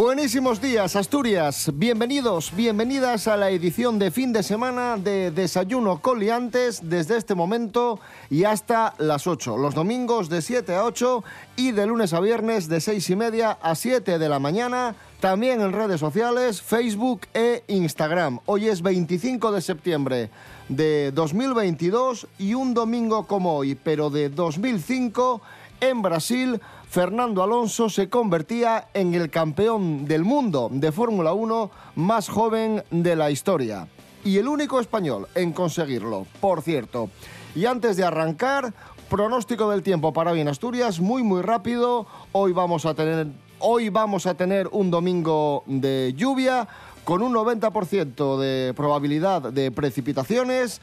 Buenísimos 0.00 0.62
días, 0.62 0.96
Asturias. 0.96 1.70
Bienvenidos, 1.74 2.56
bienvenidas 2.56 3.28
a 3.28 3.36
la 3.36 3.50
edición 3.50 3.98
de 3.98 4.10
fin 4.10 4.32
de 4.32 4.42
semana 4.42 4.96
de 4.96 5.30
Desayuno 5.30 6.00
Coliantes 6.00 6.80
desde 6.88 7.18
este 7.18 7.34
momento 7.34 8.00
y 8.30 8.44
hasta 8.44 8.94
las 8.96 9.26
8. 9.26 9.58
Los 9.58 9.74
domingos 9.74 10.30
de 10.30 10.40
7 10.40 10.74
a 10.74 10.84
8 10.84 11.22
y 11.56 11.72
de 11.72 11.86
lunes 11.86 12.14
a 12.14 12.20
viernes 12.20 12.66
de 12.66 12.80
6 12.80 13.10
y 13.10 13.16
media 13.16 13.58
a 13.60 13.74
7 13.74 14.18
de 14.18 14.28
la 14.30 14.38
mañana. 14.38 14.94
También 15.20 15.60
en 15.60 15.74
redes 15.74 16.00
sociales, 16.00 16.62
Facebook 16.62 17.26
e 17.34 17.62
Instagram. 17.68 18.40
Hoy 18.46 18.68
es 18.68 18.80
25 18.80 19.52
de 19.52 19.60
septiembre 19.60 20.30
de 20.70 21.12
2022 21.12 22.26
y 22.38 22.54
un 22.54 22.72
domingo 22.72 23.26
como 23.26 23.54
hoy, 23.54 23.74
pero 23.74 24.08
de 24.08 24.30
2005 24.30 25.42
en 25.82 26.02
Brasil, 26.02 26.60
Fernando 26.90 27.44
Alonso 27.44 27.88
se 27.88 28.08
convertía 28.08 28.88
en 28.94 29.14
el 29.14 29.30
campeón 29.30 30.06
del 30.06 30.24
mundo 30.24 30.68
de 30.72 30.90
Fórmula 30.90 31.32
1 31.32 31.70
más 31.94 32.28
joven 32.28 32.82
de 32.90 33.14
la 33.14 33.30
historia. 33.30 33.86
Y 34.24 34.38
el 34.38 34.48
único 34.48 34.80
español 34.80 35.28
en 35.36 35.52
conseguirlo, 35.52 36.26
por 36.40 36.62
cierto. 36.62 37.08
Y 37.54 37.66
antes 37.66 37.96
de 37.96 38.02
arrancar, 38.02 38.74
pronóstico 39.08 39.70
del 39.70 39.84
tiempo 39.84 40.12
para 40.12 40.32
bien 40.32 40.48
Asturias, 40.48 40.98
muy 40.98 41.22
muy 41.22 41.42
rápido. 41.42 42.08
Hoy 42.32 42.50
vamos 42.50 42.84
a 42.84 42.94
tener, 42.94 43.28
hoy 43.60 43.88
vamos 43.88 44.26
a 44.26 44.34
tener 44.34 44.66
un 44.72 44.90
domingo 44.90 45.62
de 45.66 46.12
lluvia 46.16 46.66
con 47.04 47.22
un 47.22 47.32
90% 47.32 48.36
de 48.36 48.74
probabilidad 48.74 49.52
de 49.52 49.70
precipitaciones 49.70 50.80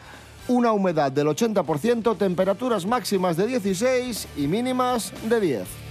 una 0.47 0.71
humedad 0.71 1.11
del 1.11 1.27
80%, 1.27 2.17
temperaturas 2.17 2.85
máximas 2.85 3.35
de 3.35 3.47
16 3.47 4.29
y 4.37 4.47
mínimas 4.47 5.11
de 5.27 5.41
10. 5.41 5.86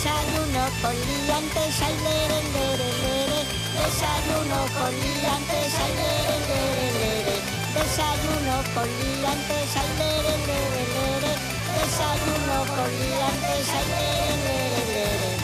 Desayuno 0.00 0.64
con 0.80 0.96
liantes, 0.96 1.82
ay, 1.82 1.94
lere, 2.02 2.40
lere, 2.54 2.88
lere. 3.02 3.40
Desayuno 3.76 4.58
con 4.72 4.92
liantes, 4.96 5.74
ay, 5.76 5.92
lere, 6.00 6.36
lere, 6.48 6.86
lere. 7.00 7.36
Desayuno 7.74 8.54
con 8.72 8.88
liantes, 8.88 9.76
ay, 9.76 9.90
lere, 9.98 10.34
lere, 10.48 10.82
lere. 10.96 11.32
Desayuno 11.76 12.56
con 12.76 12.88
liantes, 12.96 13.68
ay, 13.76 13.86
lere, 13.92 14.36
lere, 14.46 14.82
lere. 14.88 15.36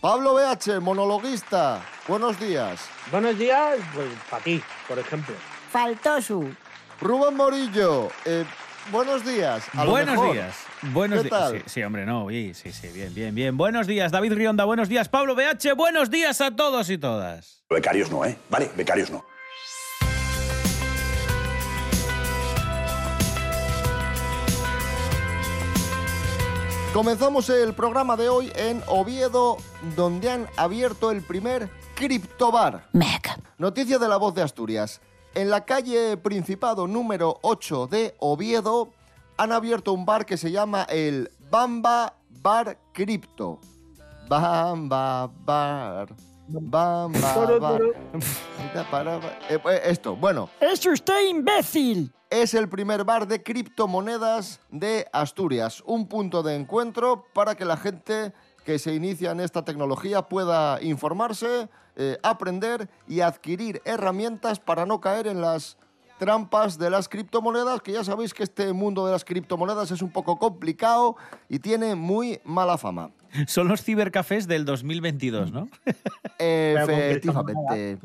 Pablo 0.00 0.34
BH, 0.34 0.80
monologuista, 0.80 1.82
buenos 2.06 2.38
días. 2.38 2.80
Buenos 3.10 3.36
días, 3.36 3.76
pues 3.92 4.06
para 4.30 4.44
ti, 4.44 4.62
por 4.86 5.00
ejemplo. 5.00 5.34
Faltó 5.72 6.22
su. 6.22 6.48
Rubén 7.00 7.34
Morillo, 7.34 8.08
eh, 8.24 8.44
buenos 8.90 9.24
días. 9.24 9.64
A 9.72 9.84
lo 9.84 9.90
Buenos 9.90 10.14
mejor. 10.14 10.32
días. 10.34 10.54
Buenos 10.82 11.18
¿Qué 11.22 11.28
días. 11.28 11.40
tal? 11.40 11.58
Sí, 11.58 11.62
sí, 11.66 11.82
hombre, 11.82 12.06
no. 12.06 12.28
Sí, 12.28 12.52
sí, 12.54 12.72
sí, 12.72 12.88
bien, 12.88 13.14
bien, 13.14 13.34
bien. 13.34 13.56
Buenos 13.56 13.86
días, 13.86 14.12
David 14.12 14.32
Rionda. 14.34 14.64
Buenos 14.64 14.88
días, 14.88 15.08
Pablo 15.08 15.34
BH. 15.34 15.74
Buenos 15.76 16.10
días 16.10 16.40
a 16.40 16.50
todos 16.54 16.90
y 16.90 16.98
todas. 16.98 17.64
Becarios 17.70 18.10
no, 18.10 18.24
¿eh? 18.24 18.36
Vale, 18.50 18.70
becarios 18.76 19.10
no. 19.10 19.24
Comenzamos 26.92 27.50
el 27.50 27.74
programa 27.74 28.16
de 28.16 28.28
hoy 28.28 28.52
en 28.54 28.80
Oviedo, 28.86 29.56
donde 29.96 30.30
han 30.30 30.46
abierto 30.56 31.10
el 31.10 31.22
primer 31.22 31.68
criptobar. 31.96 32.86
Mec. 32.92 33.30
Noticia 33.58 33.98
de 33.98 34.08
la 34.08 34.16
voz 34.16 34.34
de 34.34 34.42
Asturias. 34.42 35.00
En 35.34 35.50
la 35.50 35.64
calle 35.64 36.16
Principado 36.16 36.86
número 36.86 37.38
8 37.42 37.88
de 37.88 38.14
Oviedo 38.20 38.90
han 39.36 39.50
abierto 39.50 39.92
un 39.92 40.06
bar 40.06 40.24
que 40.26 40.36
se 40.36 40.52
llama 40.52 40.84
el 40.84 41.28
Bamba 41.50 42.14
Bar 42.40 42.78
Cripto. 42.92 43.58
Bamba 44.28 45.28
Bar. 45.44 46.14
Bamba 46.46 47.58
Bar. 47.58 47.82
Eh, 49.48 49.58
pues 49.60 49.80
Esto, 49.84 50.14
bueno, 50.16 50.48
¡Es 50.60 50.84
usted 50.86 51.28
imbécil! 51.28 52.12
es 52.30 52.54
el 52.54 52.68
primer 52.68 53.04
bar 53.04 53.26
de 53.28 53.42
criptomonedas 53.42 54.60
de 54.70 55.06
Asturias. 55.12 55.82
Un 55.86 56.06
punto 56.08 56.42
de 56.42 56.56
encuentro 56.56 57.26
para 57.32 57.54
que 57.54 57.64
la 57.64 57.76
gente 57.76 58.32
que 58.64 58.78
se 58.78 58.94
inicia 58.94 59.30
en 59.32 59.40
esta 59.40 59.64
tecnología 59.64 60.22
pueda 60.22 60.82
informarse, 60.82 61.68
eh, 61.96 62.18
aprender 62.22 62.88
y 63.06 63.20
adquirir 63.20 63.80
herramientas 63.84 64.58
para 64.60 64.86
no 64.86 65.00
caer 65.00 65.26
en 65.26 65.40
las 65.40 65.76
trampas 66.18 66.78
de 66.78 66.90
las 66.90 67.08
criptomonedas, 67.08 67.82
que 67.82 67.92
ya 67.92 68.04
sabéis 68.04 68.32
que 68.32 68.42
este 68.44 68.72
mundo 68.72 69.04
de 69.04 69.12
las 69.12 69.24
criptomonedas 69.24 69.90
es 69.90 70.00
un 70.00 70.10
poco 70.10 70.38
complicado 70.38 71.16
y 71.48 71.58
tiene 71.58 71.94
muy 71.96 72.40
mala 72.44 72.78
fama. 72.78 73.10
Son 73.48 73.66
los 73.68 73.82
cibercafés 73.82 74.46
del 74.46 74.64
2022, 74.64 75.52
¿no? 75.52 75.68
Efectivamente. 76.38 77.20
criptomonedas. 77.20 77.98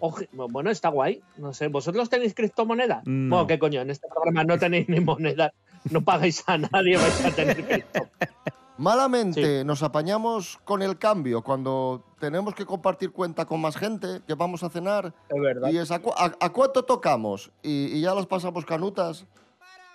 Oje- 0.00 0.28
bueno, 0.32 0.70
está 0.70 0.90
guay. 0.90 1.22
No 1.38 1.54
sé, 1.54 1.68
¿vosotros 1.68 2.10
tenéis 2.10 2.34
criptomonedas? 2.34 3.02
No. 3.06 3.36
Bueno, 3.36 3.46
¿qué 3.46 3.58
coño? 3.58 3.80
En 3.80 3.90
este 3.90 4.06
programa 4.08 4.44
no 4.44 4.58
tenéis 4.58 4.88
ni 4.88 5.00
moneda. 5.00 5.52
No 5.90 6.02
pagáis 6.02 6.44
a 6.46 6.58
nadie, 6.58 6.96
vais 6.98 7.24
a 7.24 7.30
tener 7.30 7.64
cripto. 7.66 8.08
Malamente 8.76 9.64
nos 9.64 9.82
apañamos 9.82 10.58
con 10.64 10.82
el 10.82 10.98
cambio 10.98 11.42
cuando 11.42 12.02
tenemos 12.18 12.54
que 12.54 12.66
compartir 12.66 13.12
cuenta 13.12 13.44
con 13.44 13.60
más 13.60 13.76
gente, 13.76 14.20
que 14.26 14.34
vamos 14.34 14.62
a 14.64 14.70
cenar. 14.70 15.14
Es 15.28 15.40
verdad. 15.40 15.70
Y 15.70 15.78
es 15.78 15.90
a, 15.90 16.00
cu- 16.00 16.12
a- 16.16 16.32
a 16.40 16.50
cuánto 16.52 16.84
tocamos 16.84 17.50
y, 17.62 17.96
y 17.96 18.00
ya 18.00 18.14
las 18.14 18.26
pasamos 18.26 18.64
canutas 18.64 19.26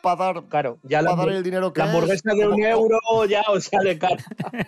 para 0.01 0.15
dar, 0.33 0.43
Claro, 0.45 0.77
ya 0.83 1.01
la, 1.01 1.09
pa' 1.11 1.15
dar 1.17 1.25
hamburg- 1.27 1.35
el 1.37 1.43
dinero 1.43 1.73
que 1.73 1.79
la 1.81 1.91
hamburguesa 1.91 2.31
es, 2.31 2.37
de 2.37 2.45
un 2.47 2.51
como- 2.53 2.65
euro 2.65 3.25
ya 3.27 3.41
os 3.49 3.65
sale 3.65 3.99
cara. 3.99 4.23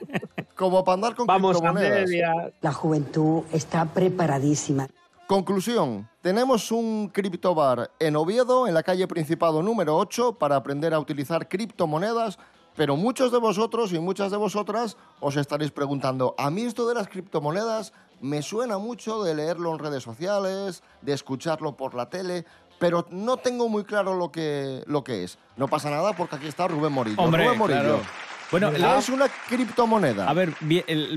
como 0.57 0.83
para 0.83 0.93
andar 0.95 1.15
con 1.15 1.25
Vamos 1.25 1.61
a 1.63 1.71
media. 1.71 2.51
La 2.61 2.73
juventud 2.73 3.43
está 3.53 3.85
preparadísima. 3.85 4.87
Conclusión, 5.27 6.09
tenemos 6.21 6.69
un 6.73 7.07
criptobar 7.07 7.89
en 7.99 8.17
Oviedo, 8.17 8.67
en 8.67 8.73
la 8.73 8.83
calle 8.83 9.07
Principado 9.07 9.63
número 9.63 9.95
8, 9.95 10.33
para 10.33 10.57
aprender 10.57 10.93
a 10.93 10.99
utilizar 10.99 11.47
criptomonedas, 11.47 12.37
pero 12.75 12.95
muchos 12.95 13.31
de 13.31 13.37
vosotros 13.37 13.93
y 13.93 13.99
muchas 13.99 14.31
de 14.31 14.37
vosotras 14.37 14.97
os 15.19 15.35
estaréis 15.35 15.71
preguntando, 15.71 16.35
a 16.37 16.49
mí 16.49 16.63
esto 16.63 16.87
de 16.87 16.95
las 16.95 17.07
criptomonedas 17.07 17.93
me 18.21 18.41
suena 18.41 18.77
mucho 18.77 19.23
de 19.23 19.35
leerlo 19.35 19.73
en 19.73 19.79
redes 19.79 20.03
sociales, 20.03 20.83
de 21.01 21.13
escucharlo 21.13 21.75
por 21.75 21.95
la 21.95 22.09
tele, 22.09 22.45
pero 22.79 23.05
no 23.11 23.37
tengo 23.37 23.69
muy 23.69 23.83
claro 23.83 24.15
lo 24.15 24.31
que, 24.31 24.83
lo 24.87 25.03
que 25.03 25.23
es. 25.23 25.37
No 25.57 25.67
pasa 25.67 25.89
nada 25.89 26.13
porque 26.13 26.35
aquí 26.37 26.47
está 26.47 26.67
Rubén 26.67 26.91
Morillo. 26.91 27.21
Hombre, 27.21 27.43
Rubén 27.45 27.59
Morillo, 27.59 27.81
claro. 27.81 27.99
Bueno, 28.51 28.71
¿qué 28.71 28.79
la- 28.79 28.99
es 28.99 29.07
una 29.09 29.27
criptomoneda? 29.47 30.29
A 30.29 30.33
ver, 30.33 30.53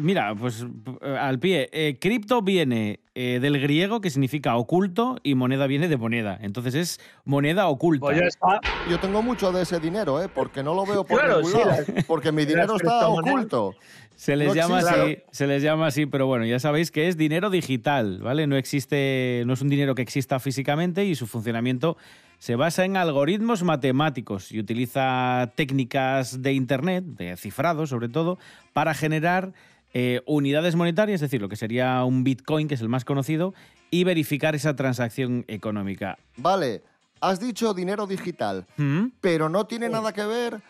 mira, 0.00 0.34
pues 0.37 0.65
eh, 1.03 1.17
al 1.19 1.39
pie. 1.41 1.69
eh, 1.72 1.99
cripto 2.00 2.43
viene 2.43 3.00
eh, 3.17 3.39
del 3.41 3.61
griego 3.61 4.00
que 4.00 4.11
significa 4.11 4.56
oculto 4.56 5.19
y 5.22 5.34
moneda 5.34 5.67
viene 5.67 5.89
de 5.89 5.97
moneda. 5.97 6.39
Entonces 6.41 6.75
es 6.75 7.00
moneda 7.25 7.67
oculta. 7.69 8.06
Pues 8.06 8.19
ya 8.21 8.27
está. 8.27 8.61
Yo 8.89 8.99
tengo 8.99 9.21
mucho 9.22 9.50
de 9.53 9.62
ese 9.62 9.81
dinero, 9.81 10.22
¿eh? 10.22 10.28
Porque 10.33 10.63
no 10.63 10.75
lo 10.75 10.86
veo 10.86 11.04
por 11.04 11.19
Claro, 11.19 11.36
ningún 11.36 11.53
sí, 11.53 11.59
lado. 11.59 11.71
las- 11.71 12.04
porque 12.07 12.31
mi 12.33 12.45
dinero 12.45 12.77
está 12.77 13.09
oculto. 13.09 13.75
Se 14.16 14.37
les 14.37 14.48
No 14.48 14.54
llama 14.54 14.78
existe. 14.80 15.01
así, 15.03 15.19
se 15.33 15.47
les 15.48 15.60
llama 15.63 15.87
así, 15.89 16.07
pero 16.07 16.28
bueno, 16.28 16.45
ya 16.45 16.60
sabéis 16.60 16.92
que 16.92 17.09
es 17.09 17.16
dinero 17.16 17.51
digital, 17.51 18.21
¿vale? 18.22 18.47
No 18.47 18.57
existe, 18.57 19.42
no 19.45 19.54
es 19.54 19.60
un 19.60 19.69
dinero 19.69 19.97
que 19.97 20.03
exista 20.03 20.39
físicamente 20.39 21.04
y 21.04 21.16
su 21.16 21.27
funcionamiento 21.27 21.97
se 22.44 22.56
basa 22.56 22.84
en 22.84 22.98
algoritmos 22.98 23.62
matemáticos 23.62 24.52
y 24.52 24.60
utiliza 24.60 25.50
técnicas 25.54 26.42
de 26.42 26.52
internet, 26.52 27.02
de 27.02 27.38
cifrado 27.38 27.86
sobre 27.86 28.10
todo, 28.10 28.38
para 28.74 28.92
generar 28.92 29.54
eh, 29.94 30.20
unidades 30.26 30.76
monetarias, 30.76 31.22
es 31.22 31.30
decir, 31.30 31.41
lo 31.41 31.48
que 31.48 31.56
sería 31.56 32.04
un 32.04 32.22
Bitcoin, 32.22 32.68
que 32.68 32.74
es 32.74 32.82
el 32.82 32.91
más 32.91 33.06
conocido, 33.06 33.54
y 33.91 34.04
verificar 34.04 34.54
esa 34.54 34.76
transacción 34.76 35.46
económica. 35.48 36.18
Vale, 36.36 36.82
has 37.22 37.41
dicho 37.41 37.72
dinero 37.72 38.06
digital, 38.06 38.66
¿Mm? 38.76 39.06
pero 39.22 39.48
no 39.48 39.66
tiene 39.66 39.88
nada 39.88 40.12
que 40.12 40.26
ver 40.26 40.60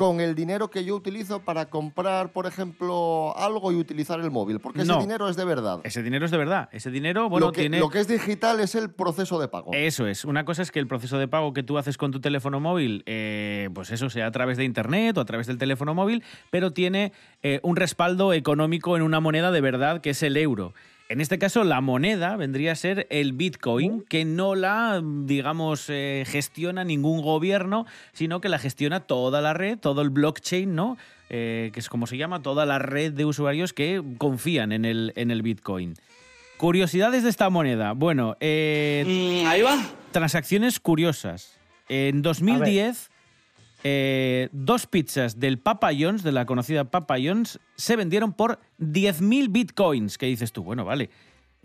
con 0.00 0.18
el 0.22 0.34
dinero 0.34 0.70
que 0.70 0.82
yo 0.82 0.96
utilizo 0.96 1.42
para 1.42 1.68
comprar, 1.68 2.32
por 2.32 2.46
ejemplo, 2.46 3.36
algo 3.36 3.70
y 3.70 3.74
utilizar 3.74 4.18
el 4.18 4.30
móvil, 4.30 4.58
porque 4.58 4.80
ese 4.80 4.96
dinero 4.96 5.28
es 5.28 5.36
de 5.36 5.44
verdad. 5.44 5.80
Ese 5.84 6.02
dinero 6.02 6.24
es 6.24 6.30
de 6.30 6.38
verdad. 6.38 6.70
Ese 6.72 6.90
dinero, 6.90 7.28
bueno, 7.28 7.48
lo, 7.48 7.52
que, 7.52 7.60
tiene... 7.60 7.80
lo 7.80 7.90
que 7.90 8.00
es 8.00 8.08
digital 8.08 8.60
es 8.60 8.74
el 8.74 8.88
proceso 8.88 9.38
de 9.38 9.48
pago. 9.48 9.72
Eso 9.74 10.06
es. 10.06 10.24
Una 10.24 10.46
cosa 10.46 10.62
es 10.62 10.70
que 10.70 10.78
el 10.78 10.86
proceso 10.86 11.18
de 11.18 11.28
pago 11.28 11.52
que 11.52 11.62
tú 11.62 11.76
haces 11.76 11.98
con 11.98 12.12
tu 12.12 12.20
teléfono 12.22 12.60
móvil, 12.60 13.02
eh, 13.04 13.68
pues 13.74 13.90
eso 13.90 14.08
sea 14.08 14.28
a 14.28 14.30
través 14.30 14.56
de 14.56 14.64
internet 14.64 15.18
o 15.18 15.20
a 15.20 15.26
través 15.26 15.46
del 15.46 15.58
teléfono 15.58 15.92
móvil, 15.92 16.24
pero 16.48 16.70
tiene 16.70 17.12
eh, 17.42 17.60
un 17.62 17.76
respaldo 17.76 18.32
económico 18.32 18.96
en 18.96 19.02
una 19.02 19.20
moneda 19.20 19.50
de 19.50 19.60
verdad 19.60 20.00
que 20.00 20.08
es 20.10 20.22
el 20.22 20.38
euro. 20.38 20.72
En 21.10 21.20
este 21.20 21.40
caso, 21.40 21.64
la 21.64 21.80
moneda 21.80 22.36
vendría 22.36 22.70
a 22.70 22.76
ser 22.76 23.08
el 23.10 23.32
Bitcoin, 23.32 24.02
que 24.02 24.24
no 24.24 24.54
la, 24.54 25.02
digamos, 25.02 25.86
eh, 25.88 26.22
gestiona 26.24 26.84
ningún 26.84 27.20
gobierno, 27.20 27.84
sino 28.12 28.40
que 28.40 28.48
la 28.48 28.60
gestiona 28.60 29.00
toda 29.00 29.40
la 29.40 29.52
red, 29.52 29.76
todo 29.76 30.02
el 30.02 30.10
blockchain, 30.10 30.72
¿no? 30.72 30.96
Eh, 31.28 31.70
que 31.74 31.80
es 31.80 31.88
como 31.88 32.06
se 32.06 32.16
llama, 32.16 32.42
toda 32.42 32.64
la 32.64 32.78
red 32.78 33.12
de 33.12 33.24
usuarios 33.24 33.72
que 33.72 34.00
confían 34.18 34.70
en 34.70 34.84
el, 34.84 35.12
en 35.16 35.32
el 35.32 35.42
Bitcoin. 35.42 35.94
Curiosidades 36.58 37.24
de 37.24 37.30
esta 37.30 37.50
moneda. 37.50 37.90
Bueno, 37.90 38.36
eh, 38.38 39.42
ahí 39.48 39.62
va. 39.62 39.84
transacciones 40.12 40.78
curiosas. 40.78 41.58
En 41.88 42.22
2010, 42.22 43.09
eh, 43.84 44.48
dos 44.52 44.86
pizzas 44.86 45.40
del 45.40 45.58
Papa 45.58 45.90
John's, 45.98 46.22
de 46.22 46.32
la 46.32 46.46
conocida 46.46 46.84
Papa 46.84 47.16
John's, 47.22 47.58
se 47.76 47.96
vendieron 47.96 48.32
por 48.32 48.60
10.000 48.78 49.50
bitcoins. 49.50 50.18
¿Qué 50.18 50.26
dices 50.26 50.52
tú? 50.52 50.62
Bueno, 50.62 50.84
vale. 50.84 51.10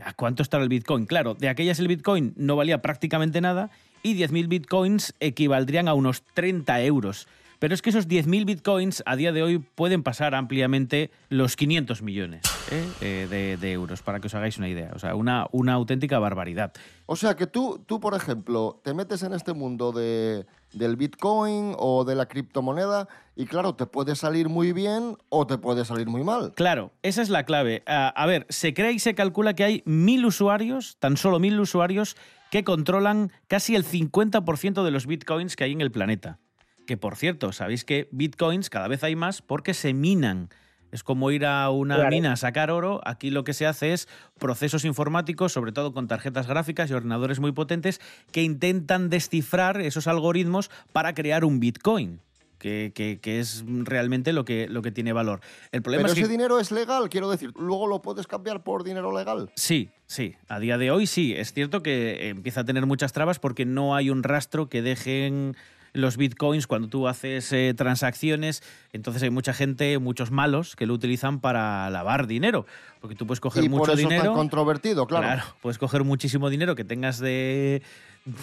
¿A 0.04 0.14
cuánto 0.14 0.44
estará 0.44 0.64
el 0.64 0.70
bitcoin? 0.70 1.06
Claro, 1.06 1.36
de 1.36 1.48
aquellas 1.48 1.80
el 1.80 1.88
bitcoin 1.88 2.34
no 2.36 2.56
valía 2.56 2.82
prácticamente 2.82 3.40
nada 3.40 3.70
y 4.04 4.16
10.000 4.16 4.48
bitcoins 4.48 5.14
equivaldrían 5.20 5.88
a 5.88 5.94
unos 5.94 6.24
30 6.34 6.84
euros. 6.84 7.28
Pero 7.60 7.74
es 7.74 7.82
que 7.82 7.90
esos 7.90 8.08
10.000 8.08 8.46
bitcoins 8.46 9.04
a 9.06 9.16
día 9.16 9.32
de 9.32 9.44
hoy 9.44 9.60
pueden 9.60 10.04
pasar 10.04 10.36
ampliamente 10.36 11.12
los 11.30 11.56
500 11.56 12.02
millones 12.02 12.42
¿eh? 12.72 12.86
Eh, 13.02 13.28
de, 13.30 13.58
de 13.58 13.72
euros, 13.72 14.02
para 14.02 14.20
que 14.20 14.28
os 14.28 14.36
hagáis 14.36 14.58
una 14.58 14.70
idea. 14.70 14.92
O 14.96 15.00
sea, 15.00 15.16
una, 15.16 15.48
una 15.52 15.74
auténtica 15.74 16.20
barbaridad. 16.20 16.74
O 17.06 17.16
sea 17.16 17.36
que 17.36 17.48
tú, 17.48 17.84
tú, 17.86 18.00
por 18.00 18.16
ejemplo, 18.16 18.82
te 18.84 18.94
metes 18.94 19.24
en 19.24 19.34
este 19.34 19.54
mundo 19.54 19.92
de, 19.92 20.46
del 20.74 20.96
Bitcoin 20.96 21.74
o 21.78 22.04
de 22.04 22.16
la 22.16 22.28
criptomoneda 22.28 23.08
y 23.36 23.46
claro, 23.46 23.76
te 23.76 23.86
puede 23.86 24.16
salir 24.16 24.50
muy 24.50 24.72
bien 24.72 25.18
o 25.30 25.46
te 25.48 25.58
puede 25.58 25.86
salir 25.86 26.08
muy 26.08 26.24
mal. 26.24 26.54
Claro, 26.56 26.92
esa 27.04 27.22
es 27.22 27.30
la 27.30 27.44
clave. 27.44 27.84
A, 27.86 28.10
a 28.10 28.26
ver, 28.26 28.46
se 28.50 28.74
cree 28.74 28.92
y 28.94 29.00
se 29.00 29.16
calcula 29.16 29.54
que 29.54 29.64
hay 29.64 29.84
mil 29.86 30.26
usuarios, 30.26 30.98
tan 31.00 31.18
solo 31.18 31.40
mil 31.40 31.60
usuarios, 31.60 32.16
que 32.52 32.64
controlan 32.64 33.32
casi 33.48 33.76
el 33.76 33.86
50% 33.86 34.84
de 34.84 34.92
los 34.92 35.08
bitcoins 35.08 35.56
que 35.56 35.66
hay 35.66 35.74
en 35.74 35.82
el 35.82 35.92
planeta. 35.92 36.40
Que 36.86 36.98
por 36.98 37.16
cierto, 37.16 37.52
sabéis 37.52 37.84
que 37.86 38.08
bitcoins 38.12 38.70
cada 38.70 38.88
vez 38.88 39.04
hay 39.04 39.16
más 39.16 39.42
porque 39.42 39.74
se 39.74 39.94
minan. 39.94 40.50
Es 40.92 41.04
como 41.04 41.32
ir 41.32 41.46
a 41.46 41.70
una 41.72 41.96
Claro. 41.96 42.10
mina 42.12 42.34
a 42.34 42.36
sacar 42.38 42.72
oro. 42.72 43.02
Aquí 43.04 43.30
lo 43.30 43.44
que 43.44 43.54
se 43.54 43.66
hace 43.66 43.92
es 43.92 44.08
procesos 44.40 44.86
informáticos, 44.86 45.52
sobre 45.52 45.72
todo 45.74 45.94
con 45.94 46.08
tarjetas 46.08 46.48
gráficas 46.48 46.90
y 46.90 46.94
ordenadores 46.94 47.40
muy 47.40 47.52
potentes, 47.52 48.00
que 48.32 48.44
intentan 48.44 49.10
descifrar 49.10 49.82
esos 49.82 50.08
algoritmos 50.08 50.70
para 50.94 51.14
crear 51.14 51.44
un 51.44 51.60
bitcoin. 51.60 52.22
Que, 52.60 52.94
que- 52.96 53.20
que 53.22 53.40
es 53.42 53.66
realmente 53.68 54.32
lo 54.32 54.46
que, 54.46 54.68
lo 54.70 54.82
que 54.82 54.92
tiene 54.92 55.12
valor. 55.12 55.42
El 55.74 55.82
problema 55.82 56.04
Pero 56.04 56.14
es 56.14 56.16
que 56.16 56.22
ese 56.22 56.32
dinero 56.32 56.60
es 56.60 56.72
legal, 56.72 57.10
quiero 57.10 57.30
decir, 57.30 57.52
luego 57.60 57.86
lo 57.86 58.02
puedes 58.02 58.26
cambiar 58.28 58.64
por 58.64 58.84
dinero 58.86 59.12
legal. 59.16 59.52
Sí, 59.56 59.90
sí. 60.08 60.36
A 60.48 60.60
día 60.60 60.78
de 60.78 60.90
hoy 60.90 61.06
sí. 61.06 61.34
Es 61.36 61.52
cierto 61.52 61.84
que 61.84 62.30
empieza 62.30 62.62
a 62.62 62.64
tener 62.64 62.86
muchas 62.86 63.12
trabas 63.12 63.40
porque 63.40 63.66
no 63.66 63.94
hay 63.96 64.10
un 64.10 64.24
rastro 64.24 64.70
que 64.70 64.82
dejen 64.82 65.56
los 65.96 66.18
bitcoins 66.18 66.68
cuando 66.68 66.88
tú 66.88 67.08
haces 67.08 67.52
eh, 67.52 67.74
transacciones. 67.76 68.62
Entonces 68.92 69.24
hay 69.24 69.30
mucha 69.30 69.54
gente, 69.54 69.98
muchos 70.00 70.30
malos, 70.30 70.76
que 70.76 70.86
lo 70.86 70.94
utilizan 70.94 71.40
para 71.40 71.90
lavar 71.90 72.28
dinero. 72.28 72.66
Porque 73.00 73.16
tú 73.16 73.26
puedes 73.26 73.40
coger 73.40 73.64
y 73.64 73.70
mucho 73.70 73.80
por 73.82 73.90
eso 73.92 73.94
es 73.94 74.10
dinero. 74.10 74.24
tan 74.26 74.34
controvertido, 74.34 75.08
claro. 75.08 75.44
puedes 75.62 75.78
coger 75.78 76.04
muchísimo 76.04 76.50
dinero 76.50 76.76
que 76.76 76.84
tengas 76.84 77.20
de, 77.20 77.82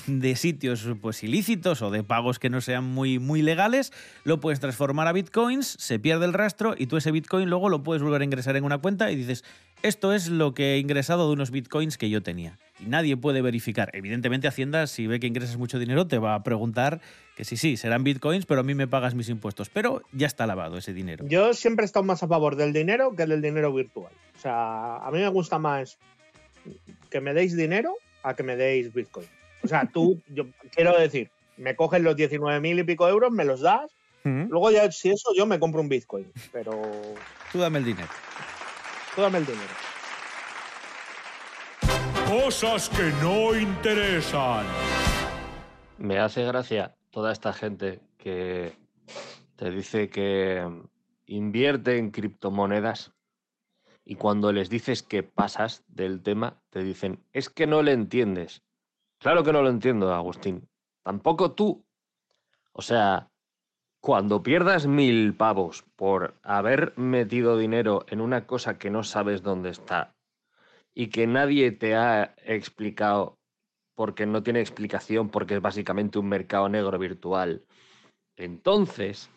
de 0.06 0.36
sitios 0.36 0.86
pues 1.00 1.22
ilícitos 1.22 1.82
o 1.82 1.90
de 1.90 2.02
pagos 2.04 2.38
que 2.38 2.50
no 2.50 2.60
sean 2.60 2.84
muy, 2.84 3.18
muy 3.18 3.42
legales, 3.42 3.92
lo 4.24 4.40
puedes 4.40 4.60
transformar 4.60 5.08
a 5.08 5.12
bitcoins, 5.12 5.66
se 5.66 5.98
pierde 5.98 6.24
el 6.24 6.32
rastro 6.32 6.74
y 6.76 6.86
tú 6.86 6.96
ese 6.96 7.10
bitcoin 7.10 7.50
luego 7.50 7.68
lo 7.68 7.82
puedes 7.82 8.02
volver 8.02 8.22
a 8.22 8.24
ingresar 8.24 8.56
en 8.56 8.64
una 8.64 8.78
cuenta 8.78 9.10
y 9.10 9.16
dices, 9.16 9.44
esto 9.82 10.12
es 10.12 10.28
lo 10.28 10.54
que 10.54 10.74
he 10.74 10.78
ingresado 10.78 11.26
de 11.26 11.32
unos 11.32 11.50
bitcoins 11.50 11.98
que 11.98 12.08
yo 12.08 12.22
tenía. 12.22 12.58
Y 12.82 12.86
nadie 12.86 13.16
puede 13.16 13.42
verificar. 13.42 13.90
Evidentemente 13.92 14.48
Hacienda, 14.48 14.86
si 14.86 15.06
ve 15.06 15.20
que 15.20 15.26
ingresas 15.26 15.56
mucho 15.56 15.78
dinero, 15.78 16.06
te 16.06 16.18
va 16.18 16.34
a 16.34 16.42
preguntar 16.42 17.00
que 17.36 17.44
sí, 17.44 17.56
sí, 17.56 17.76
serán 17.76 18.02
bitcoins, 18.02 18.44
pero 18.44 18.60
a 18.60 18.64
mí 18.64 18.74
me 18.74 18.88
pagas 18.88 19.14
mis 19.14 19.28
impuestos. 19.28 19.70
Pero 19.70 20.02
ya 20.12 20.26
está 20.26 20.46
lavado 20.46 20.78
ese 20.78 20.92
dinero. 20.92 21.24
Yo 21.28 21.54
siempre 21.54 21.84
he 21.84 21.86
estado 21.86 22.04
más 22.04 22.22
a 22.22 22.28
favor 22.28 22.56
del 22.56 22.72
dinero 22.72 23.14
que 23.14 23.26
del 23.26 23.40
dinero 23.40 23.72
virtual. 23.72 24.12
O 24.36 24.38
sea, 24.40 24.96
a 24.96 25.10
mí 25.12 25.18
me 25.18 25.28
gusta 25.28 25.58
más 25.58 25.98
que 27.10 27.20
me 27.20 27.34
deis 27.34 27.56
dinero 27.56 27.94
a 28.22 28.34
que 28.34 28.42
me 28.42 28.56
deis 28.56 28.92
Bitcoin. 28.92 29.26
O 29.62 29.68
sea, 29.68 29.86
tú, 29.86 30.20
yo 30.28 30.46
quiero 30.74 30.98
decir, 30.98 31.30
me 31.56 31.76
coges 31.76 32.02
los 32.02 32.16
19.000 32.16 32.80
y 32.80 32.84
pico 32.84 33.08
euros, 33.08 33.30
me 33.30 33.44
los 33.44 33.60
das, 33.60 33.90
luego 34.24 34.70
ya, 34.70 34.90
si 34.90 35.10
eso, 35.10 35.30
yo 35.36 35.46
me 35.46 35.58
compro 35.58 35.80
un 35.80 35.88
Bitcoin. 35.88 36.30
Pero 36.52 36.80
Tú 37.52 37.58
dame 37.58 37.78
el 37.78 37.84
dinero. 37.84 38.08
tú 39.14 39.22
dame 39.22 39.38
el 39.38 39.46
dinero. 39.46 39.91
Cosas 42.32 42.88
que 42.88 43.12
no 43.20 43.54
interesan. 43.54 44.64
Me 45.98 46.18
hace 46.18 46.42
gracia 46.46 46.96
toda 47.10 47.30
esta 47.30 47.52
gente 47.52 48.00
que 48.16 48.74
te 49.56 49.70
dice 49.70 50.08
que 50.08 50.66
invierte 51.26 51.98
en 51.98 52.10
criptomonedas 52.10 53.12
y 54.06 54.14
cuando 54.14 54.50
les 54.50 54.70
dices 54.70 55.02
que 55.02 55.22
pasas 55.22 55.84
del 55.88 56.22
tema, 56.22 56.62
te 56.70 56.82
dicen, 56.82 57.22
es 57.34 57.50
que 57.50 57.66
no 57.66 57.82
le 57.82 57.92
entiendes. 57.92 58.62
Claro 59.18 59.44
que 59.44 59.52
no 59.52 59.60
lo 59.60 59.68
entiendo, 59.68 60.14
Agustín. 60.14 60.66
Tampoco 61.02 61.52
tú. 61.52 61.84
O 62.72 62.80
sea, 62.80 63.28
cuando 64.00 64.42
pierdas 64.42 64.86
mil 64.86 65.36
pavos 65.36 65.84
por 65.96 66.40
haber 66.42 66.94
metido 66.96 67.58
dinero 67.58 68.06
en 68.08 68.22
una 68.22 68.46
cosa 68.46 68.78
que 68.78 68.88
no 68.88 69.04
sabes 69.04 69.42
dónde 69.42 69.68
está 69.68 70.14
y 70.94 71.08
que 71.08 71.26
nadie 71.26 71.72
te 71.72 71.94
ha 71.94 72.34
explicado 72.44 73.38
porque 73.94 74.26
no 74.26 74.42
tiene 74.42 74.60
explicación, 74.60 75.28
porque 75.28 75.54
es 75.54 75.62
básicamente 75.62 76.18
un 76.18 76.28
mercado 76.28 76.68
negro 76.68 76.98
virtual, 76.98 77.64
entonces, 78.36 79.30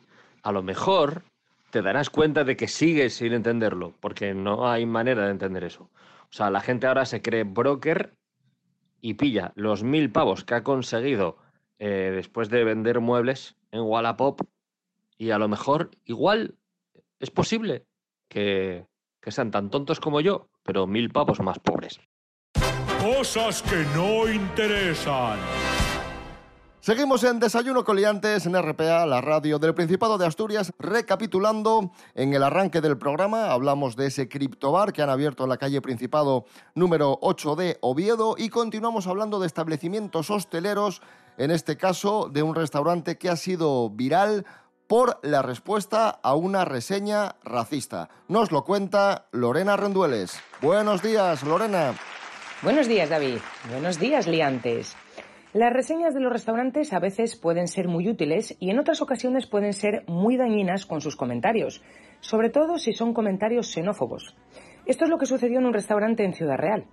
a 0.43 0.51
lo 0.51 0.63
mejor 0.63 1.23
te 1.71 1.81
darás 1.81 2.09
cuenta 2.09 2.43
de 2.43 2.55
que 2.55 2.67
sigues 2.67 3.15
sin 3.15 3.33
entenderlo, 3.33 3.93
porque 3.99 4.33
no 4.33 4.69
hay 4.69 4.85
manera 4.85 5.25
de 5.25 5.31
entender 5.31 5.63
eso. 5.63 5.89
O 6.23 6.31
sea, 6.31 6.49
la 6.49 6.61
gente 6.61 6.87
ahora 6.87 7.05
se 7.05 7.21
cree 7.21 7.43
broker 7.43 8.15
y 9.01 9.15
pilla 9.15 9.51
los 9.55 9.83
mil 9.83 10.11
pavos 10.11 10.43
que 10.43 10.55
ha 10.55 10.63
conseguido 10.63 11.37
eh, 11.79 12.11
después 12.15 12.49
de 12.49 12.63
vender 12.63 13.01
muebles 13.01 13.55
en 13.71 13.81
Wallapop 13.81 14.41
y 15.17 15.31
a 15.31 15.37
lo 15.37 15.47
mejor 15.47 15.91
igual 16.05 16.55
es 17.19 17.29
posible 17.29 17.85
que, 18.29 18.87
que 19.21 19.31
sean 19.31 19.51
tan 19.51 19.69
tontos 19.69 19.99
como 19.99 20.21
yo, 20.21 20.49
pero 20.65 20.87
mil 20.87 21.09
pavos 21.11 21.39
más 21.39 21.59
pobres. 21.59 21.99
Cosas 22.99 23.61
que 23.61 23.85
no 23.95 24.27
interesan. 24.27 25.37
Seguimos 26.85 27.23
en 27.23 27.39
Desayuno 27.39 27.83
Coliantes 27.83 28.45
en 28.45 28.61
RPA, 28.61 29.07
la 29.07 29.19
radio 29.19 29.57
del 29.57 29.73
Principado 29.73 30.19
de 30.19 30.27
Asturias. 30.27 30.71
Recapitulando, 30.77 31.91
en 32.13 32.33
el 32.35 32.43
arranque 32.43 32.79
del 32.79 32.97
programa 32.97 33.51
hablamos 33.51 33.95
de 33.95 34.05
ese 34.05 34.27
criptobar 34.27 34.93
que 34.93 35.01
han 35.01 35.09
abierto 35.09 35.43
en 35.43 35.49
la 35.49 35.57
calle 35.57 35.81
Principado 35.81 36.45
número 36.75 37.17
8 37.21 37.55
de 37.55 37.79
Oviedo 37.81 38.35
y 38.37 38.49
continuamos 38.49 39.07
hablando 39.07 39.39
de 39.39 39.47
establecimientos 39.47 40.29
hosteleros, 40.29 41.01
en 41.37 41.49
este 41.49 41.75
caso 41.75 42.29
de 42.31 42.43
un 42.43 42.53
restaurante 42.53 43.17
que 43.17 43.29
ha 43.29 43.35
sido 43.35 43.89
viral 43.89 44.45
por 44.87 45.19
la 45.23 45.41
respuesta 45.41 46.09
a 46.09 46.35
una 46.35 46.65
reseña 46.65 47.35
racista. 47.43 48.09
Nos 48.27 48.51
lo 48.51 48.63
cuenta 48.63 49.27
Lorena 49.31 49.77
Rendueles. 49.77 50.39
Buenos 50.61 51.01
días, 51.01 51.43
Lorena. 51.43 51.93
Buenos 52.61 52.87
días, 52.87 53.09
David. 53.09 53.37
Buenos 53.71 53.99
días, 53.99 54.27
liantes. 54.27 54.95
Las 55.53 55.71
reseñas 55.71 56.13
de 56.13 56.19
los 56.19 56.33
restaurantes 56.33 56.91
a 56.91 56.99
veces 56.99 57.37
pueden 57.37 57.67
ser 57.67 57.87
muy 57.87 58.09
útiles 58.09 58.57
y 58.59 58.71
en 58.71 58.79
otras 58.79 59.01
ocasiones 59.01 59.47
pueden 59.47 59.71
ser 59.71 60.03
muy 60.07 60.35
dañinas 60.35 60.85
con 60.85 60.99
sus 60.99 61.15
comentarios, 61.15 61.81
sobre 62.19 62.49
todo 62.49 62.77
si 62.77 62.91
son 62.91 63.13
comentarios 63.13 63.71
xenófobos. 63.71 64.35
Esto 64.85 65.05
es 65.05 65.09
lo 65.09 65.17
que 65.17 65.25
sucedió 65.25 65.59
en 65.59 65.65
un 65.65 65.73
restaurante 65.73 66.25
en 66.25 66.33
Ciudad 66.33 66.57
Real. 66.57 66.85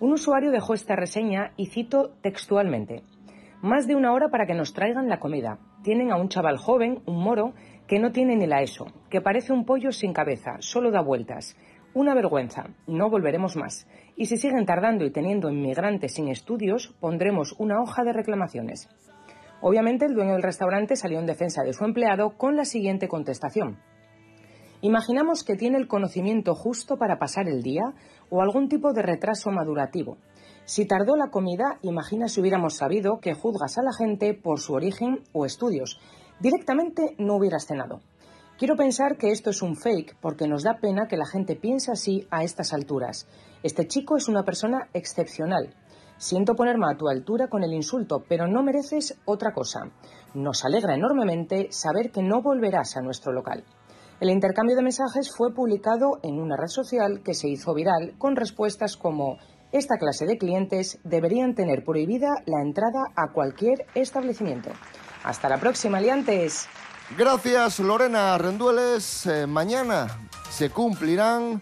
Un 0.00 0.12
usuario 0.12 0.50
dejó 0.50 0.74
esta 0.74 0.96
reseña 0.96 1.52
y 1.56 1.66
cito 1.66 2.12
textualmente. 2.22 3.02
Más 3.62 3.86
de 3.86 3.94
una 3.94 4.14
hora 4.14 4.30
para 4.30 4.46
que 4.46 4.54
nos 4.54 4.72
traigan 4.72 5.10
la 5.10 5.20
comida. 5.20 5.58
Tienen 5.82 6.10
a 6.10 6.16
un 6.16 6.30
chaval 6.30 6.56
joven, 6.56 7.02
un 7.04 7.22
moro, 7.22 7.52
que 7.86 7.98
no 7.98 8.10
tiene 8.10 8.34
ni 8.34 8.46
la 8.46 8.62
ESO, 8.62 8.86
que 9.10 9.20
parece 9.20 9.52
un 9.52 9.66
pollo 9.66 9.92
sin 9.92 10.14
cabeza, 10.14 10.56
solo 10.60 10.90
da 10.90 11.02
vueltas. 11.02 11.56
Una 11.92 12.14
vergüenza, 12.14 12.70
no 12.86 13.10
volveremos 13.10 13.56
más. 13.56 13.86
Y 14.16 14.26
si 14.26 14.38
siguen 14.38 14.64
tardando 14.64 15.04
y 15.04 15.10
teniendo 15.10 15.50
inmigrantes 15.50 16.14
sin 16.14 16.28
estudios, 16.28 16.94
pondremos 17.00 17.54
una 17.58 17.82
hoja 17.82 18.02
de 18.02 18.14
reclamaciones. 18.14 18.88
Obviamente 19.60 20.06
el 20.06 20.14
dueño 20.14 20.32
del 20.32 20.42
restaurante 20.42 20.96
salió 20.96 21.18
en 21.18 21.26
defensa 21.26 21.62
de 21.62 21.74
su 21.74 21.84
empleado 21.84 22.38
con 22.38 22.56
la 22.56 22.64
siguiente 22.64 23.08
contestación. 23.08 23.78
Imaginamos 24.80 25.44
que 25.44 25.56
tiene 25.56 25.76
el 25.76 25.86
conocimiento 25.86 26.54
justo 26.54 26.96
para 26.96 27.18
pasar 27.18 27.46
el 27.46 27.62
día 27.62 27.92
o 28.30 28.40
algún 28.40 28.70
tipo 28.70 28.94
de 28.94 29.02
retraso 29.02 29.50
madurativo. 29.50 30.16
Si 30.70 30.86
tardó 30.86 31.16
la 31.16 31.32
comida, 31.32 31.80
imagina 31.82 32.28
si 32.28 32.40
hubiéramos 32.40 32.76
sabido 32.76 33.18
que 33.18 33.34
juzgas 33.34 33.76
a 33.76 33.82
la 33.82 33.92
gente 33.92 34.34
por 34.34 34.60
su 34.60 34.74
origen 34.74 35.24
o 35.32 35.44
estudios. 35.44 35.98
Directamente 36.38 37.16
no 37.18 37.34
hubieras 37.34 37.66
cenado. 37.66 38.02
Quiero 38.56 38.76
pensar 38.76 39.16
que 39.16 39.32
esto 39.32 39.50
es 39.50 39.62
un 39.62 39.74
fake 39.74 40.14
porque 40.20 40.46
nos 40.46 40.62
da 40.62 40.74
pena 40.74 41.08
que 41.08 41.16
la 41.16 41.26
gente 41.26 41.56
piense 41.56 41.90
así 41.90 42.24
a 42.30 42.44
estas 42.44 42.72
alturas. 42.72 43.26
Este 43.64 43.88
chico 43.88 44.16
es 44.16 44.28
una 44.28 44.44
persona 44.44 44.88
excepcional. 44.92 45.74
Siento 46.18 46.54
ponerme 46.54 46.86
a 46.88 46.96
tu 46.96 47.08
altura 47.08 47.48
con 47.48 47.64
el 47.64 47.74
insulto, 47.74 48.22
pero 48.28 48.46
no 48.46 48.62
mereces 48.62 49.18
otra 49.24 49.52
cosa. 49.52 49.90
Nos 50.34 50.64
alegra 50.64 50.94
enormemente 50.94 51.66
saber 51.72 52.12
que 52.12 52.22
no 52.22 52.42
volverás 52.42 52.96
a 52.96 53.02
nuestro 53.02 53.32
local. 53.32 53.64
El 54.20 54.30
intercambio 54.30 54.76
de 54.76 54.82
mensajes 54.82 55.32
fue 55.34 55.52
publicado 55.52 56.20
en 56.22 56.38
una 56.38 56.56
red 56.56 56.68
social 56.68 57.22
que 57.24 57.34
se 57.34 57.48
hizo 57.48 57.74
viral 57.74 58.14
con 58.18 58.36
respuestas 58.36 58.96
como 58.96 59.38
esta 59.72 59.96
clase 59.98 60.26
de 60.26 60.38
clientes 60.38 60.98
deberían 61.04 61.54
tener 61.54 61.84
prohibida 61.84 62.28
la 62.46 62.60
entrada 62.62 63.04
a 63.16 63.32
cualquier 63.32 63.86
establecimiento. 63.94 64.70
Hasta 65.22 65.48
la 65.48 65.58
próxima, 65.58 66.00
liantes. 66.00 66.66
Gracias, 67.16 67.78
Lorena 67.80 68.36
Rendueles. 68.38 69.26
Eh, 69.26 69.46
mañana 69.46 70.06
se 70.50 70.70
cumplirán 70.70 71.60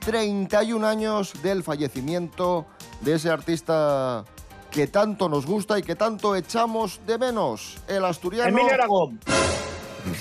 31 0.00 0.86
años 0.86 1.42
del 1.42 1.62
fallecimiento 1.62 2.66
de 3.00 3.14
ese 3.14 3.30
artista 3.30 4.24
que 4.70 4.86
tanto 4.86 5.28
nos 5.28 5.46
gusta 5.46 5.78
y 5.78 5.82
que 5.82 5.94
tanto 5.94 6.36
echamos 6.36 7.00
de 7.06 7.18
menos, 7.18 7.78
el 7.88 8.04
asturiano 8.04 8.50
Emilio 8.50 8.74
Aragón. 8.74 9.20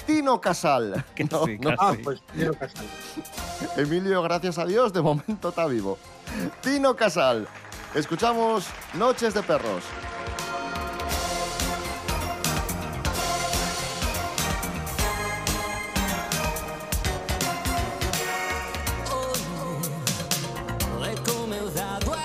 Tino 0.06 0.40
Casal. 0.42 1.04
No, 1.32 1.46
Sí, 1.46 1.58
no, 1.60 1.72
Ah, 1.80 1.94
pues 2.04 2.22
Emilio 2.34 2.54
Casal. 2.54 2.86
Emilio, 3.76 4.22
gracias 4.24 4.58
a 4.58 4.66
Dios, 4.66 4.94
de 4.94 5.02
momento 5.02 5.50
está 5.50 5.66
vivo. 5.68 5.98
Tino 6.62 6.96
Casal. 6.96 7.48
Escuchamos 7.94 8.66
Noches 8.94 9.34
de 9.34 9.44
Perros. 9.44 9.84
He 21.04 21.16
comenzado 21.32 22.18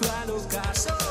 justo 0.00 0.12
al 0.12 1.07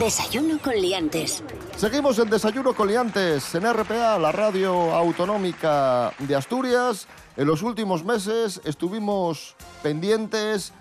Desayuno 0.00 0.58
con 0.62 0.72
liantes. 0.80 1.44
Seguimos 1.76 2.18
en 2.18 2.30
Desayuno 2.30 2.72
Coliantes 2.72 3.54
en 3.54 3.70
RPA, 3.70 4.18
la 4.18 4.32
radio 4.32 4.94
autonómica 4.94 6.14
de 6.20 6.34
Asturias. 6.34 7.06
En 7.36 7.46
los 7.46 7.60
últimos 7.62 8.02
meses 8.02 8.62
estuvimos 8.64 9.56
pendientes 9.82 10.72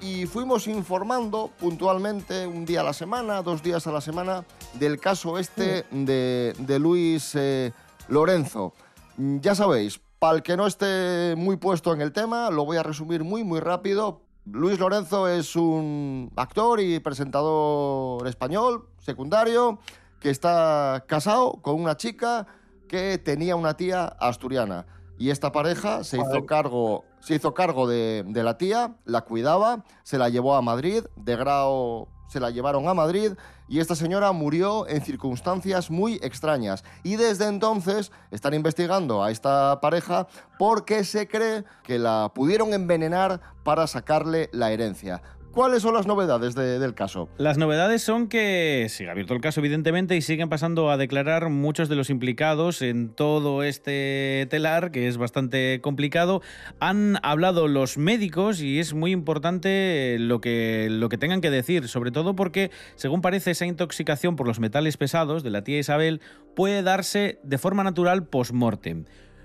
y 0.00 0.24
fuimos 0.24 0.68
informando 0.68 1.50
puntualmente 1.60 2.46
un 2.46 2.64
día 2.64 2.80
a 2.80 2.84
la 2.84 2.94
semana, 2.94 3.42
dos 3.42 3.62
días 3.62 3.86
a 3.86 3.92
la 3.92 4.00
semana, 4.00 4.46
del 4.72 4.98
caso 4.98 5.38
este 5.38 5.84
de, 5.90 6.54
de 6.58 6.78
Luis 6.78 7.34
eh, 7.34 7.72
Lorenzo. 8.08 8.72
Mm, 9.18 9.40
Ya 9.40 9.54
sabéis, 9.54 10.00
para 10.18 10.36
el 10.36 10.42
que 10.42 10.56
no 10.56 10.66
esté 10.66 11.34
muy 11.36 11.58
puesto 11.58 11.92
en 11.92 12.00
el 12.00 12.12
tema, 12.14 12.48
lo 12.50 12.64
voy 12.64 12.78
a 12.78 12.82
resumir 12.82 13.22
muy, 13.22 13.44
muy 13.44 13.60
rápido. 13.60 14.22
Luis 14.44 14.78
Lorenzo 14.80 15.28
es 15.28 15.54
un 15.54 16.32
actor 16.34 16.80
y 16.80 16.98
presentador 16.98 18.26
español, 18.26 18.88
secundario, 18.98 19.78
que 20.18 20.30
está 20.30 21.04
casado 21.06 21.60
con 21.62 21.80
una 21.80 21.96
chica 21.96 22.46
que 22.88 23.18
tenía 23.18 23.54
una 23.54 23.76
tía 23.76 24.04
asturiana. 24.04 24.86
Y 25.16 25.30
esta 25.30 25.52
pareja 25.52 26.02
se 26.02 26.18
hizo 26.18 26.44
cargo, 26.44 27.04
se 27.20 27.36
hizo 27.36 27.54
cargo 27.54 27.86
de, 27.86 28.24
de 28.26 28.42
la 28.42 28.58
tía, 28.58 28.96
la 29.04 29.20
cuidaba, 29.20 29.84
se 30.02 30.18
la 30.18 30.28
llevó 30.28 30.56
a 30.56 30.62
Madrid, 30.62 31.04
de 31.14 31.36
grado 31.36 32.08
se 32.26 32.40
la 32.40 32.50
llevaron 32.50 32.88
a 32.88 32.94
Madrid 32.94 33.32
y 33.72 33.80
esta 33.80 33.94
señora 33.94 34.32
murió 34.32 34.86
en 34.86 35.02
circunstancias 35.02 35.90
muy 35.90 36.16
extrañas. 36.22 36.84
Y 37.02 37.16
desde 37.16 37.46
entonces 37.46 38.12
están 38.30 38.52
investigando 38.52 39.24
a 39.24 39.30
esta 39.30 39.80
pareja 39.80 40.28
porque 40.58 41.04
se 41.04 41.26
cree 41.26 41.64
que 41.82 41.98
la 41.98 42.30
pudieron 42.34 42.74
envenenar 42.74 43.40
para 43.64 43.86
sacarle 43.86 44.50
la 44.52 44.72
herencia. 44.72 45.22
¿Cuáles 45.52 45.82
son 45.82 45.92
las 45.92 46.06
novedades 46.06 46.54
de- 46.54 46.78
del 46.78 46.94
caso? 46.94 47.28
Las 47.36 47.58
novedades 47.58 48.00
son 48.02 48.28
que 48.28 48.86
sigue 48.88 49.10
abierto 49.10 49.34
el 49.34 49.42
caso, 49.42 49.60
evidentemente, 49.60 50.16
y 50.16 50.22
siguen 50.22 50.48
pasando 50.48 50.90
a 50.90 50.96
declarar 50.96 51.50
muchos 51.50 51.90
de 51.90 51.94
los 51.96 52.08
implicados 52.08 52.80
en 52.80 53.10
todo 53.10 53.62
este 53.62 54.46
telar, 54.48 54.90
que 54.92 55.08
es 55.08 55.18
bastante 55.18 55.80
complicado. 55.82 56.40
Han 56.80 57.18
hablado 57.22 57.68
los 57.68 57.98
médicos 57.98 58.62
y 58.62 58.78
es 58.80 58.94
muy 58.94 59.10
importante 59.12 60.16
lo 60.18 60.40
que, 60.40 60.88
lo 60.90 61.10
que 61.10 61.18
tengan 61.18 61.42
que 61.42 61.50
decir, 61.50 61.86
sobre 61.86 62.12
todo 62.12 62.34
porque, 62.34 62.70
según 62.94 63.20
parece, 63.20 63.50
esa 63.50 63.66
intoxicación 63.66 64.36
por 64.36 64.46
los 64.46 64.58
metales 64.58 64.96
pesados 64.96 65.42
de 65.42 65.50
la 65.50 65.62
tía 65.64 65.78
Isabel 65.78 66.22
puede 66.56 66.82
darse 66.82 67.38
de 67.42 67.58
forma 67.58 67.84
natural 67.84 68.24
post-mortem. 68.26 69.04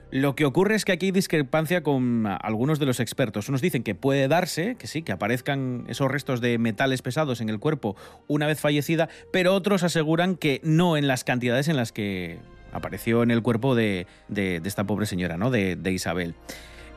Lo 0.09 0.35
que 0.35 0.45
ocurre 0.45 0.75
es 0.75 0.85
que 0.85 0.93
aquí 0.93 1.07
hay 1.07 1.11
discrepancia 1.11 1.83
con 1.83 2.25
ah, 2.27 2.37
algunos 2.37 2.79
de 2.79 2.85
los 2.85 2.99
expertos. 2.99 3.49
Unos 3.49 3.61
dicen 3.61 3.83
que 3.83 3.93
puede 3.93 4.27
darse, 4.27 4.75
que 4.75 4.87
sí, 4.87 5.01
que 5.01 5.11
aparezcan 5.11 5.85
esos 5.89 6.09
restos 6.09 6.39
de 6.39 6.57
metales 6.57 7.01
pesados 7.01 7.41
en 7.41 7.49
el 7.49 7.59
cuerpo 7.59 7.95
una 8.27 8.47
vez 8.47 8.59
fallecida, 8.59 9.09
pero 9.33 9.53
otros 9.53 9.83
aseguran 9.83 10.35
que 10.35 10.61
no 10.63 10.95
en 10.95 11.07
las 11.07 11.23
cantidades 11.23 11.67
en 11.67 11.75
las 11.75 11.91
que 11.91 12.39
apareció 12.71 13.23
en 13.23 13.31
el 13.31 13.41
cuerpo 13.41 13.75
de, 13.75 14.07
esta 14.33 14.85
pobre 14.85 15.05
señora, 15.05 15.37
¿no? 15.37 15.51
De, 15.51 15.75
de 15.75 15.91
Isabel. 15.91 16.35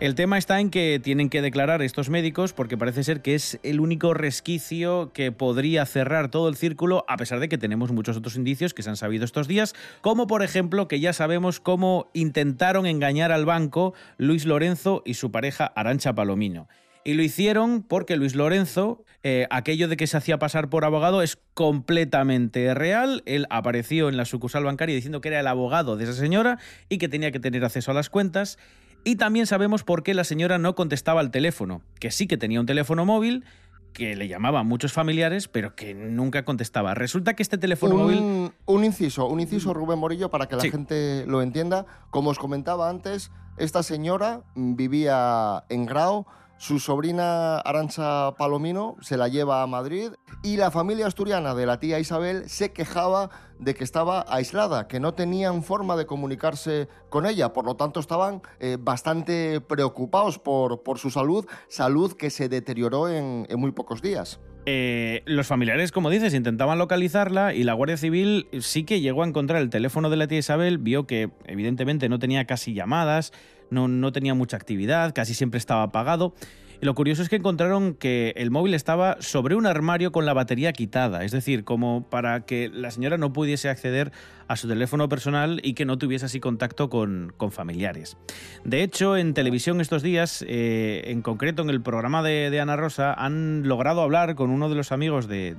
El 0.01 0.15
tema 0.15 0.39
está 0.39 0.61
en 0.61 0.71
que 0.71 0.99
tienen 0.99 1.29
que 1.29 1.43
declarar 1.43 1.83
estos 1.83 2.09
médicos 2.09 2.55
porque 2.55 2.79
parece 2.79 3.05
ser 3.05 3.21
que 3.21 3.35
es 3.35 3.61
el 3.63 3.81
único 3.81 4.15
resquicio 4.15 5.13
que 5.13 5.31
podría 5.31 5.85
cerrar 5.85 6.31
todo 6.31 6.49
el 6.49 6.57
círculo, 6.57 7.05
a 7.07 7.19
pesar 7.19 7.39
de 7.39 7.51
que 7.51 7.59
tenemos 7.59 7.93
muchos 7.93 8.17
otros 8.17 8.37
indicios 8.37 8.73
que 8.73 8.83
se 8.83 8.89
han 8.89 8.97
sabido 8.97 9.27
estos 9.27 9.47
días, 9.47 9.75
como 10.01 10.27
por 10.27 10.43
ejemplo 10.43 10.89
que 10.89 11.01
ya 11.01 11.13
sabemos 11.13 11.61
cómo 11.61 12.09
intentaron 12.15 12.87
engañar 12.87 13.31
al 13.31 13.45
banco 13.45 13.93
Luis 14.17 14.47
Lorenzo 14.47 15.03
y 15.05 15.15
su 15.15 15.31
pareja 15.31 15.67
Arancha 15.67 16.15
Palomino. 16.15 16.67
Y 17.05 17.13
lo 17.13 17.23
hicieron 17.23 17.83
porque 17.83 18.17
Luis 18.17 18.35
Lorenzo, 18.35 19.05
eh, 19.23 19.47
aquello 19.51 19.87
de 19.87 19.99
que 19.99 20.07
se 20.07 20.17
hacía 20.17 20.39
pasar 20.39 20.71
por 20.71 20.87
abogado 20.87 21.21
es 21.21 21.39
completamente 21.53 22.73
real. 22.73 23.23
Él 23.27 23.47
apareció 23.51 24.09
en 24.09 24.17
la 24.17 24.25
sucursal 24.25 24.65
bancaria 24.65 24.95
diciendo 24.95 25.21
que 25.21 25.29
era 25.29 25.41
el 25.41 25.47
abogado 25.47 25.99
de 25.99 26.05
esa 26.05 26.15
señora 26.15 26.59
y 26.89 26.97
que 26.97 27.09
tenía 27.09 27.33
que 27.33 27.41
tener 27.41 27.63
acceso 27.67 27.91
a 27.91 27.95
las 27.95 28.09
cuentas. 28.09 28.59
Y 29.05 29.17
también 29.17 29.47
sabemos 29.47 29.83
por 29.85 30.03
qué 30.03 30.15
la 30.15 30.25
señora 30.25 30.59
no 30.59 30.75
contestaba 30.75 31.21
al 31.21 31.31
teléfono, 31.31 31.83
que 31.99 32.11
sí 32.11 32.27
que 32.27 32.37
tenía 32.37 32.61
un 32.61 32.67
teléfono 32.67 33.05
móvil, 33.07 33.45
que 33.93 34.15
le 34.15 34.29
llamaban 34.29 34.67
muchos 34.67 34.93
familiares, 34.93 35.49
pero 35.49 35.75
que 35.75 35.95
nunca 35.95 36.45
contestaba. 36.45 36.95
Resulta 36.95 37.35
que 37.35 37.43
este 37.43 37.59
teléfono 37.59 37.97
móvil... 37.97 38.53
Un, 38.67 38.85
inciso, 38.85 39.27
un 39.27 39.41
inciso, 39.41 39.73
Rubén 39.75 39.99
Morillo, 39.99 40.31
para 40.31 40.47
que 40.47 40.57
la 40.57 40.63
Sí. 40.63 40.71
gente 40.71 41.25
lo 41.27 41.43
entienda. 41.43 41.87
Como 42.11 42.31
os 42.31 42.39
comentaba 42.39 42.89
antes, 42.89 43.33
esta 43.57 43.83
señora 43.83 44.43
vivía 44.55 45.65
en 45.71 45.87
Grau, 45.87 46.27
su 46.61 46.79
sobrina 46.79 47.57
Arancha 47.59 48.33
Palomino 48.37 48.97
se 49.01 49.17
la 49.17 49.29
lleva 49.29 49.63
a 49.63 49.67
Madrid 49.67 50.13
y 50.43 50.59
la 50.59 50.71
familia 50.71 51.07
asturiana 51.07 51.55
de 51.55 51.65
la 51.65 51.81
tía 51.81 51.99
Isabel 51.99 52.51
se 52.51 52.71
quejaba 52.75 53.31
de 53.59 53.75
que 53.75 53.83
estaba 53.83 54.27
aislada, 54.29 54.87
que 54.87 55.01
no 55.01 55.15
tenían 55.15 55.63
forma 55.63 55.97
de 55.97 56.05
comunicarse 56.05 56.89
con 57.09 57.25
ella, 57.25 57.55
por 57.55 57.65
lo 57.65 57.77
tanto 57.77 57.99
estaban 57.99 58.43
eh, 58.59 58.77
bastante 58.79 59.63
preocupados 59.63 60.39
por, 60.39 60.83
por 60.83 60.99
su 60.99 61.09
salud, 61.09 61.47
salud 61.69 62.13
que 62.13 62.29
se 62.29 62.51
deterioró 62.51 63.09
en- 63.09 63.47
en 63.49 63.59
muy 63.59 63.73
pocos 63.73 64.03
días. 64.03 64.39
Eh, 64.67 65.23
los 65.25 65.47
familiares, 65.47 65.91
como 65.91 66.11
dices, 66.11 66.35
intentaban 66.35 66.79
localizarla 66.79 67.55
y 67.55 67.65
la 67.65 67.73
Guardia 67.73 67.97
Civil 67.97 68.47
sí 68.61 68.85
que 68.85 69.01
llegó 69.01 69.23
a 69.23 69.27
encontrar 69.27 69.63
el 69.63 69.71
teléfono 69.71 70.11
de 70.11 70.17
la 70.17 70.27
tía 70.27 70.39
Isabel, 70.39 70.79
vio 70.79 71.07
que 71.07 71.31
evidentemente 71.47 72.09
no 72.09 72.19
tenía 72.19 72.45
casi 72.45 72.75
llamadas, 72.75 73.33
no, 73.71 73.89
no 73.89 74.13
tenía 74.13 74.35
mucha 74.35 74.57
actividad, 74.57 75.15
casi 75.15 75.35
siempre 75.35 75.59
estaba 75.59 75.85
apagado. 75.85 76.35
Y 76.83 76.87
lo 76.87 76.95
curioso 76.95 77.23
es 77.23 77.29
que 77.29 77.37
encontraron 77.37 77.95
que 77.95 78.33
el 78.37 78.51
móvil 78.51 78.73
estaba 78.73 79.19
sobre 79.21 79.55
un 79.55 79.67
armario 79.67 80.13
con 80.13 80.25
la 80.25 80.33
batería 80.33 80.73
quitada, 80.73 81.25
es 81.25 81.31
decir, 81.31 81.65
como 81.65 82.09
para 82.09 82.47
que 82.47 82.71
la 82.73 82.91
señora 82.91 83.19
no 83.19 83.35
pudiese 83.35 83.69
acceder 83.69 84.13
a 84.49 84.57
su 84.57 84.67
teléfono 84.67 85.09
personal 85.09 85.61
y 85.63 85.75
que 85.75 85.85
no 85.85 85.99
tuviese 85.99 86.25
así 86.25 86.41
contacto 86.41 86.89
con, 86.89 87.35
con 87.37 87.53
familiares. 87.53 88.17
De 88.65 88.83
hecho, 88.83 89.19
en 89.19 89.35
televisión 89.35 89.81
estos 89.83 90.03
días, 90.03 90.43
eh, 90.49 91.03
en 91.07 91.21
concreto 91.21 91.61
en 91.63 91.69
el 91.69 91.83
programa 91.83 92.23
de, 92.23 92.59
Ana 92.61 92.77
Rosa, 92.77 93.13
han 93.13 93.69
logrado 93.69 94.01
hablar 94.01 94.35
con 94.35 94.51
uno 94.51 94.71
de 94.71 94.75
los 94.75 94.91
amigos 94.91 95.29
de 95.29 95.55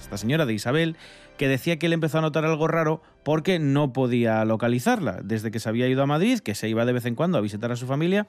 esta 0.00 0.16
señora, 0.16 0.46
de 0.46 0.54
Isabel, 0.54 0.96
que 1.40 1.48
decía 1.48 1.78
que 1.78 1.86
él 1.86 1.94
empezó 1.94 2.18
a 2.18 2.20
notar 2.20 2.44
algo 2.44 2.68
raro 2.68 3.00
porque 3.24 3.58
no 3.58 3.94
podía 3.94 4.44
localizarla. 4.44 5.20
Desde 5.24 5.50
que 5.50 5.58
se 5.58 5.70
había 5.70 5.88
ido 5.88 6.02
a 6.02 6.06
Madrid, 6.06 6.40
que 6.40 6.54
se 6.54 6.68
iba 6.68 6.84
de 6.84 6.92
vez 6.92 7.06
en 7.06 7.14
cuando 7.14 7.38
a 7.38 7.40
visitar 7.40 7.72
a 7.72 7.76
su 7.76 7.86
familia, 7.86 8.26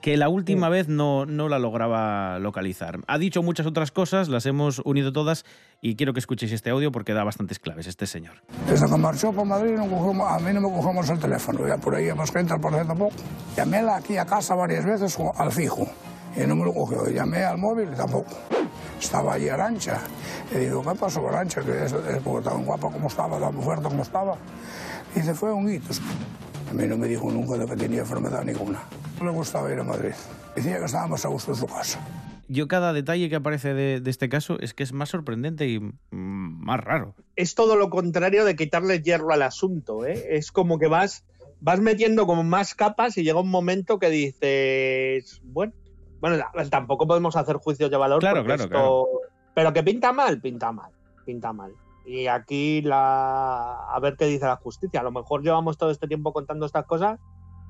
que 0.00 0.16
la 0.16 0.30
última 0.30 0.70
vez 0.70 0.88
no, 0.88 1.26
no 1.26 1.50
la 1.50 1.58
lograba 1.58 2.38
localizar. 2.38 3.00
Ha 3.08 3.18
dicho 3.18 3.42
muchas 3.42 3.66
otras 3.66 3.90
cosas, 3.90 4.30
las 4.30 4.46
hemos 4.46 4.80
unido 4.86 5.12
todas 5.12 5.44
y 5.82 5.96
quiero 5.96 6.14
que 6.14 6.20
escuchéis 6.20 6.50
este 6.52 6.70
audio 6.70 6.90
porque 6.92 7.12
da 7.12 7.24
bastantes 7.24 7.58
claves 7.58 7.88
este 7.88 8.06
señor. 8.06 8.36
Desde 8.66 8.86
que 8.88 8.96
marchó 8.96 9.34
por 9.34 9.44
Madrid 9.44 9.72
no 9.76 9.84
cogemos- 9.90 10.26
a 10.32 10.38
mí 10.38 10.50
no 10.54 10.62
me 10.62 10.70
cogemos 10.70 11.10
el 11.10 11.18
teléfono, 11.18 11.68
ya 11.68 11.76
por 11.76 11.94
ahí 11.94 12.10
más 12.14 12.32
gente 12.32 12.54
al 12.54 12.60
por 12.62 12.72
tampoco. 12.72 13.12
Llamé 13.54 13.80
aquí 13.80 14.16
a 14.16 14.24
casa 14.24 14.54
varias 14.54 14.86
veces 14.86 15.14
al 15.36 15.52
fijo 15.52 15.86
y 16.34 16.46
no 16.46 16.56
me 16.56 16.64
lo 16.64 16.72
cogió. 16.72 17.06
Llamé 17.10 17.44
al 17.44 17.58
móvil 17.58 17.90
y 17.92 17.96
tampoco. 17.96 18.30
Estaba 19.00 19.34
allí 19.34 19.48
Arancha. 19.48 20.00
Y 20.52 20.58
digo, 20.58 20.82
¿qué 20.82 20.98
pasó 20.98 21.22
con 21.22 21.34
Arancha? 21.34 21.62
Que 21.62 21.84
es, 21.84 21.92
es 21.92 22.22
porque 22.22 22.48
tan 22.48 22.64
guapa 22.64 22.90
como 22.90 23.08
estaba, 23.08 23.38
tan 23.38 23.60
fuerte 23.62 23.84
como 23.84 24.02
estaba. 24.02 24.36
Y 25.14 25.20
se 25.20 25.34
fue 25.34 25.52
un 25.52 25.70
hito. 25.70 25.92
A 26.70 26.74
mí 26.74 26.86
no 26.86 26.96
me 26.98 27.06
dijo 27.06 27.30
nunca 27.30 27.56
de 27.56 27.66
que 27.66 27.76
tenía 27.76 28.00
enfermedad 28.00 28.44
ninguna. 28.44 28.82
No 29.20 29.26
le 29.26 29.32
gustaba 29.32 29.72
ir 29.72 29.78
a 29.78 29.84
Madrid. 29.84 30.12
Decía 30.54 30.78
que 30.78 30.84
estaba 30.84 31.06
más 31.06 31.24
a 31.24 31.28
gusto 31.28 31.52
en 31.52 31.56
su 31.56 31.66
casa. 31.66 32.00
Yo 32.48 32.68
cada 32.68 32.92
detalle 32.92 33.28
que 33.28 33.36
aparece 33.36 33.74
de, 33.74 34.00
de 34.00 34.10
este 34.10 34.28
caso 34.28 34.58
es 34.60 34.72
que 34.72 34.82
es 34.84 34.92
más 34.92 35.08
sorprendente 35.08 35.66
y 35.68 35.80
más 36.10 36.80
raro. 36.80 37.14
es 37.34 37.54
todo 37.54 37.76
lo 37.76 37.90
contrario 37.90 38.44
de 38.44 38.54
quitarle 38.56 39.02
hierro 39.02 39.32
al 39.32 39.42
asunto, 39.42 40.06
¿eh? 40.06 40.26
Es 40.30 40.52
como 40.52 40.78
que 40.78 40.86
vas, 40.86 41.24
vas 41.60 41.80
metiendo 41.80 42.26
como 42.26 42.44
más 42.44 42.74
capas 42.74 43.18
y 43.18 43.24
llega 43.24 43.40
un 43.40 43.50
momento 43.50 43.98
que 43.98 44.10
dices, 44.10 45.40
bueno, 45.44 45.72
bueno, 46.20 46.42
tampoco 46.70 47.06
podemos 47.06 47.36
hacer 47.36 47.56
juicios 47.56 47.90
de 47.90 47.96
valor. 47.96 48.20
Claro, 48.20 48.44
claro, 48.44 48.64
esto- 48.64 49.06
Pero 49.54 49.72
que 49.72 49.82
pinta 49.82 50.12
mal, 50.12 50.40
pinta 50.40 50.72
mal, 50.72 50.90
pinta 51.24 51.52
mal. 51.52 51.72
Y 52.04 52.26
aquí 52.28 52.82
la 52.82 53.88
a 53.92 53.98
ver 54.00 54.16
qué 54.16 54.26
dice 54.26 54.46
la 54.46 54.56
justicia. 54.56 55.00
A 55.00 55.02
lo 55.02 55.10
mejor 55.10 55.42
llevamos 55.42 55.76
todo 55.78 55.90
este 55.90 56.06
tiempo 56.06 56.32
contando 56.32 56.66
estas 56.66 56.84
cosas 56.86 57.18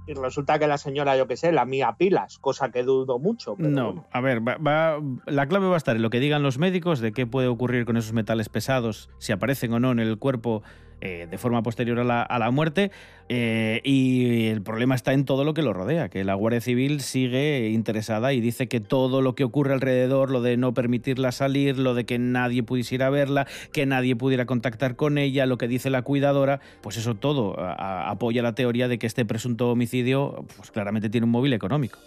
y 0.08 0.14
resulta 0.14 0.58
que 0.58 0.66
la 0.68 0.78
señora, 0.78 1.16
yo 1.16 1.26
qué 1.26 1.36
sé, 1.36 1.50
la 1.52 1.64
mía 1.64 1.94
pilas, 1.98 2.38
cosa 2.38 2.70
que 2.70 2.82
dudo 2.84 3.18
mucho. 3.18 3.56
pero 3.56 3.70
No, 3.70 3.84
bueno. 3.92 4.04
a 4.12 4.20
ver, 4.20 4.46
va- 4.46 4.56
va- 4.58 5.00
la 5.26 5.46
clave 5.48 5.66
va 5.68 5.74
a 5.74 5.78
estar 5.78 5.96
en 5.96 6.02
lo 6.02 6.10
que 6.10 6.20
digan 6.20 6.42
los 6.42 6.58
médicos 6.58 7.00
de 7.00 7.12
qué 7.12 7.26
puede 7.26 7.48
ocurrir 7.48 7.86
con 7.86 7.96
esos 7.96 8.12
metales 8.12 8.48
pesados, 8.48 9.08
si 9.18 9.32
aparecen 9.32 9.72
o 9.72 9.80
no 9.80 9.90
en 9.90 9.98
el 9.98 10.18
cuerpo 10.18 10.62
eh, 11.06 11.28
de 11.30 11.38
forma 11.38 11.62
posterior 11.62 12.00
a 12.00 12.04
la, 12.04 12.22
a 12.22 12.38
la 12.40 12.50
muerte. 12.50 12.90
eh, 13.28 13.80
y 13.84 14.46
el 14.46 14.62
problema 14.62 14.94
está 14.94 15.12
en 15.12 15.24
todo 15.24 15.44
lo 15.44 15.54
que 15.54 15.62
lo 15.62 15.72
rodea, 15.72 16.08
que 16.08 16.24
la 16.24 16.34
Guardia 16.34 16.60
Civil 16.60 17.00
sigue 17.00 17.70
interesada 17.70 18.32
y 18.32 18.40
dice 18.40 18.66
que 18.66 18.80
todo 18.80 19.22
lo 19.22 19.34
que 19.34 19.44
ocurre 19.44 19.72
alrededor, 19.74 20.30
lo 20.30 20.42
de 20.42 20.56
no 20.56 20.74
permitirla 20.74 21.32
salir, 21.32 21.78
lo 21.78 21.94
de 21.94 22.04
que 22.04 22.18
nadie 22.18 22.62
pudiese 22.62 22.96
ir 22.96 23.02
a 23.02 23.10
verla, 23.10 23.46
que 23.72 23.86
nadie 23.86 24.16
pudiera 24.16 24.46
contactar 24.46 24.96
con 24.96 25.18
ella, 25.18 25.46
lo 25.46 25.58
que 25.58 25.68
dice 25.68 25.90
la 25.90 26.02
cuidadora, 26.02 26.60
pues 26.80 26.96
eso 26.96 27.14
todo 27.14 27.56
apoya 27.58 28.42
la 28.42 28.54
teoría 28.54 28.88
de 28.88 28.98
que 28.98 29.06
este 29.06 29.24
presunto 29.24 29.70
homicidio 29.70 30.44
pues 30.56 30.70
claramente 30.70 31.08
tiene 31.08 31.24
un 31.24 31.30
móvil 31.30 31.52
económico. 31.52 31.98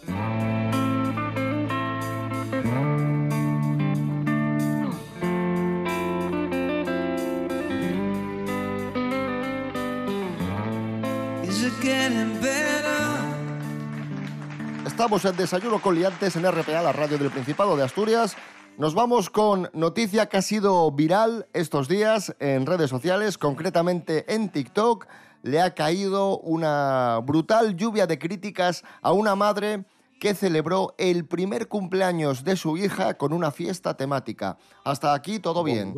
Estamos 14.85 15.23
en 15.23 15.37
Desayuno 15.37 15.81
con 15.81 15.95
Liantes 15.95 16.35
en 16.35 16.43
RPA, 16.51 16.81
la 16.81 16.91
radio 16.91 17.17
del 17.17 17.31
Principado 17.31 17.77
de 17.77 17.83
Asturias. 17.83 18.35
Nos 18.77 18.93
vamos 18.93 19.29
con 19.29 19.69
noticia 19.73 20.27
que 20.27 20.35
ha 20.35 20.41
sido 20.41 20.91
viral 20.91 21.47
estos 21.53 21.87
días 21.87 22.35
en 22.39 22.65
redes 22.65 22.89
sociales, 22.89 23.37
concretamente 23.37 24.25
en 24.33 24.49
TikTok. 24.49 25.07
Le 25.41 25.61
ha 25.61 25.73
caído 25.73 26.39
una 26.39 27.21
brutal 27.23 27.77
lluvia 27.77 28.07
de 28.07 28.19
críticas 28.19 28.83
a 29.01 29.13
una 29.13 29.35
madre 29.35 29.85
que 30.19 30.35
celebró 30.35 30.95
el 30.97 31.25
primer 31.25 31.69
cumpleaños 31.69 32.43
de 32.43 32.57
su 32.57 32.75
hija 32.75 33.13
con 33.13 33.31
una 33.31 33.51
fiesta 33.51 33.95
temática. 33.95 34.57
Hasta 34.83 35.13
aquí 35.13 35.39
todo 35.39 35.63
bien. 35.63 35.93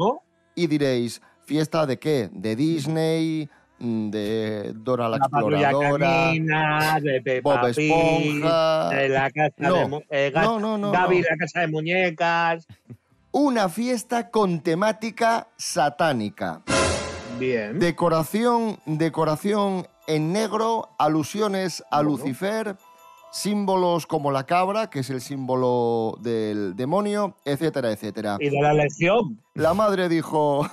Y 0.54 0.67
diréis, 0.67 1.23
¿fiesta 1.43 1.88
de 1.88 1.97
qué? 1.97 2.30
¿De 2.32 2.56
Disney? 2.56 3.49
Mm, 3.84 4.10
¿De 4.12 4.74
Dora 4.76 5.10
la, 5.10 5.17
Exploradora? 5.17 6.08
canina, 6.08 7.00
de 7.02 7.20
Peppa 7.22 7.62
Bob 7.62 7.70
Esponja. 7.70 8.89
de 8.89 9.10
la 9.10 9.32
casa 9.32 9.54
No. 9.58 9.76
de 9.76 9.88
mu- 9.88 10.02
eh, 10.10 10.32
No, 10.36 10.60
no, 10.60 10.78
no, 10.78 10.91
Gaby, 10.91 11.22
no. 11.22 11.26
la 11.32 11.38
casa 11.38 11.60
de 11.62 11.67
muñecas. 11.67 12.67
Una 13.32 13.70
fiesta 13.70 14.30
con 14.30 14.60
temática 14.62 15.48
satánica. 15.58 16.62
Bien. 17.39 17.80
Decoración, 17.80 18.78
decoración 18.86 19.88
en 20.08 20.32
negro, 20.32 20.89
alusiones 21.00 21.84
a 21.89 22.04
Lucifer, 22.04 22.76
símbolos 23.32 24.06
como 24.06 24.32
la 24.32 24.46
cabra, 24.46 24.89
que 24.91 25.00
es 25.00 25.10
el 25.10 25.22
símbolo 25.22 26.17
del 26.22 26.76
demonio, 26.76 27.36
etcétera, 27.46 27.91
etcétera. 27.91 28.38
Y 28.39 28.50
de 28.50 28.62
la 28.62 28.74
legión. 28.74 29.39
La 29.56 29.74
madre 29.74 30.08
dijo, 30.10 30.67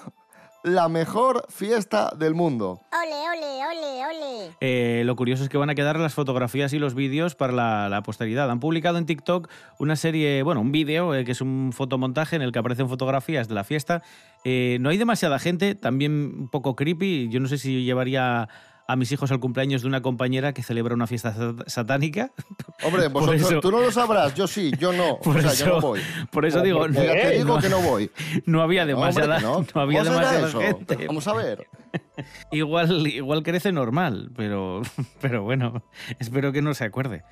la 0.63 0.89
mejor 0.89 1.47
fiesta 1.49 2.13
del 2.17 2.35
mundo. 2.35 2.81
Ole, 2.93 3.39
ole, 3.39 3.63
ole, 3.67 4.07
ole. 4.07 4.57
Eh, 4.61 5.03
lo 5.05 5.17
curioso 5.17 5.43
es 5.43 5.49
que 5.49 5.59
van 5.59 5.71
a 5.71 5.75
quedar 5.75 5.99
las 5.99 6.15
fotografías 6.15 6.73
y 6.73 6.79
los 6.79 6.95
vídeos 6.95 7.35
para 7.35 7.53
la, 7.53 7.89
la 7.89 8.03
posteridad. 8.03 8.51
Han 8.51 8.61
publicado 8.61 8.99
en 8.99 9.07
TikTok 9.07 9.49
una 9.79 9.97
serie, 9.97 10.43
bueno, 10.43 10.61
un 10.61 10.73
vídeo 10.73 11.15
eh, 11.15 11.25
que 11.25 11.33
es 11.33 11.41
un 11.41 11.73
fotomontaje 11.73 12.37
en 12.37 12.43
el 12.43 12.53
que 12.53 12.59
aparecen 12.59 12.89
fotografías 12.89 13.49
de 13.49 13.55
la 13.55 13.65
fiesta. 13.65 14.03
Eh, 14.45 14.79
no 14.81 14.91
hay 14.91 14.99
demasiada 14.99 15.39
gente, 15.39 15.75
también 15.75 16.13
un 16.13 16.49
poco 16.49 16.77
creepy. 16.77 17.29
Yo 17.29 17.41
no 17.41 17.49
sé 17.49 17.59
si 17.59 17.85
llevaría 17.85 18.49
a 18.91 18.97
mis 18.97 19.13
hijos 19.13 19.31
al 19.31 19.39
cumpleaños 19.39 19.83
de 19.83 19.89
una 19.89 20.01
compañera 20.01 20.53
que 20.55 20.63
celebra 20.63 20.95
una 20.95 21.07
fiesta 21.07 21.35
sat- 21.35 21.63
satánica. 21.69 22.33
Hombre, 22.83 23.09
vosotros, 23.09 23.41
eso- 23.43 23.61
tú 23.61 23.71
no 23.71 23.81
lo 23.81 23.93
sabrás, 23.93 24.35
yo 24.35 24.47
sí, 24.49 24.73
yo 24.79 24.93
no. 24.93 25.19
Por 25.23 25.37
o 25.37 25.41
sea, 25.43 25.53
eso, 25.53 25.67
yo 25.67 25.75
no 25.75 25.81
voy. 25.81 26.01
por 26.33 26.47
eso 26.47 26.63
digo, 26.63 26.87
Ya 26.89 27.03
te 27.13 27.31
digo 27.37 27.55
no- 27.57 27.61
que 27.61 27.69
no 27.69 27.81
voy. 27.81 28.11
No 28.47 28.63
había 28.63 28.85
No, 28.87 28.95
hombre, 28.99 29.13
demasiada, 29.23 29.41
no. 29.41 29.65
no 29.75 29.81
había 29.81 30.03
¿Cómo 30.05 30.15
será 30.17 30.33
demasiada 30.33 30.67
gente. 30.67 31.07
Vamos 31.07 31.29
a 31.29 31.35
ver. 31.35 31.69
Igual, 32.51 33.07
igual 33.07 33.43
crece 33.45 33.71
normal, 33.73 34.31
pero, 34.37 34.83
pero 35.21 35.43
bueno, 35.45 35.85
espero 36.19 36.51
que 36.53 36.63
no 36.63 36.75
se 36.75 36.85
acuerde 36.85 37.23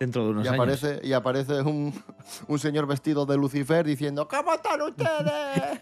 dentro 0.00 0.24
de 0.24 0.30
unos 0.30 0.44
Y 0.44 0.48
años. 0.48 0.60
aparece, 0.60 1.00
y 1.04 1.12
aparece 1.12 1.60
un, 1.62 1.94
un 2.48 2.58
señor 2.58 2.86
vestido 2.86 3.24
de 3.24 3.36
Lucifer 3.36 3.86
diciendo 3.86 4.26
¿Cómo 4.26 4.52
están 4.54 4.82
ustedes? 4.82 5.80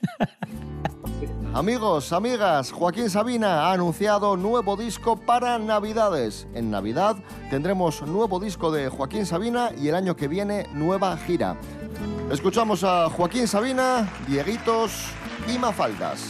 Amigos, 1.53 2.13
amigas, 2.13 2.73
Joaquín 2.73 3.11
Sabina 3.11 3.67
ha 3.67 3.73
anunciado 3.73 4.37
nuevo 4.37 4.77
disco 4.77 5.17
para 5.17 5.59
Navidades. 5.59 6.47
En 6.55 6.71
Navidad 6.71 7.17
tendremos 7.51 8.03
nuevo 8.03 8.39
disco 8.39 8.71
de 8.71 8.89
Joaquín 8.89 9.27
Sabina 9.27 9.71
y 9.77 9.89
el 9.89 9.95
año 9.95 10.17
que 10.17 10.29
viene 10.29 10.67
nueva 10.73 11.17
gira. 11.17 11.57
Escuchamos 12.31 12.85
a 12.85 13.11
Joaquín 13.11 13.49
Sabina, 13.49 14.09
Dieguitos 14.29 14.93
y 15.53 15.59
Mafaldas. 15.59 16.25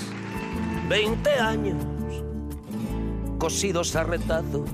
20 0.88 1.30
años 1.38 1.84
cosidos 3.38 3.94
a 3.96 4.04
retazos 4.04 4.68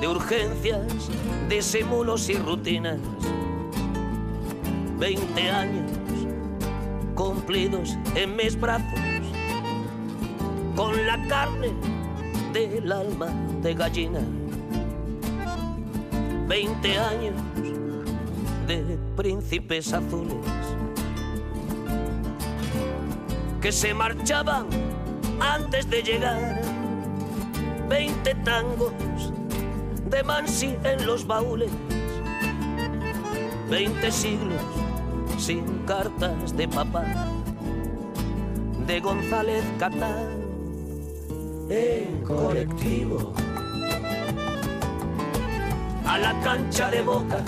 de 0.00 0.06
urgencias, 0.06 1.10
disimulos 1.48 2.28
y 2.28 2.34
rutinas. 2.34 3.00
20 4.98 5.50
años 5.50 5.97
cumplidos 7.18 7.98
en 8.14 8.36
mis 8.36 8.58
brazos 8.58 9.00
con 10.76 11.04
la 11.04 11.20
carne 11.26 11.72
del 12.52 12.92
alma 12.92 13.26
de 13.60 13.74
gallina. 13.74 14.20
20 16.46 16.96
años 16.96 17.34
de 18.68 18.96
príncipes 19.16 19.92
azules 19.92 20.36
que 23.60 23.72
se 23.72 23.92
marchaban 23.92 24.66
antes 25.40 25.90
de 25.90 26.02
llegar. 26.02 26.62
Veinte 27.88 28.36
tangos 28.44 28.92
de 30.08 30.22
Mansi 30.22 30.76
en 30.84 31.04
los 31.04 31.26
baúles. 31.26 31.70
Veinte 33.68 34.12
siglos 34.12 34.87
sin 35.48 35.64
cartas 35.86 36.54
de 36.54 36.68
papá. 36.68 37.06
De 38.86 39.00
González 39.00 39.64
Catán 39.78 40.28
en 41.70 42.22
colectivo. 42.22 43.32
A 46.04 46.18
la 46.18 46.38
cancha 46.40 46.90
de 46.90 47.00
boca 47.00 47.38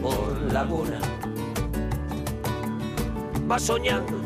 por 0.00 0.52
Laguna. 0.52 1.00
Va 3.50 3.58
soñando 3.58 4.18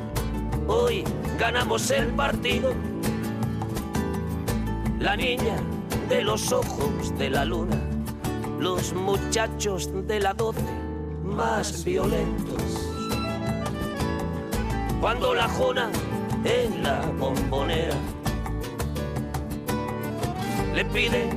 Hoy 0.69 1.03
ganamos 1.39 1.91
el 1.91 2.09
partido. 2.09 2.75
La 4.99 5.17
niña 5.17 5.57
de 6.11 6.21
los 6.23 6.53
ojos 6.53 7.17
de 7.17 7.31
la 7.31 7.47
luna, 7.47 7.81
los 8.61 8.93
muchachos 8.93 9.89
de 10.07 10.21
la 10.21 10.35
doce 10.35 10.61
más 11.25 11.83
violentos. 11.83 12.66
Cuando 15.07 15.35
la 15.35 15.49
jona 15.49 15.89
en 16.43 16.83
la 16.83 17.01
bombonera 17.17 17.95
le 20.75 20.85
pide 20.87 21.31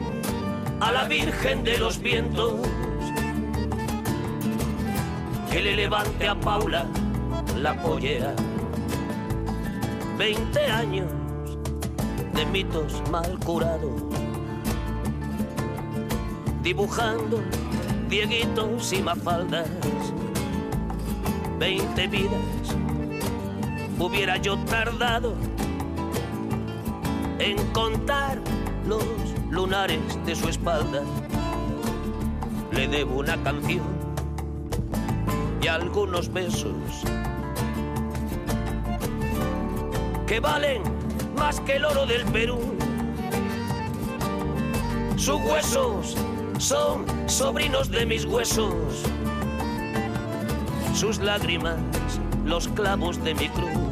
a 0.79 0.91
la 0.91 1.03
Virgen 1.03 1.63
de 1.63 1.77
los 1.77 1.99
Vientos 1.99 2.55
que 5.51 5.62
le 5.62 5.75
levante 5.75 6.27
a 6.27 6.34
Paula 6.34 6.88
la 7.58 7.79
pollera. 7.79 8.34
20 10.17 10.65
años 10.65 11.05
de 12.34 12.45
mitos 12.47 13.03
mal 13.12 13.38
curados, 13.45 14.01
dibujando 16.63 17.39
dieguitos 18.10 18.93
y 18.93 19.03
mafaldas. 19.03 19.69
20 21.60 22.08
vidas 22.08 22.78
hubiera 23.99 24.38
yo 24.38 24.57
tardado 24.59 25.35
en 27.38 27.57
contar 27.73 28.39
los 28.88 29.03
lunares 29.49 29.99
de 30.25 30.35
su 30.35 30.47
espalda. 30.47 31.03
Le 32.71 32.88
debo 32.88 33.19
una 33.19 33.41
canción 33.43 33.85
y 35.62 35.67
algunos 35.67 36.31
besos 36.31 36.73
que 40.25 40.39
valen 40.39 40.81
más 41.38 41.59
que 41.62 41.75
el 41.75 41.85
oro 41.85 42.05
del 42.05 42.23
Perú. 42.25 42.59
Sus 45.17 45.41
huesos 45.41 46.15
son 46.57 47.05
sobrinos 47.27 47.89
de 47.89 48.05
mis 48.05 48.25
huesos. 48.25 49.03
Sus 50.93 51.19
lágrimas, 51.19 51.77
los 52.45 52.67
clavos 52.69 53.21
de 53.23 53.33
mi 53.33 53.49
cruz. 53.49 53.88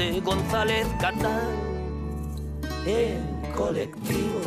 De 0.00 0.18
González 0.20 0.86
Catán, 0.98 1.50
el 2.86 3.20
colectivo. 3.54 4.40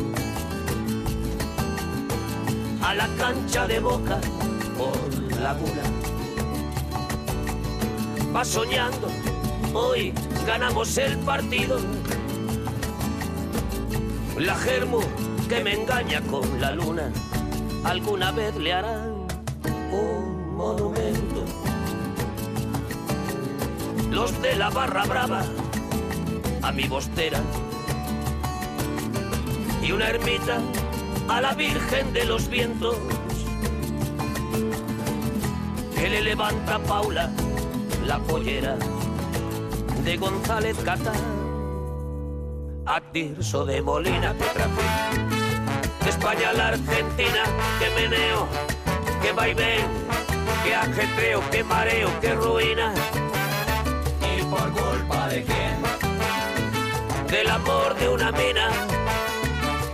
A 2.82 2.92
la 2.96 3.06
cancha 3.16 3.64
de 3.68 3.78
boca 3.78 4.18
por 4.76 5.40
Laguna. 5.40 5.82
Va 8.34 8.44
soñando 8.44 9.06
Hoy 9.72 10.12
ganamos 10.44 10.98
el 10.98 11.16
partido. 11.18 11.78
La 14.36 14.56
germo 14.56 14.98
que 15.48 15.62
me 15.62 15.74
engaña 15.74 16.20
con 16.22 16.60
la 16.60 16.72
luna, 16.72 17.12
alguna 17.84 18.32
vez 18.32 18.56
le 18.56 18.72
harán 18.72 19.28
un 19.92 20.56
monumento. 20.56 21.33
Los 24.14 24.40
de 24.40 24.54
la 24.54 24.70
barra 24.70 25.04
brava 25.06 25.44
a 26.62 26.70
mi 26.70 26.86
bostera 26.86 27.40
y 29.82 29.90
una 29.90 30.08
ermita 30.08 30.60
a 31.28 31.40
la 31.40 31.52
Virgen 31.54 32.12
de 32.12 32.24
los 32.24 32.48
Vientos 32.48 32.96
que 35.96 36.08
le 36.08 36.22
levanta 36.22 36.78
Paula 36.78 37.28
la 38.06 38.20
pollera 38.20 38.76
de 40.04 40.16
González 40.16 40.76
Catán, 40.84 41.20
a 42.86 43.00
Tirso 43.10 43.64
de 43.64 43.82
Molina 43.82 44.32
que 44.34 46.04
de 46.04 46.10
España 46.10 46.50
a 46.50 46.52
la 46.52 46.68
Argentina 46.68 47.42
que 47.80 48.00
meneo, 48.00 48.46
que 49.20 49.32
vaivén, 49.32 49.86
que 50.62 50.72
ajetreo, 50.72 51.50
que 51.50 51.64
mareo, 51.64 52.20
que 52.20 52.32
ruina. 52.32 52.94
¿Y 55.34 55.40
por 55.40 55.54
culpa 55.54 55.94
de 56.04 57.24
quién? 57.24 57.26
Del 57.28 57.50
amor 57.50 57.94
de 57.96 58.08
una 58.08 58.30
mina. 58.32 58.70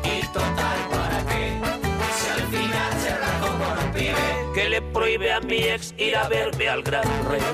¿Y 0.04 0.20
total 0.26 0.78
para 0.90 1.24
qué? 1.26 1.58
Si 2.18 2.28
al 2.30 2.46
final 2.48 2.92
se 3.00 3.10
arrancó 3.10 3.46
por 3.58 3.84
un 3.84 3.92
pibe 3.92 4.52
que 4.54 4.68
le 4.68 4.82
prohíbe 4.82 5.32
a 5.32 5.40
mi 5.40 5.58
ex 5.58 5.94
ir 5.96 6.16
a 6.16 6.28
verme 6.28 6.68
al 6.68 6.82
Gran 6.82 7.08
Rex 7.30 7.44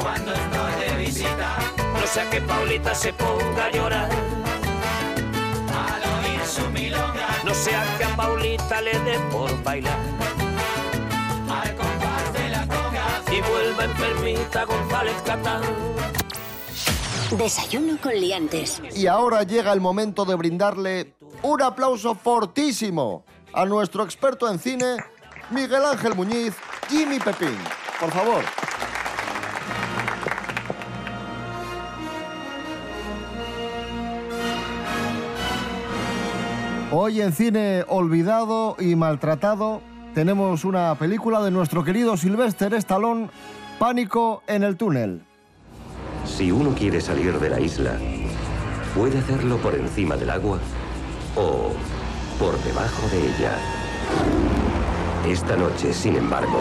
cuando 0.00 0.32
estoy 0.32 0.88
de 0.88 1.04
visita. 1.04 1.58
No 1.76 2.06
sea 2.06 2.28
que 2.30 2.40
Paulita 2.40 2.94
se 2.94 3.12
ponga 3.12 3.66
a 3.66 3.70
llorar. 3.70 4.08
Al 5.70 6.02
oír 6.24 6.40
su 6.44 6.68
milonga. 6.70 7.28
No 7.44 7.54
sea 7.54 7.84
que 7.98 8.04
a 8.04 8.16
Paulita 8.16 8.80
le 8.80 8.98
dé 9.00 9.18
por 9.30 9.62
bailar. 9.62 9.98
Al 11.48 11.74
compás 11.76 12.32
de 12.32 12.48
la 12.50 12.66
conga. 12.66 13.22
Y 13.30 13.40
vuelva 13.40 13.84
enfermita 13.84 14.64
González 14.64 15.16
Catán. 15.24 15.62
Desayuno 17.38 17.98
con 18.00 18.14
liantes. 18.14 18.80
Y 18.94 19.06
ahora 19.08 19.42
llega 19.42 19.72
el 19.72 19.80
momento 19.80 20.24
de 20.24 20.36
brindarle 20.36 21.14
un 21.42 21.62
aplauso 21.62 22.14
fortísimo 22.14 23.24
a 23.52 23.64
nuestro 23.64 24.04
experto 24.04 24.50
en 24.50 24.58
cine, 24.58 24.96
Miguel 25.50 25.84
Ángel 25.84 26.14
Muñiz, 26.14 26.54
Jimmy 26.88 27.18
Pepín. 27.18 27.56
Por 27.98 28.10
favor. 28.10 28.44
Hoy 36.92 37.20
en 37.20 37.32
cine 37.32 37.84
olvidado 37.88 38.76
y 38.78 38.94
maltratado 38.94 39.80
tenemos 40.14 40.64
una 40.64 40.94
película 40.94 41.42
de 41.42 41.50
nuestro 41.50 41.82
querido 41.82 42.16
Sylvester 42.16 42.72
Stallone, 42.74 43.28
Pánico 43.80 44.44
en 44.46 44.62
el 44.62 44.76
túnel. 44.76 45.24
Si 46.36 46.50
uno 46.50 46.74
quiere 46.74 47.00
salir 47.00 47.38
de 47.38 47.48
la 47.48 47.60
isla, 47.60 47.98
Puede 48.94 49.18
hacerlo 49.18 49.56
por 49.56 49.74
encima 49.74 50.16
del 50.16 50.30
agua 50.30 50.60
o 51.34 51.72
por 52.38 52.56
debajo 52.62 53.08
de 53.08 53.18
ella. 53.18 53.58
Esta 55.26 55.56
noche, 55.56 55.92
sin 55.92 56.14
embargo, 56.14 56.60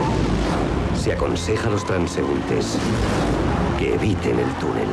se 0.96 1.14
aconseja 1.14 1.68
a 1.68 1.72
los 1.74 1.86
transeúntes 1.86 2.80
que 3.78 3.94
eviten 3.94 4.40
el 4.40 4.50
túnel. 4.56 4.88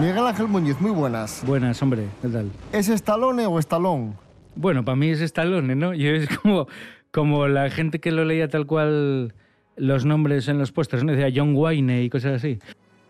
Miguel 0.00 0.24
Ángel 0.24 0.46
Muñiz, 0.46 0.80
muy 0.80 0.92
buenas. 0.92 1.42
Buenas, 1.44 1.82
hombre, 1.82 2.06
¿qué 2.22 2.28
tal? 2.28 2.52
¿Es 2.70 2.88
Stallone 2.88 3.44
o 3.46 3.58
Stallone? 3.58 4.12
Bueno, 4.54 4.84
para 4.84 4.94
mí 4.94 5.08
es 5.08 5.20
Stallone, 5.20 5.74
¿no? 5.74 5.94
Yo 5.94 6.10
es 6.10 6.28
como, 6.38 6.68
como 7.10 7.48
la 7.48 7.70
gente 7.70 7.98
que 7.98 8.12
lo 8.12 8.24
leía 8.24 8.46
tal 8.46 8.66
cual 8.66 9.34
los 9.74 10.04
nombres 10.04 10.46
en 10.46 10.58
los 10.58 10.70
pósters, 10.70 11.02
¿no? 11.02 11.10
Decía 11.10 11.32
John 11.34 11.56
Wayne 11.56 12.04
y 12.04 12.08
cosas 12.08 12.34
así. 12.34 12.60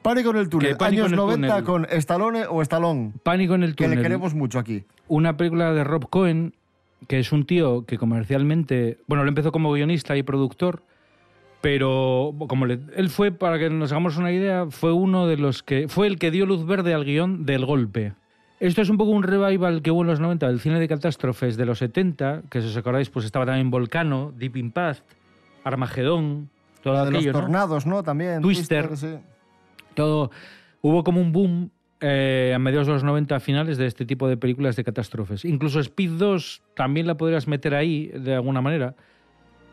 Pánico 0.05 0.31
en 0.31 0.37
el 0.37 0.49
túnel, 0.51 0.69
Que 0.71 0.77
Pánico 0.77 1.03
años 1.05 1.13
en 1.13 1.19
el 1.19 1.25
90 1.27 1.49
túnel. 1.49 1.65
con 1.65 1.87
Stallone 1.99 2.45
o 2.47 2.63
Stallone. 2.63 3.13
Pánico 3.23 3.55
en 3.57 3.63
el 3.65 3.75
Que 3.75 3.85
túnel. 3.85 3.99
le 3.99 4.03
queremos 4.03 4.35
mucho 4.35 4.59
aquí. 4.59 4.85
Una 5.09 5.37
película 5.37 5.73
de 5.73 5.83
Rob 5.83 6.09
Cohen, 6.11 6.55
que 7.09 7.19
es 7.19 7.33
un 7.33 7.47
tío 7.47 7.85
que 7.87 7.97
comercialmente, 7.99 8.99
bueno, 9.07 9.25
lo 9.25 9.29
empezó 9.31 9.51
como 9.51 9.73
guionista 9.73 10.17
y 10.17 10.23
productor, 10.23 10.83
pero 11.61 12.35
como 12.49 12.67
le- 12.67 12.81
él 12.97 13.09
fue, 13.09 13.33
para 13.33 13.59
que 13.59 13.71
nos 13.71 13.91
hagamos 13.93 14.17
una 14.19 14.31
idea, 14.31 14.67
fue 14.71 14.93
uno 14.93 15.27
de 15.27 15.39
los 15.39 15.63
que, 15.63 15.89
fue 15.89 16.07
el 16.07 16.19
que 16.19 16.31
dio 16.31 16.45
luz 16.47 16.67
verde 16.67 16.93
al 16.93 17.05
guion 17.05 17.47
del 17.47 17.65
golpe. 17.65 18.13
Esto 18.61 18.83
es 18.83 18.91
un 18.91 18.97
poco 18.99 19.11
un 19.11 19.23
revival 19.23 19.83
que 19.83 19.91
hubo 19.91 20.03
en 20.03 20.07
los 20.09 20.21
90 20.21 20.47
del 20.49 20.61
cine 20.61 20.79
de 20.79 20.89
catástrofes 20.89 21.57
de 21.57 21.65
los 21.67 21.79
70, 21.79 22.43
que 22.51 22.61
si 22.61 22.69
os 22.69 22.77
acordáis, 22.77 23.11
pues 23.11 23.25
estaba 23.27 23.47
también 23.47 23.71
Volcano, 23.71 24.33
Deep 24.37 24.57
Impact, 24.57 25.03
Armagedón, 25.65 26.51
todo 26.83 27.05
de 27.07 27.11
los 27.11 27.27
tornados, 27.33 27.87
¿no? 27.87 28.03
También. 28.03 28.43
Twister. 28.43 28.97
sí. 28.97 29.17
Todo 29.95 30.31
hubo 30.83 31.03
como 31.05 31.21
un 31.21 31.33
boom 31.33 31.71
eh, 32.01 32.53
a 32.55 32.59
mediados 32.59 32.87
de 32.87 32.93
los 32.93 33.05
90 33.05 33.41
finales 33.41 33.79
de 33.79 33.87
este 33.87 34.05
tipo 34.05 34.29
de 34.29 34.37
películas 34.37 34.77
de 34.77 34.85
catástrofes. 34.85 35.45
Incluso 35.45 35.81
Speed 35.81 36.13
2 36.19 36.63
también 36.77 37.07
la 37.07 37.17
podrías 37.17 37.49
meter 37.49 37.75
ahí 37.75 38.09
de 38.09 38.35
alguna 38.35 38.61
manera. 38.61 38.95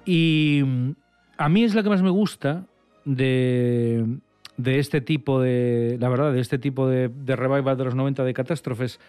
Y 0.06 0.62
mm, 0.66 0.92
a 1.38 1.50
mí 1.50 1.64
es 1.64 1.76
la 1.76 1.84
que 1.84 1.90
más 1.90 2.02
me 2.02 2.10
gusta 2.10 2.68
de, 3.04 4.06
de 4.56 4.80
este 4.80 5.02
tipo 5.02 5.42
de, 5.42 5.98
la 6.00 6.08
verdad, 6.08 6.32
de 6.32 6.40
este 6.40 6.58
tipo 6.58 6.88
de, 6.88 7.10
de 7.10 7.36
de 7.36 7.84
los 7.84 7.96
90 7.96 8.24
de 8.24 8.34
catástrofes, 8.34 9.00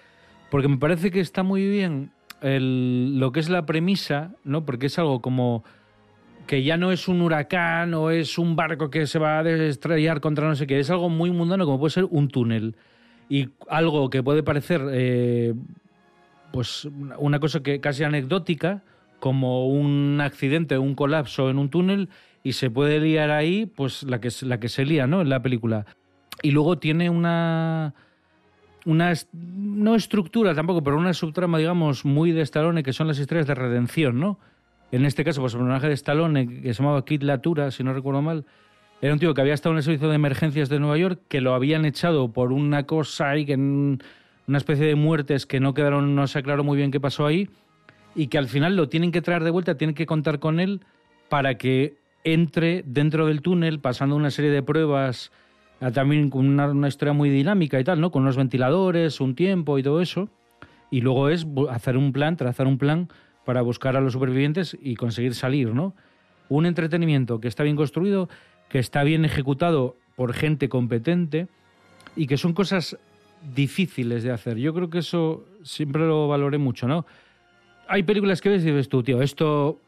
porque 0.50 0.68
me 0.68 0.78
parece 0.78 1.10
que 1.10 1.20
está 1.20 1.42
muy 1.42 1.66
bien 1.68 2.10
lo 2.42 3.30
que 3.30 3.38
es 3.38 3.48
la 3.48 3.66
premisa, 3.66 4.34
¿no? 4.42 4.64
Porque 4.64 4.86
es 4.86 4.98
algo 4.98 5.22
como 5.22 5.62
que 6.46 6.62
ya 6.62 6.76
no 6.76 6.92
es 6.92 7.08
un 7.08 7.20
huracán 7.22 7.94
o 7.94 8.10
es 8.10 8.38
un 8.38 8.56
barco 8.56 8.90
que 8.90 9.06
se 9.06 9.18
va 9.18 9.40
a 9.40 9.48
estrellar 9.48 10.20
contra 10.20 10.46
no 10.48 10.54
sé 10.54 10.66
qué, 10.66 10.78
es 10.78 10.90
algo 10.90 11.08
muy 11.08 11.30
mundano 11.30 11.64
como 11.64 11.78
puede 11.78 11.90
ser 11.90 12.04
un 12.10 12.28
túnel. 12.28 12.76
Y 13.28 13.48
algo 13.68 14.10
que 14.10 14.22
puede 14.22 14.42
parecer 14.42 14.82
eh, 14.90 15.54
pues 16.52 16.86
una- 17.18 17.40
cosa 17.40 17.62
que 17.62 17.80
casi 17.80 18.04
anecdótica, 18.04 18.82
como 19.20 19.68
un 19.68 20.20
accidente, 20.20 20.76
un 20.78 20.94
colapso 20.94 21.48
en 21.48 21.58
un 21.58 21.70
túnel, 21.70 22.08
y 22.44 22.54
se 22.54 22.70
puede 22.70 23.00
liar 23.00 23.30
ahí, 23.30 23.66
pues 23.66 24.02
la 24.02 24.20
que, 24.20 24.28
la 24.42 24.58
que 24.58 24.68
se 24.68 24.84
lía, 24.84 25.06
¿no? 25.06 25.20
En 25.22 25.28
la 25.28 25.42
película. 25.42 25.86
Y 26.42 26.50
luego 26.50 26.78
tiene 26.78 27.08
una. 27.08 27.94
Una, 28.84 29.12
no 29.32 29.94
estructura 29.94 30.56
tampoco, 30.56 30.82
pero 30.82 30.96
una 30.96 31.14
subtrama, 31.14 31.58
digamos, 31.58 32.04
muy 32.04 32.32
de 32.32 32.42
Stallone, 32.42 32.82
que 32.82 32.92
son 32.92 33.06
las 33.06 33.20
historias 33.20 33.46
de 33.46 33.54
redención, 33.54 34.18
¿no? 34.18 34.40
En 34.92 35.04
este 35.06 35.24
caso, 35.24 35.40
pues 35.40 35.54
el 35.54 35.60
personaje 35.60 35.88
de 35.88 35.94
Stallone, 35.94 36.46
que 36.62 36.74
se 36.74 36.82
llamaba 36.82 37.04
Kid 37.04 37.22
Latura, 37.22 37.70
si 37.70 37.82
no 37.82 37.92
recuerdo 37.92 38.22
mal, 38.22 38.44
era 39.00 39.12
un 39.12 39.18
tío 39.18 39.34
que 39.34 39.40
había 39.40 39.54
estado 39.54 39.72
en 39.72 39.78
el 39.78 39.82
servicio 39.82 40.08
de 40.08 40.14
emergencias 40.14 40.68
de 40.68 40.78
Nueva 40.78 40.96
York, 40.98 41.20
que 41.28 41.40
lo 41.40 41.54
habían 41.54 41.84
echado 41.84 42.30
por 42.30 42.52
una 42.52 42.84
cosa 42.84 43.30
ahí, 43.30 43.44
que 43.44 43.54
en- 43.54 44.00
una 44.46 44.58
especie 44.58 44.86
de 44.86 44.94
muertes 44.94 45.46
que 45.46 45.60
no 45.60 45.72
quedaron, 45.74 46.14
no 46.14 46.26
se 46.26 46.38
aclaró 46.38 46.62
muy 46.62 46.76
bien 46.76 46.90
qué 46.90 47.00
pasó 47.00 47.26
ahí, 47.26 47.48
y 48.14 48.26
que 48.26 48.38
al 48.38 48.48
final 48.48 48.76
lo 48.76 48.88
tienen 48.88 49.10
que 49.10 49.22
traer 49.22 49.42
de 49.44 49.50
vuelta, 49.50 49.76
tienen 49.76 49.94
que 49.94 50.04
contar 50.06 50.38
con 50.38 50.60
él 50.60 50.80
para 51.28 51.56
que 51.56 51.94
entre 52.24 52.84
dentro 52.86 53.26
del 53.26 53.40
túnel, 53.40 53.80
pasando 53.80 54.14
una 54.14 54.30
serie 54.30 54.50
de 54.50 54.62
pruebas, 54.62 55.32
también 55.94 56.28
con 56.30 56.46
una, 56.46 56.68
una 56.68 56.86
historia 56.88 57.12
muy 57.14 57.30
dinámica 57.30 57.80
y 57.80 57.84
tal, 57.84 58.00
¿no? 58.00 58.10
Con 58.12 58.22
unos 58.22 58.36
ventiladores, 58.36 59.20
un 59.20 59.34
tiempo 59.34 59.78
y 59.78 59.82
todo 59.82 60.00
eso. 60.00 60.28
Y 60.90 61.00
luego 61.00 61.28
es 61.30 61.46
hacer 61.70 61.96
un 61.96 62.12
plan, 62.12 62.36
trazar 62.36 62.66
un 62.68 62.78
plan 62.78 63.08
para 63.44 63.62
buscar 63.62 63.96
a 63.96 64.00
los 64.00 64.12
supervivientes 64.12 64.76
y 64.80 64.96
conseguir 64.96 65.34
salir, 65.34 65.74
¿no? 65.74 65.94
Un 66.48 66.66
entretenimiento 66.66 67.40
que 67.40 67.48
está 67.48 67.62
bien 67.62 67.76
construido, 67.76 68.28
que 68.68 68.78
está 68.78 69.02
bien 69.02 69.24
ejecutado 69.24 69.96
por 70.16 70.32
gente 70.32 70.68
competente 70.68 71.48
y 72.16 72.26
que 72.26 72.36
son 72.36 72.52
cosas 72.52 72.98
difíciles 73.54 74.22
de 74.22 74.30
hacer. 74.30 74.56
Yo 74.58 74.72
creo 74.74 74.90
que 74.90 74.98
eso 74.98 75.44
siempre 75.62 76.06
lo 76.06 76.28
valoré 76.28 76.58
mucho, 76.58 76.86
¿no? 76.86 77.06
Hay 77.88 78.02
películas 78.02 78.40
que 78.40 78.48
ves 78.48 78.62
y 78.62 78.66
dices 78.66 78.88
tú, 78.88 79.02
tío, 79.02 79.22
esto 79.22 79.78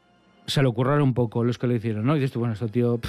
se 0.47 0.63
lo 0.63 0.73
curraron 0.73 1.03
un 1.03 1.15
poco 1.15 1.45
los 1.45 1.59
que 1.59 1.67
lo 1.67 1.75
hicieron, 1.75 2.05
¿no? 2.05 2.17
Y 2.17 2.21
dices 2.21 2.33
tú, 2.33 2.41
bueno, 2.41 2.55
esto, 2.55 2.69
tío... 2.69 3.01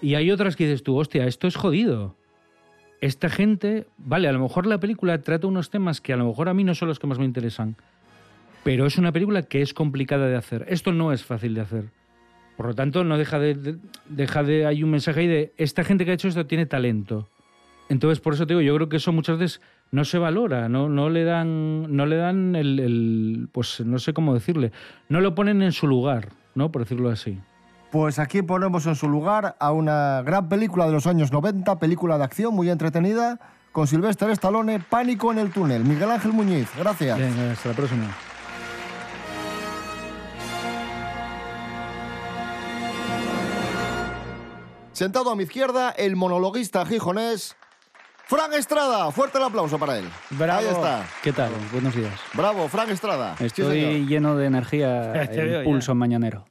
Y 0.00 0.14
hay 0.16 0.30
otras 0.30 0.56
que 0.56 0.64
dices 0.64 0.82
tú, 0.82 0.96
hostia, 0.96 1.26
esto 1.26 1.46
es 1.46 1.56
jodido. 1.56 2.14
Esta 3.00 3.28
gente, 3.28 3.86
vale, 3.98 4.28
a 4.28 4.32
lo 4.32 4.38
mejor 4.38 4.66
la 4.66 4.78
película 4.78 5.20
trata 5.22 5.46
unos 5.46 5.70
temas 5.70 6.00
que 6.00 6.12
a 6.12 6.16
lo 6.16 6.26
mejor 6.26 6.48
a 6.48 6.54
mí 6.54 6.64
no 6.64 6.74
son 6.74 6.88
los 6.88 6.98
que 6.98 7.06
más 7.06 7.18
me 7.18 7.24
interesan, 7.24 7.76
pero 8.64 8.86
es 8.86 8.98
una 8.98 9.12
película 9.12 9.42
que 9.42 9.62
es 9.62 9.72
complicada 9.74 10.26
de 10.26 10.36
hacer. 10.36 10.64
Esto 10.68 10.92
no 10.92 11.12
es 11.12 11.24
fácil 11.24 11.54
de 11.54 11.60
hacer. 11.60 11.84
Por 12.56 12.66
lo 12.66 12.74
tanto, 12.74 13.04
no 13.04 13.18
deja 13.18 13.38
de, 13.38 13.54
de- 13.54 13.78
deja 14.08 14.42
de 14.42 14.66
hay 14.66 14.82
un 14.82 14.90
mensaje 14.90 15.20
ahí 15.20 15.26
de 15.26 15.52
esta 15.56 15.84
gente 15.84 16.04
que 16.04 16.10
ha 16.12 16.14
hecho 16.14 16.28
esto 16.28 16.46
tiene 16.46 16.66
talento. 16.66 17.28
Entonces, 17.88 18.20
por 18.20 18.34
eso 18.34 18.46
te 18.46 18.54
digo, 18.54 18.62
yo 18.62 18.74
creo 18.76 18.88
que 18.88 18.96
eso 18.96 19.12
muchas 19.12 19.38
veces 19.38 19.60
no 19.90 20.04
se 20.04 20.18
valora, 20.18 20.68
no, 20.68 20.88
no 20.88 21.10
le 21.10 21.24
dan, 21.24 21.94
no 21.94 22.06
le 22.06 22.16
dan 22.16 22.56
el, 22.56 22.78
el- 22.80 23.48
pues 23.52 23.80
no 23.84 23.98
sé 23.98 24.12
cómo 24.14 24.32
decirle, 24.34 24.72
no 25.08 25.20
lo 25.20 25.34
ponen 25.34 25.62
en 25.62 25.72
su 25.72 25.86
lugar, 25.86 26.28
¿no? 26.54 26.72
Por 26.72 26.82
decirlo 26.82 27.10
así. 27.10 27.38
Pues 27.92 28.18
aquí 28.18 28.42
ponemos 28.42 28.86
en 28.86 28.94
su 28.96 29.08
lugar 29.08 29.56
a 29.60 29.70
una 29.72 30.22
gran 30.22 30.48
película 30.48 30.86
de 30.86 30.92
los 30.92 31.06
años 31.06 31.30
90, 31.32 31.78
película 31.78 32.18
de 32.18 32.24
acción 32.24 32.54
muy 32.54 32.70
entretenida, 32.70 33.38
con 33.72 33.86
Sylvester 33.86 34.30
Stallone, 34.30 34.80
Pánico 34.80 35.30
en 35.32 35.38
el 35.38 35.50
túnel. 35.50 35.84
Miguel 35.84 36.10
Ángel 36.10 36.32
Muñiz, 36.32 36.68
gracias. 36.78 37.18
Venga, 37.18 37.52
hasta 37.52 37.68
la 37.68 37.74
próxima. 37.76 38.06
Sentado 44.94 45.28
a 45.32 45.34
mi 45.34 45.42
izquierda, 45.42 45.90
el 45.90 46.14
monologuista 46.14 46.86
gijonés, 46.86 47.56
Fran 48.26 48.52
Estrada. 48.52 49.10
Fuerte 49.10 49.38
el 49.38 49.44
aplauso 49.44 49.76
para 49.76 49.98
él. 49.98 50.08
Ahí 50.48 50.66
está. 50.66 51.04
¿Qué 51.20 51.32
tal? 51.32 51.50
Buenos 51.72 51.96
días. 51.96 52.14
Bravo, 52.32 52.68
Fran 52.68 52.88
Estrada. 52.90 53.34
Estoy 53.40 54.06
lleno 54.06 54.36
de 54.36 54.46
energía, 54.46 55.12
el 55.32 55.50
ya. 55.50 55.64
pulso 55.64 55.96
mañanero. 55.96 56.44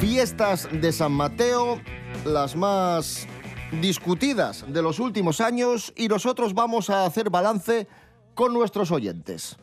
Fiestas 0.00 0.68
de 0.72 0.90
San 0.90 1.12
Mateo, 1.12 1.80
las 2.24 2.56
más 2.56 3.28
discutidas 3.72 4.64
de 4.68 4.82
los 4.82 4.98
últimos 5.00 5.40
años 5.40 5.92
y 5.96 6.08
nosotros 6.08 6.54
vamos 6.54 6.90
a 6.90 7.04
hacer 7.04 7.30
balance 7.30 7.86
con 8.34 8.52
nuestros 8.52 8.90
oyentes. 8.90 9.56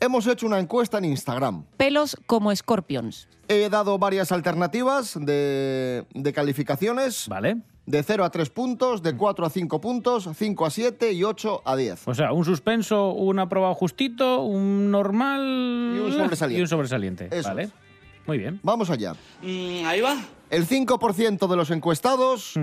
Hemos 0.00 0.26
hecho 0.26 0.46
una 0.46 0.58
encuesta 0.58 0.98
en 0.98 1.04
Instagram. 1.04 1.64
Pelos 1.76 2.16
como 2.26 2.54
Scorpions. 2.54 3.28
He 3.48 3.68
dado 3.68 3.98
varias 3.98 4.32
alternativas 4.32 5.16
de, 5.20 6.04
de 6.12 6.32
calificaciones. 6.32 7.28
Vale. 7.28 7.58
De 7.84 8.02
0 8.02 8.24
a 8.24 8.30
3 8.30 8.48
puntos, 8.50 9.02
de 9.02 9.16
4 9.16 9.44
a 9.44 9.50
5 9.50 9.80
puntos, 9.80 10.28
5 10.34 10.66
a 10.66 10.70
7 10.70 11.12
y 11.12 11.24
8 11.24 11.62
a 11.64 11.76
10. 11.76 12.08
O 12.08 12.14
sea, 12.14 12.32
un 12.32 12.44
suspenso, 12.44 13.10
un 13.12 13.40
aprobado 13.40 13.74
justito, 13.74 14.42
un 14.42 14.90
normal 14.90 15.94
Y 15.96 15.98
un 15.98 16.12
sobresaliente. 16.12 16.58
Y 16.58 16.62
un 16.62 16.68
sobresaliente. 16.68 17.28
Eso 17.30 17.48
vale. 17.48 17.64
es. 17.64 17.70
Muy 18.26 18.38
bien. 18.38 18.60
Vamos 18.62 18.88
allá. 18.90 19.14
ahí 19.42 20.00
va. 20.00 20.16
El 20.48 20.68
5% 20.68 21.48
de 21.48 21.56
los 21.56 21.70
encuestados 21.70 22.54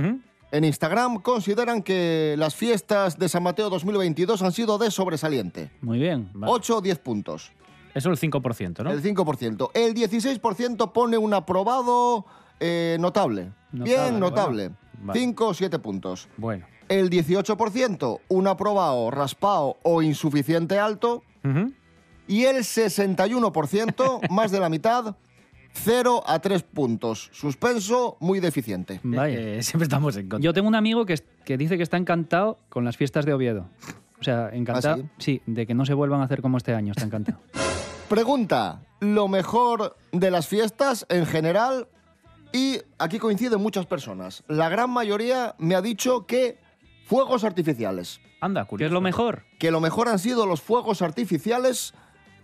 en 0.51 0.63
Instagram 0.63 1.19
consideran 1.21 1.83
que 1.83 2.35
las 2.37 2.55
fiestas 2.55 3.17
de 3.19 3.29
San 3.29 3.43
Mateo 3.43 3.69
2022 3.69 4.41
han 4.41 4.51
sido 4.51 4.77
de 4.77 4.89
sobresaliente. 4.91 5.71
Muy 5.81 5.99
bien. 5.99 6.29
vale. 6.33 6.51
8 6.53 6.77
o 6.77 6.81
10 6.81 6.99
puntos. 6.99 7.51
Eso 7.93 8.09
el 8.09 8.17
5%, 8.17 8.83
¿no? 8.83 8.91
El 8.91 9.01
5%. 9.03 9.71
El 9.73 9.93
16% 9.95 10.91
pone 10.91 11.17
un 11.17 11.33
aprobado 11.33 12.25
eh, 12.59 12.97
notable. 12.99 13.51
Notable, 13.71 13.83
Bien 13.95 14.19
notable. 14.19 14.63
bueno. 14.69 14.77
Vale. 15.01 15.19
5 15.19 15.47
o 15.47 15.53
7 15.53 15.79
puntos. 15.79 16.27
Bueno. 16.37 16.65
El 16.87 17.09
18% 17.09 18.19
un 18.29 18.47
aprobado, 18.47 19.11
raspado 19.11 19.77
o 19.83 20.01
insuficiente 20.01 20.79
alto. 20.79 21.23
Y 22.27 22.43
el 22.45 22.57
61%, 22.57 24.19
más 24.29 24.51
de 24.51 24.59
la 24.59 24.69
mitad, 24.69 25.15
0 25.73 26.23
a 26.25 26.39
3 26.39 26.63
puntos. 26.63 27.29
Suspenso 27.31 28.17
muy 28.19 28.39
deficiente. 28.39 28.99
Vaya. 29.03 29.61
siempre 29.63 29.83
estamos 29.83 30.15
en 30.17 30.29
contra. 30.29 30.43
Yo 30.43 30.53
tengo 30.53 30.67
un 30.67 30.75
amigo 30.75 31.05
que, 31.05 31.15
que 31.45 31.57
dice 31.57 31.77
que 31.77 31.83
está 31.83 31.97
encantado 31.97 32.57
con 32.69 32.85
las 32.85 32.97
fiestas 32.97 33.25
de 33.25 33.33
Oviedo. 33.33 33.67
O 34.19 34.23
sea, 34.23 34.49
encantado. 34.51 35.03
¿Ah, 35.05 35.09
sí? 35.17 35.41
de 35.45 35.65
que 35.65 35.73
no 35.73 35.85
se 35.85 35.93
vuelvan 35.93 36.21
a 36.21 36.25
hacer 36.25 36.41
como 36.41 36.57
este 36.57 36.73
año, 36.73 36.91
está 36.91 37.05
encantado. 37.05 37.39
Pregunta, 38.09 38.81
lo 38.99 39.27
mejor 39.27 39.95
de 40.11 40.31
las 40.31 40.47
fiestas 40.47 41.05
en 41.09 41.25
general 41.25 41.87
y 42.51 42.79
aquí 42.97 43.19
coinciden 43.19 43.61
muchas 43.61 43.85
personas. 43.85 44.43
La 44.47 44.69
gran 44.69 44.89
mayoría 44.89 45.55
me 45.59 45.75
ha 45.75 45.81
dicho 45.81 46.25
que 46.25 46.57
fuegos 47.05 47.43
artificiales. 47.43 48.19
Anda, 48.41 48.67
¿Qué 48.77 48.85
es 48.85 48.91
lo 48.91 49.01
mejor? 49.01 49.43
Que 49.59 49.69
lo 49.69 49.79
mejor 49.79 50.07
han 50.09 50.19
sido 50.19 50.45
los 50.45 50.61
fuegos 50.61 51.01
artificiales 51.01 51.93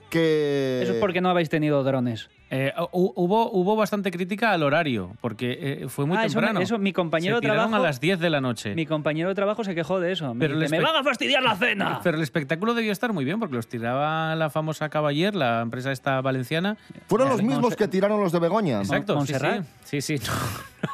que... 0.09 0.81
Eso 0.83 0.93
es 0.93 0.99
porque 0.99 1.21
no 1.21 1.29
habéis 1.29 1.49
tenido 1.49 1.83
drones. 1.83 2.29
Eh, 2.51 2.71
hu- 2.77 3.11
hubo, 3.15 3.49
hubo 3.51 3.75
bastante 3.75 4.11
crítica 4.11 4.51
al 4.51 4.61
horario, 4.63 5.11
porque 5.19 5.57
eh, 5.83 5.89
fue 5.89 6.05
muy 6.05 6.17
Ah, 6.17 6.25
eso 6.25 6.35
temprano. 6.39 6.59
eso, 6.59 6.77
mi 6.77 6.93
compañero 6.93 7.35
Se 7.37 7.37
de 7.37 7.41
tiraron 7.41 7.69
trabajo- 7.69 7.83
a 7.83 7.87
las 7.87 7.99
10 7.99 8.19
de 8.19 8.29
la 8.29 8.39
noche. 8.39 8.75
Mi 8.75 8.85
compañero 8.85 9.29
de 9.29 9.35
trabajo 9.35 9.63
se 9.63 9.73
quejó 9.73 9.99
de 9.99 10.11
eso. 10.11 10.33
Me, 10.35 10.41
Pero 10.47 10.59
dice, 10.59 10.77
"Me 10.77 10.83
van 10.83 10.95
a 10.95 11.03
fastidiar 11.03 11.41
la 11.41 11.55
cena. 11.55 11.99
Pero 12.03 12.17
el 12.17 12.23
espectáculo 12.23 12.73
debió 12.75 12.91
estar 12.91 13.11
muy 13.13 13.25
bien, 13.25 13.39
porque 13.39 13.55
los 13.55 13.67
tiraba 13.67 14.35
la 14.35 14.49
famosa 14.51 14.89
Caballер, 14.89 15.35
la 15.35 15.61
empresa 15.61 15.91
esta 15.91 16.21
valenciana. 16.21 16.77
Fueron 17.07 17.29
los 17.29 17.39
Eh, 17.39 17.43
mismos 17.43 17.75
que 17.75 17.87
tiraron 17.87 18.21
los 18.21 18.31
de 18.31 18.39
Begoña. 18.39 18.79
Exacto, 18.79 19.15
Montserrat. 19.15 19.65
sí, 19.83 20.01
sí, 20.01 20.17
sí. 20.19 20.29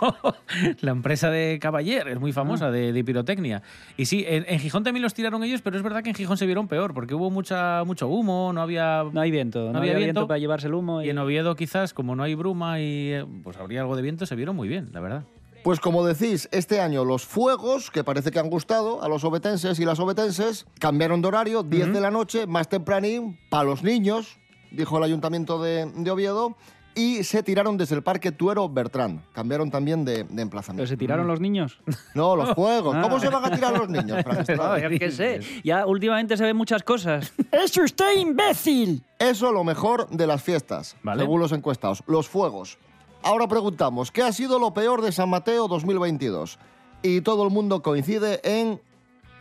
no, 0.02 0.16
no. 0.24 0.36
La 0.80 0.92
empresa 0.92 1.30
de 1.30 1.60
Caballer 1.62 2.08
es 2.08 2.20
muy 2.20 2.32
famosa 2.32 2.68
Ah. 2.68 2.72
de, 2.72 2.94
de 2.94 3.04
pirotecnia. 3.04 3.62
Y 3.98 4.06
sí, 4.06 4.24
en, 4.28 4.46
en 4.48 4.60
Gijón 4.60 4.84
también 4.86 5.02
los 5.04 5.14
tiraron 5.14 5.44
ellos, 5.44 5.62
pero 5.62 5.76
es 5.76 5.84
verdad 5.84 6.02
que 6.02 6.10
en 6.10 6.16
Gijón 6.16 6.38
se 6.38 6.46
vieron 6.46 6.68
peor, 6.70 6.94
porque 6.94 7.14
hubo 7.14 7.30
mucha, 7.30 7.84
mucho 7.84 8.08
humo, 8.08 8.52
no 8.54 8.62
había... 8.62 9.04
No 9.12 9.20
hay 9.20 9.32
viento, 9.32 9.72
no, 9.74 9.80
había 9.80 9.96
viento, 9.96 10.28
para 10.28 10.38
llevarse 10.38 10.68
el 10.68 10.76
humo. 10.76 11.02
Y 11.02 11.10
en 11.10 11.18
Oviedo 11.18 11.40
quizás, 11.56 11.93
como 11.93 12.15
no 12.15 12.23
hay 12.23 12.36
bruma 12.36 12.80
y 12.80 13.13
eh, 13.13 13.25
pues 13.43 13.58
habría 13.58 13.82
algo 13.82 13.95
de 13.95 14.01
viento, 14.01 14.25
se 14.25 14.36
vieron 14.36 14.56
muy 14.56 14.67
bien, 14.67 14.89
la 14.93 14.99
verdad. 14.99 15.23
Pues 15.63 15.80
como 15.80 16.04
decís, 16.06 16.49
este 16.51 16.82
año 16.82 17.06
los 17.06 17.25
fuegos, 17.25 17.91
que 17.91 18.04
parece 18.04 18.32
que 18.32 18.39
han 18.39 18.49
gustado 18.49 19.04
a 19.04 19.08
los 19.08 19.23
obetenses 19.23 19.80
y 19.80 19.86
las 19.86 19.99
obetenses, 19.99 20.65
cambiaron 20.80 21.21
de 21.21 21.27
horario, 21.27 21.62
10 21.62 21.93
de 21.93 22.01
la 22.01 22.10
noche, 22.10 22.47
más 22.47 22.67
tempranín, 22.67 23.39
para 23.49 23.65
los 23.65 23.84
niños, 23.84 24.39
dijo 24.71 24.97
el 24.97 25.04
ayuntamiento 25.04 25.62
de, 25.62 25.86
de 25.86 26.10
Oviedo, 26.10 26.58
y 26.95 27.23
se 27.23 27.41
tiraron 27.43 27.77
desde 27.77 27.95
el 27.95 28.04
Parque 28.04 28.32
Tuero 28.32 28.67
Bertrán. 28.69 29.23
Cambiaron 29.34 29.71
también 29.71 30.04
de, 30.06 30.23
de 30.25 30.41
emplazamiento. 30.41 30.82
¿Pero 30.82 30.88
se 30.88 30.97
tiraron 30.97 31.27
los 31.27 31.39
niños? 31.39 31.80
No, 32.15 32.36
los 32.36 32.54
fuegos. 32.54 32.95
¿Cómo 33.01 33.15
Ah. 33.15 33.19
se 33.19 33.30
van 33.30 33.45
a 33.45 33.51
tirar 33.56 33.77
los 33.77 33.88
niños, 33.89 34.21
Fran 34.23 34.39
Estrada? 34.39 34.80
Yo 34.80 34.89
qué 34.99 35.12
sé. 35.12 35.39
Ya 35.63 35.86
últimamente 35.86 36.36
se 36.38 36.43
ven 36.43 36.56
muchas 36.58 36.84
cosas. 36.84 37.32
¡Es 37.51 37.75
usted 37.77 38.17
imbécil! 38.17 39.04
Eso 39.19 39.51
lo 39.51 39.63
mejor 39.63 40.10
de 40.10 40.27
las 40.27 40.41
fiestas, 40.43 40.95
Vale. 41.04 41.21
según 41.21 41.39
los 41.39 41.51
encuestados. 41.51 42.04
Los 42.08 42.27
fuegos. 42.27 42.77
Ahora 43.23 43.47
preguntamos, 43.47 44.12
¿qué 44.12 44.23
ha 44.23 44.32
sido 44.34 44.58
lo 44.60 44.73
peor 44.73 45.01
de 45.01 45.12
San 45.12 45.30
Mateo 45.30 45.67
2022? 45.67 46.58
Y 47.04 47.21
todo 47.21 47.43
el 47.45 47.51
mundo 47.51 47.82
coincide 47.82 48.41
en 48.43 48.82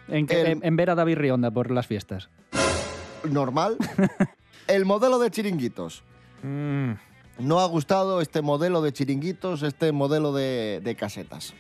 En, 0.08 0.26
que- 0.26 0.40
El- 0.40 0.46
en- 0.48 0.60
en 0.64 0.76
ver 0.76 0.90
a 0.90 0.94
David 0.94 1.16
Rionda 1.16 1.50
por 1.50 1.70
las 1.70 1.86
fiestas. 1.86 2.28
normal. 3.28 3.76
el 4.66 4.84
modelo 4.84 5.18
de 5.18 5.30
chiringuitos. 5.30 6.02
Mm, 6.42 6.92
No 7.40 7.61
ha 7.61 7.66
gustado 7.66 8.20
este 8.20 8.42
modelo 8.42 8.83
de 8.83 8.92
chiringuitos, 8.92 9.62
este 9.62 9.92
modelo 9.92 10.33
de, 10.33 10.81
de 10.83 10.94
casetas. 10.94 11.55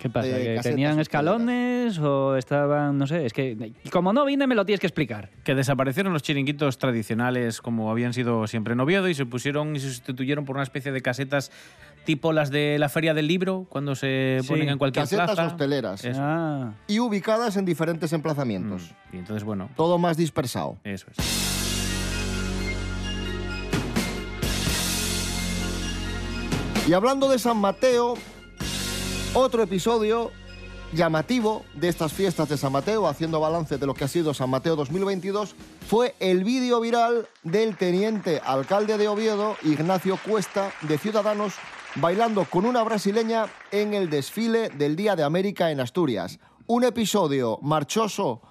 ¿Qué 0.00 0.10
pasa? 0.10 0.26
De 0.26 0.32
¿Que 0.34 0.54
casetas 0.56 0.64
tenían 0.64 0.98
escalones 0.98 1.96
o 2.00 2.34
estaban, 2.36 2.98
no 2.98 3.06
sé, 3.06 3.24
es 3.24 3.32
que 3.32 3.72
como 3.92 4.12
no 4.12 4.24
vine 4.24 4.48
me 4.48 4.56
lo 4.56 4.64
tienes 4.66 4.80
que 4.80 4.88
explicar. 4.88 5.30
que 5.44 5.54
desaparecieron 5.54 6.12
los 6.12 6.22
chiringuitos 6.24 6.78
tradicionales 6.78 7.60
como 7.60 7.88
habían 7.88 8.12
sido 8.12 8.48
siempre 8.48 8.72
en 8.72 8.80
Oviedo 8.80 9.08
y 9.08 9.14
se 9.14 9.26
pusieron 9.26 9.76
y 9.76 9.78
se 9.80 9.90
sustituyeron 9.90 10.44
por 10.44 10.56
una 10.56 10.64
especie 10.64 10.90
de 10.90 11.02
casetas 11.02 11.52
tipo 12.04 12.32
las 12.32 12.50
de 12.50 12.78
la 12.80 12.88
Feria 12.88 13.14
del 13.14 13.28
Libro, 13.28 13.66
cuando 13.68 13.94
se 13.94 14.38
Sí, 14.42 14.48
ponen 14.48 14.70
en 14.70 14.78
cualquier 14.78 15.04
Casetas 15.04 15.26
plaza. 15.32 15.46
hosteleras. 15.52 16.02
Ah, 16.16 16.72
Y 16.88 16.98
ubicadas 16.98 17.56
en 17.56 17.64
diferentes 17.64 18.12
emplazamientos. 18.12 18.92
Y 19.12 19.18
entonces, 19.18 19.44
bueno, 19.44 19.68
Todo 19.76 19.98
más 19.98 20.16
dispersado. 20.16 20.78
eso 20.82 21.06
es. 21.16 21.65
Y 26.86 26.92
hablando 26.92 27.28
de 27.28 27.40
San 27.40 27.56
Mateo, 27.56 28.14
otro 29.34 29.60
episodio 29.64 30.30
llamativo 30.92 31.64
de 31.74 31.88
estas 31.88 32.12
fiestas 32.12 32.48
de 32.48 32.56
San 32.56 32.70
Mateo, 32.70 33.08
haciendo 33.08 33.40
balance 33.40 33.76
de 33.76 33.86
lo 33.86 33.94
que 33.94 34.04
ha 34.04 34.08
sido 34.08 34.32
San 34.34 34.50
Mateo 34.50 34.76
2022, 34.76 35.56
fue 35.88 36.14
el 36.20 36.44
vídeo 36.44 36.80
viral 36.80 37.26
del 37.42 37.76
teniente 37.76 38.40
alcalde 38.44 38.98
de 38.98 39.08
Oviedo, 39.08 39.56
Ignacio 39.64 40.16
Cuesta, 40.24 40.70
de 40.82 40.96
Ciudadanos, 40.96 41.54
bailando 41.96 42.44
con 42.44 42.64
una 42.64 42.84
brasileña 42.84 43.46
en 43.72 43.92
el 43.92 44.08
desfile 44.08 44.68
del 44.68 44.94
Día 44.94 45.16
de 45.16 45.24
América 45.24 45.72
en 45.72 45.80
Asturias. 45.80 46.38
Un 46.68 46.84
episodio 46.84 47.58
marchoso. 47.62 48.42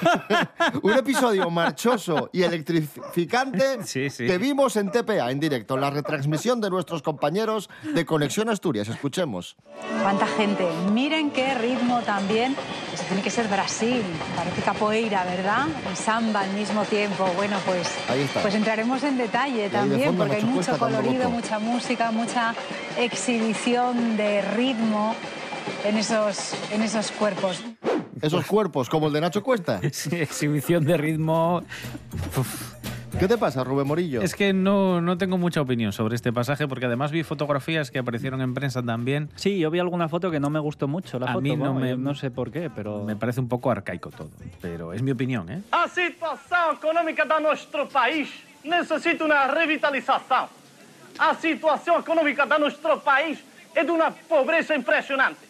un 0.82 0.92
episodio 0.92 1.50
marchoso 1.50 2.30
y 2.32 2.42
electrificante 2.42 3.82
Sí, 3.84 4.10
sí. 4.10 4.26
que 4.26 4.38
vimos 4.38 4.76
en 4.76 4.90
TPA 4.90 5.30
en 5.30 5.40
directo, 5.40 5.76
la 5.76 5.90
retransmisión 5.90 6.60
de 6.60 6.70
nuestros 6.70 7.02
compañeros 7.02 7.68
de 7.94 8.04
Conexión 8.04 8.48
Asturias. 8.48 8.88
Escuchemos. 8.88 9.56
¿Cuánta 10.02 10.26
gente? 10.26 10.66
Miren 10.92 11.30
qué 11.30 11.54
ritmo 11.54 12.00
también. 12.00 12.54
Eso 12.92 13.04
tiene 13.04 13.22
que 13.22 13.30
ser 13.30 13.48
Brasil. 13.48 14.02
Parece 14.36 14.62
capoeira, 14.62 15.24
¿verdad? 15.24 15.66
Y 15.92 15.96
samba 15.96 16.40
al 16.40 16.50
mismo 16.52 16.82
tiempo. 16.84 17.26
Bueno, 17.36 17.56
pues, 17.66 17.88
Ahí 18.08 18.22
está. 18.22 18.40
pues 18.42 18.54
entraremos 18.54 19.02
en 19.02 19.18
detalle 19.18 19.66
Y 19.66 19.70
también, 19.70 20.16
porque 20.16 20.36
hay 20.36 20.44
mucho 20.44 20.78
colorido, 20.78 21.30
mucha 21.30 21.58
música, 21.58 22.10
mucha 22.10 22.54
exhibición 22.96 24.16
de 24.16 24.42
ritmo 24.42 25.14
en 25.84 25.96
esos, 25.96 26.54
en 26.72 26.82
esos 26.82 27.10
cuerpos. 27.12 27.62
Esos 28.22 28.46
cuerpos, 28.46 28.88
como 28.88 29.06
el 29.06 29.12
de 29.12 29.20
Nacho 29.20 29.42
Cuesta. 29.42 29.80
Sí, 29.92 30.14
exhibición 30.16 30.84
de 30.84 30.96
ritmo. 30.96 31.62
Uf. 32.36 32.74
¿Qué 33.18 33.26
te 33.26 33.36
pasa, 33.36 33.64
Rubén 33.64 33.86
Morillo? 33.88 34.22
Es 34.22 34.34
que 34.36 34.52
no, 34.52 35.00
no 35.00 35.18
tengo 35.18 35.36
mucha 35.36 35.60
opinión 35.60 35.92
sobre 35.92 36.14
este 36.14 36.32
pasaje 36.32 36.68
porque 36.68 36.86
además 36.86 37.10
vi 37.10 37.22
fotografías 37.24 37.90
que 37.90 37.98
aparecieron 37.98 38.40
en 38.40 38.54
prensa 38.54 38.82
también. 38.82 39.28
sí, 39.34 39.58
yo 39.58 39.68
vi 39.70 39.78
alguna 39.80 40.08
foto 40.08 40.30
que 40.30 40.38
no 40.38 40.48
me 40.48 40.60
gustó 40.60 40.86
mucho 40.86 41.18
la 41.18 41.26
A 41.26 41.32
foto. 41.32 41.40
mí 41.42 41.56
no 41.56 41.64
vamos, 41.64 41.82
me- 41.82 41.96
no 41.96 42.14
sé 42.14 42.30
por 42.30 42.50
qué, 42.52 42.70
pero 42.70 43.04
Me 43.04 43.16
parece 43.16 43.40
un 43.40 43.48
poco 43.48 43.70
arcaico 43.70 44.10
todo, 44.10 44.30
pero 44.62 44.92
es 44.92 45.02
mi 45.02 45.10
opinión, 45.10 45.50
¿eh? 45.50 45.60
A 45.72 45.88
situação 45.88 46.72
econômica 46.72 47.24
do 47.26 47.40
nosso 47.40 47.66
país 47.92 48.28
necessita 48.64 49.24
uma 49.24 49.46
revitalização. 49.48 50.48
A 51.18 51.34
situação 51.34 51.98
econômica 51.98 52.46
do 52.46 52.58
nosso 52.60 52.78
país 53.04 53.38
é 53.74 53.82
de 53.84 53.90
uma 53.90 54.12
pobreza 54.12 54.74
impressionante. 54.76 55.49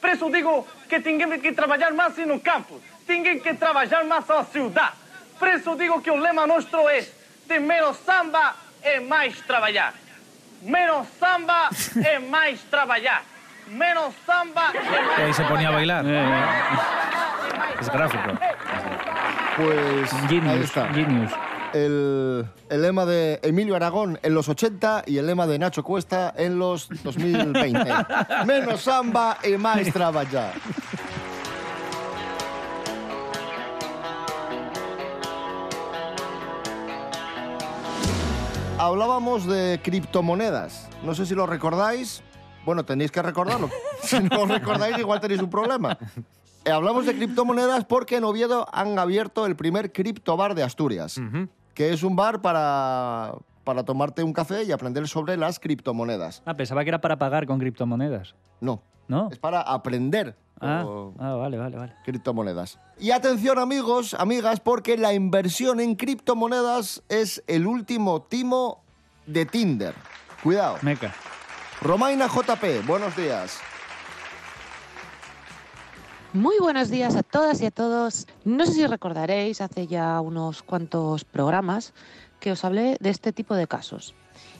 Por 0.00 0.10
isso 0.10 0.30
digo 0.30 0.66
que 0.88 1.00
temos 1.00 1.40
que 1.40 1.52
trabalhar 1.52 1.92
mais 1.92 2.16
no 2.18 2.40
campo, 2.40 2.80
temos 3.06 3.42
que 3.42 3.54
trabalhar 3.54 4.04
mais 4.04 4.26
na 4.26 4.44
cidade. 4.44 4.92
Por 5.38 5.48
isso 5.48 5.76
digo 5.76 6.00
que 6.02 6.10
o 6.10 6.16
lema 6.16 6.46
nosso 6.46 6.88
é 6.88 7.04
de 7.46 7.58
menos 7.60 7.96
samba 7.98 8.54
e 8.82 9.00
mais 9.00 9.40
trabalhar. 9.42 9.94
Menos 10.62 11.06
samba 11.18 11.70
e 11.96 12.18
mais 12.18 12.60
trabalhar. 12.70 13.22
Menos 13.68 14.14
samba 14.26 14.72
e 14.72 14.78
Y 14.78 15.02
mais 15.06 15.18
ahí 15.20 15.34
se 15.34 15.44
ponía 15.44 15.68
a 15.68 15.72
bailar. 15.72 16.04
Eh, 16.06 17.78
Es 17.80 17.88
gráfico. 17.88 18.30
Pues 19.58 20.12
ahí 20.12 20.28
Genius, 20.28 20.64
está. 20.64 20.86
genius. 20.94 21.32
El, 21.74 22.46
el 22.70 22.82
lema 22.82 23.04
de 23.04 23.40
Emilio 23.42 23.74
Aragón 23.76 24.18
en 24.22 24.32
los 24.34 24.48
80 24.48 25.02
y 25.06 25.18
el 25.18 25.26
lema 25.26 25.46
de 25.46 25.58
Nacho 25.58 25.82
Cuesta 25.82 26.32
en 26.36 26.58
los 26.58 26.88
2020. 27.02 27.84
Menos 28.46 28.82
samba 28.82 29.36
y 29.42 29.56
más 29.58 29.92
trabajar. 29.92 30.52
Hablábamos 38.78 39.46
de 39.46 39.80
criptomonedas. 39.82 40.88
No 41.02 41.14
sé 41.14 41.26
si 41.26 41.34
lo 41.34 41.46
recordáis. 41.46 42.22
Bueno, 42.64 42.84
tenéis 42.84 43.10
que 43.10 43.22
recordarlo. 43.22 43.70
Si 44.00 44.20
no 44.20 44.46
lo 44.46 44.54
recordáis, 44.54 44.96
igual 44.96 45.20
tenéis 45.20 45.42
un 45.42 45.50
problema. 45.50 45.98
Eh, 46.64 46.70
hablamos 46.70 47.06
de 47.06 47.14
criptomonedas 47.14 47.84
porque 47.84 48.16
en 48.16 48.24
Oviedo 48.24 48.66
han 48.72 48.98
abierto 48.98 49.46
el 49.46 49.56
primer 49.56 49.92
criptobar 49.92 50.54
de 50.54 50.62
Asturias, 50.62 51.20
que 51.74 51.92
es 51.92 52.02
un 52.02 52.16
bar 52.16 52.42
para, 52.42 53.32
para 53.64 53.84
tomarte 53.84 54.22
un 54.22 54.32
café 54.32 54.64
y 54.64 54.72
aprender 54.72 55.08
sobre 55.08 55.36
las 55.36 55.58
criptomonedas. 55.60 56.42
Ah, 56.44 56.54
pensaba 56.54 56.82
que 56.84 56.90
era 56.90 57.00
para 57.00 57.18
pagar 57.18 57.46
con 57.46 57.58
criptomonedas. 57.58 58.34
No, 58.60 58.82
¿No? 59.06 59.28
es 59.30 59.38
para 59.38 59.60
aprender 59.62 60.36
Ah, 60.60 60.84
ah, 61.20 61.34
vale, 61.34 61.56
vale, 61.56 61.76
vale. 61.76 61.94
criptomonedas. 62.04 62.80
Y 62.98 63.12
atención 63.12 63.60
amigos, 63.60 64.14
amigas, 64.14 64.58
porque 64.58 64.96
la 64.96 65.14
inversión 65.14 65.78
en 65.78 65.94
criptomonedas 65.94 67.04
es 67.08 67.44
el 67.46 67.66
último 67.68 68.22
timo 68.22 68.82
de 69.26 69.46
Tinder. 69.46 69.94
Cuidado. 70.42 70.78
Meca. 70.82 71.14
Romaina 71.80 72.26
JP, 72.26 72.84
buenos 72.88 73.14
días. 73.16 73.60
Muy 76.34 76.56
buenos 76.60 76.90
días 76.90 77.16
a 77.16 77.22
todas 77.22 77.62
y 77.62 77.66
a 77.66 77.70
todos. 77.70 78.26
No 78.44 78.66
sé 78.66 78.72
si 78.74 78.86
recordaréis, 78.86 79.62
hace 79.62 79.86
ya 79.86 80.20
unos 80.20 80.62
cuantos 80.62 81.24
programas 81.24 81.94
que 82.38 82.52
os 82.52 82.66
hablé 82.66 82.98
de 83.00 83.08
este 83.08 83.32
tipo 83.32 83.54
de 83.54 83.66
casos 83.66 84.14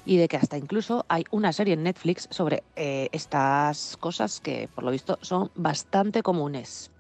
y 0.07 0.17
de 0.17 0.29
que 0.29 0.39
hasta 0.39 0.57
incluso 0.57 1.05
hay 1.09 1.25
una 1.31 1.53
serie 1.53 1.75
en 1.75 1.83
Netflix 1.83 2.27
sobre 2.31 2.63
eh, 2.75 3.11
estas 3.13 3.99
cosas 3.99 4.41
que 4.41 4.71
por 4.75 4.83
lo 4.83 4.91
visto 4.91 5.19
son 5.21 5.51
bastante 5.57 6.23
comunes. 6.23 6.91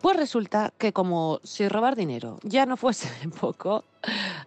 Pues 0.00 0.16
resulta 0.16 0.72
que 0.78 0.94
como 0.94 1.38
si 1.44 1.68
robar 1.68 1.94
dinero 1.94 2.38
ya 2.44 2.64
no 2.64 2.78
fuese 2.78 3.10
poco, 3.40 3.84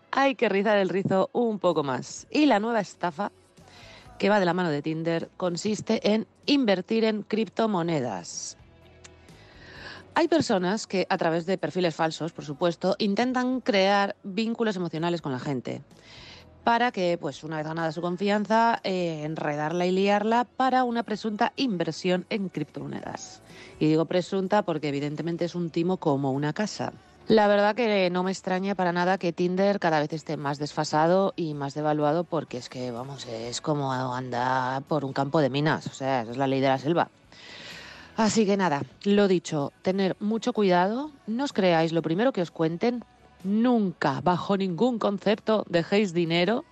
hay 0.10 0.34
que 0.34 0.50
rizar 0.50 0.78
el 0.78 0.90
rizo 0.90 1.30
un 1.32 1.60
poco 1.60 1.84
más. 1.84 2.26
Y 2.32 2.48
la 2.48 2.60
nueva 2.60 2.80
estafa, 2.80 3.32
que 4.18 4.30
va 4.30 4.40
de 4.40 4.48
la 4.48 4.56
mano 4.56 4.72
de 4.72 4.82
Tinder, 4.82 5.30
consiste 5.38 6.12
en 6.12 6.26
invertir 6.48 7.04
en 7.04 7.22
criptomonedas. 7.22 8.58
Hay 10.14 10.28
personas 10.28 10.88
que, 10.88 11.07
a 11.09 11.18
través 11.18 11.45
de 11.45 11.57
perfiles 11.57 11.95
falsos, 11.95 12.34
por 12.34 12.43
supuesto, 12.43 12.95
intentan 12.99 13.62
crear 13.62 14.16
vínculos 14.24 14.76
emocionales 14.76 15.22
con 15.22 15.32
la 15.32 15.39
gente 15.39 15.82
para 16.64 16.91
que, 16.91 17.18
pues, 17.20 17.43
una 17.43 17.57
vez 17.57 17.66
ganada 17.66 17.91
su 17.91 18.01
confianza, 18.01 18.80
eh, 18.84 19.24
enredarla 19.24 19.86
y 19.86 19.91
liarla 19.91 20.43
para 20.43 20.84
una 20.84 21.03
presunta 21.03 21.53
inversión 21.55 22.26
en 22.30 22.49
criptomonedas. 22.49 23.41
Y 23.80 23.88
digo 23.88 24.05
presunta 24.05 24.62
porque 24.64 24.89
evidentemente 24.89 25.45
es 25.45 25.55
un 25.55 25.70
timo 25.72 25.97
como 25.97 26.32
una 26.32 26.53
casa. 26.53 26.93
La 27.28 27.47
verdad 27.47 27.76
que 27.76 28.09
no 28.09 28.24
me 28.24 28.32
extraña 28.32 28.76
para 28.76 28.91
nada 28.91 29.18
que 29.18 29.32
Tinder 29.32 29.80
cada 29.80 30.01
vez 30.01 30.12
esté 30.12 30.38
más 30.38 30.59
desfasado 30.59 31.34
y 31.36 31.53
más 31.53 31.74
devaluado 31.74 32.26
porque 32.26 32.57
es 32.57 32.68
que, 32.68 32.91
vamos, 32.91 33.26
es 33.26 33.62
como 33.62 33.93
andar 33.93 34.84
por 34.84 35.05
un 35.05 35.14
campo 35.14 35.39
de 35.39 35.49
minas, 35.49 35.88
o 35.88 35.93
sea, 35.93 36.24
es 36.24 36.36
la 36.36 36.47
ley 36.47 36.59
de 36.59 36.68
la 36.68 36.78
selva. 36.78 37.09
Así 38.18 38.45
que 38.45 38.57
nada, 38.57 38.84
lo 39.03 39.28
dicho, 39.28 39.72
tener 39.82 40.16
mucho 40.20 40.53
cuidado, 40.53 41.12
no 41.28 41.43
os 41.43 41.53
creáis 41.53 41.91
lo 41.91 42.01
primero 42.01 42.34
que 42.34 42.41
os 42.41 42.51
cuenten, 42.51 43.03
nunca, 43.43 44.22
bajo 44.22 44.57
ningún 44.57 44.99
concepto, 44.99 45.66
dejéis 45.70 46.14
dinero 46.14 46.66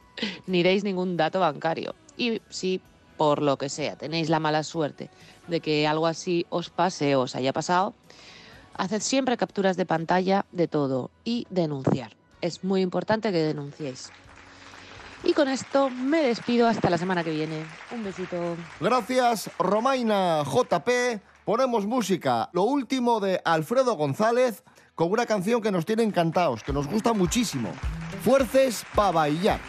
ni 0.48 0.64
deis 0.64 0.84
ningún 0.84 1.18
dato 1.18 1.40
bancario. 1.40 1.96
Y 2.18 2.42
si 2.50 2.82
por 3.18 3.42
lo 3.42 3.58
que 3.58 3.70
sea 3.70 3.96
tenéis 3.96 4.30
la 4.30 4.40
mala 4.40 4.64
suerte 4.64 5.10
de 5.48 5.60
que 5.60 5.88
algo 5.88 6.08
así 6.08 6.46
os 6.50 6.70
pase 6.70 7.16
o 7.16 7.22
os 7.22 7.36
haya 7.36 7.54
pasado, 7.54 7.94
haced 8.76 9.02
siempre 9.02 9.38
capturas 9.38 9.78
de 9.78 9.86
pantalla 9.86 10.46
de 10.52 10.68
todo 10.68 11.12
y 11.24 11.48
denunciar. 11.50 12.16
Es 12.42 12.64
muy 12.64 12.82
importante 12.82 13.32
que 13.32 13.40
denunciéis. 13.40 14.12
Y 15.24 15.34
con 15.34 15.50
esto 15.50 15.90
me 15.90 16.22
despido 16.24 16.68
hasta 16.68 16.90
la 16.90 16.98
semana 16.98 17.24
que 17.24 17.32
viene. 17.32 17.66
Un 17.92 18.04
besito. 18.06 18.56
Gracias, 18.80 19.50
Romaina 19.60 20.44
JP. 20.46 21.29
Ponemos 21.50 21.88
música. 21.88 22.48
Lo 22.54 22.62
último 22.62 23.20
de 23.20 23.42
Alfredo 23.44 23.96
González 23.96 24.64
con 24.94 25.12
una 25.12 25.26
canción 25.26 25.64
que 25.64 25.72
nos 25.72 25.84
tiene 25.84 26.04
encantados, 26.04 26.62
que 26.62 26.72
nos 26.72 26.88
gusta 26.88 27.12
muchísimo. 27.12 27.72
Fuerces 28.24 28.86
para 28.94 29.10
bailar. 29.10 29.60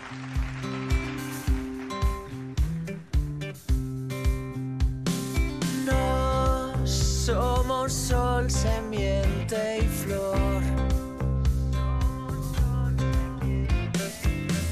No 5.87 6.87
somos 6.87 7.95
sol, 7.95 8.51
semiente 8.51 9.79
y 9.79 9.87
flor. 9.87 10.63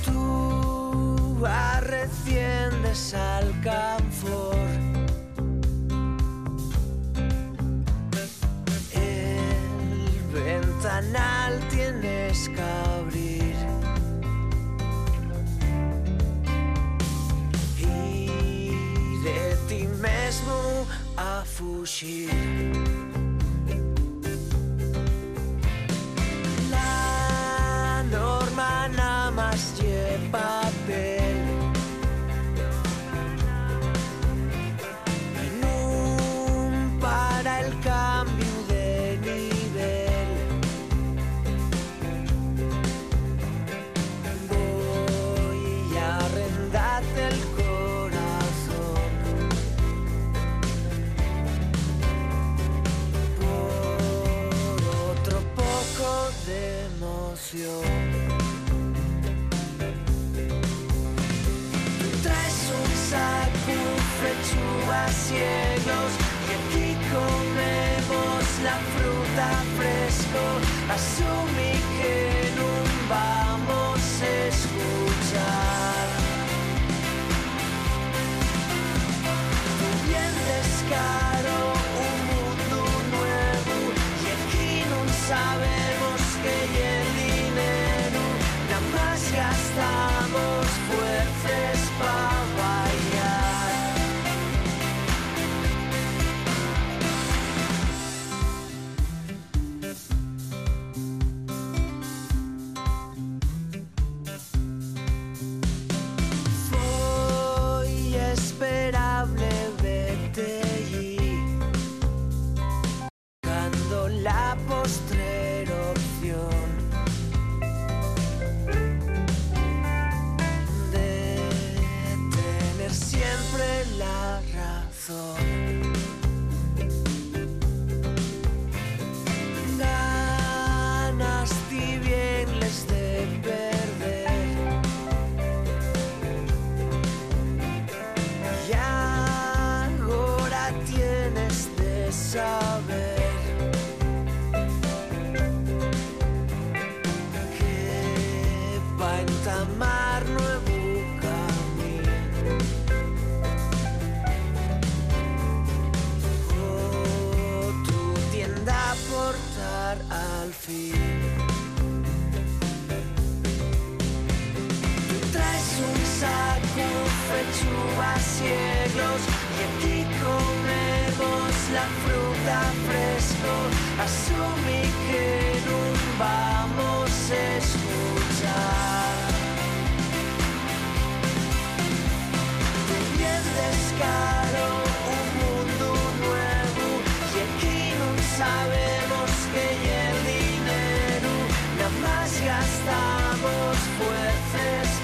Tú 0.04 1.46
arreciendes 1.46 3.14
al 3.14 3.58
camfor. 3.62 4.67
Tienes 11.70 12.48
que 12.48 12.62
abrir. 13.00 13.54
Y 17.78 19.22
de 19.22 19.56
ti 19.68 19.86
mesmo 20.00 20.86
a 21.16 21.44
fugir. 21.44 22.30
La 26.70 28.02
norma 28.10 28.88
nada 28.88 29.30
más 29.30 29.80
lleva 29.80 30.67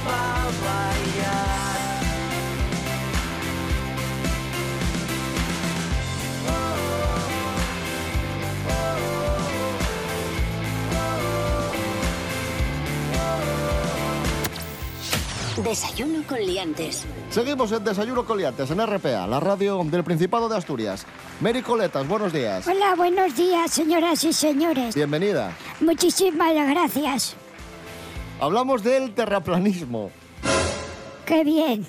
para. 0.04 0.54
Desayuno 15.64 16.22
con 16.26 16.38
liantes. 16.38 17.04
Seguimos 17.30 17.72
en 17.72 17.82
Desayuno 17.82 18.24
con 18.24 18.38
liantes 18.38 18.70
en 18.70 18.86
RPA, 18.86 19.26
la 19.26 19.40
radio 19.40 19.82
del 19.82 20.04
Principado 20.04 20.48
de 20.48 20.56
Asturias. 20.56 21.06
Mary 21.40 21.62
Coletas, 21.62 22.06
buenos 22.06 22.32
días. 22.32 22.66
Hola, 22.68 22.94
buenos 22.96 23.34
días, 23.34 23.70
señoras 23.70 24.22
y 24.24 24.32
señores. 24.32 24.94
Bienvenida. 24.94 25.52
Muchísimas 25.80 26.54
gracias. 26.54 27.36
Hablamos 28.44 28.84
del 28.84 29.14
terraplanismo. 29.14 30.10
Qué 31.24 31.44
bien. 31.44 31.86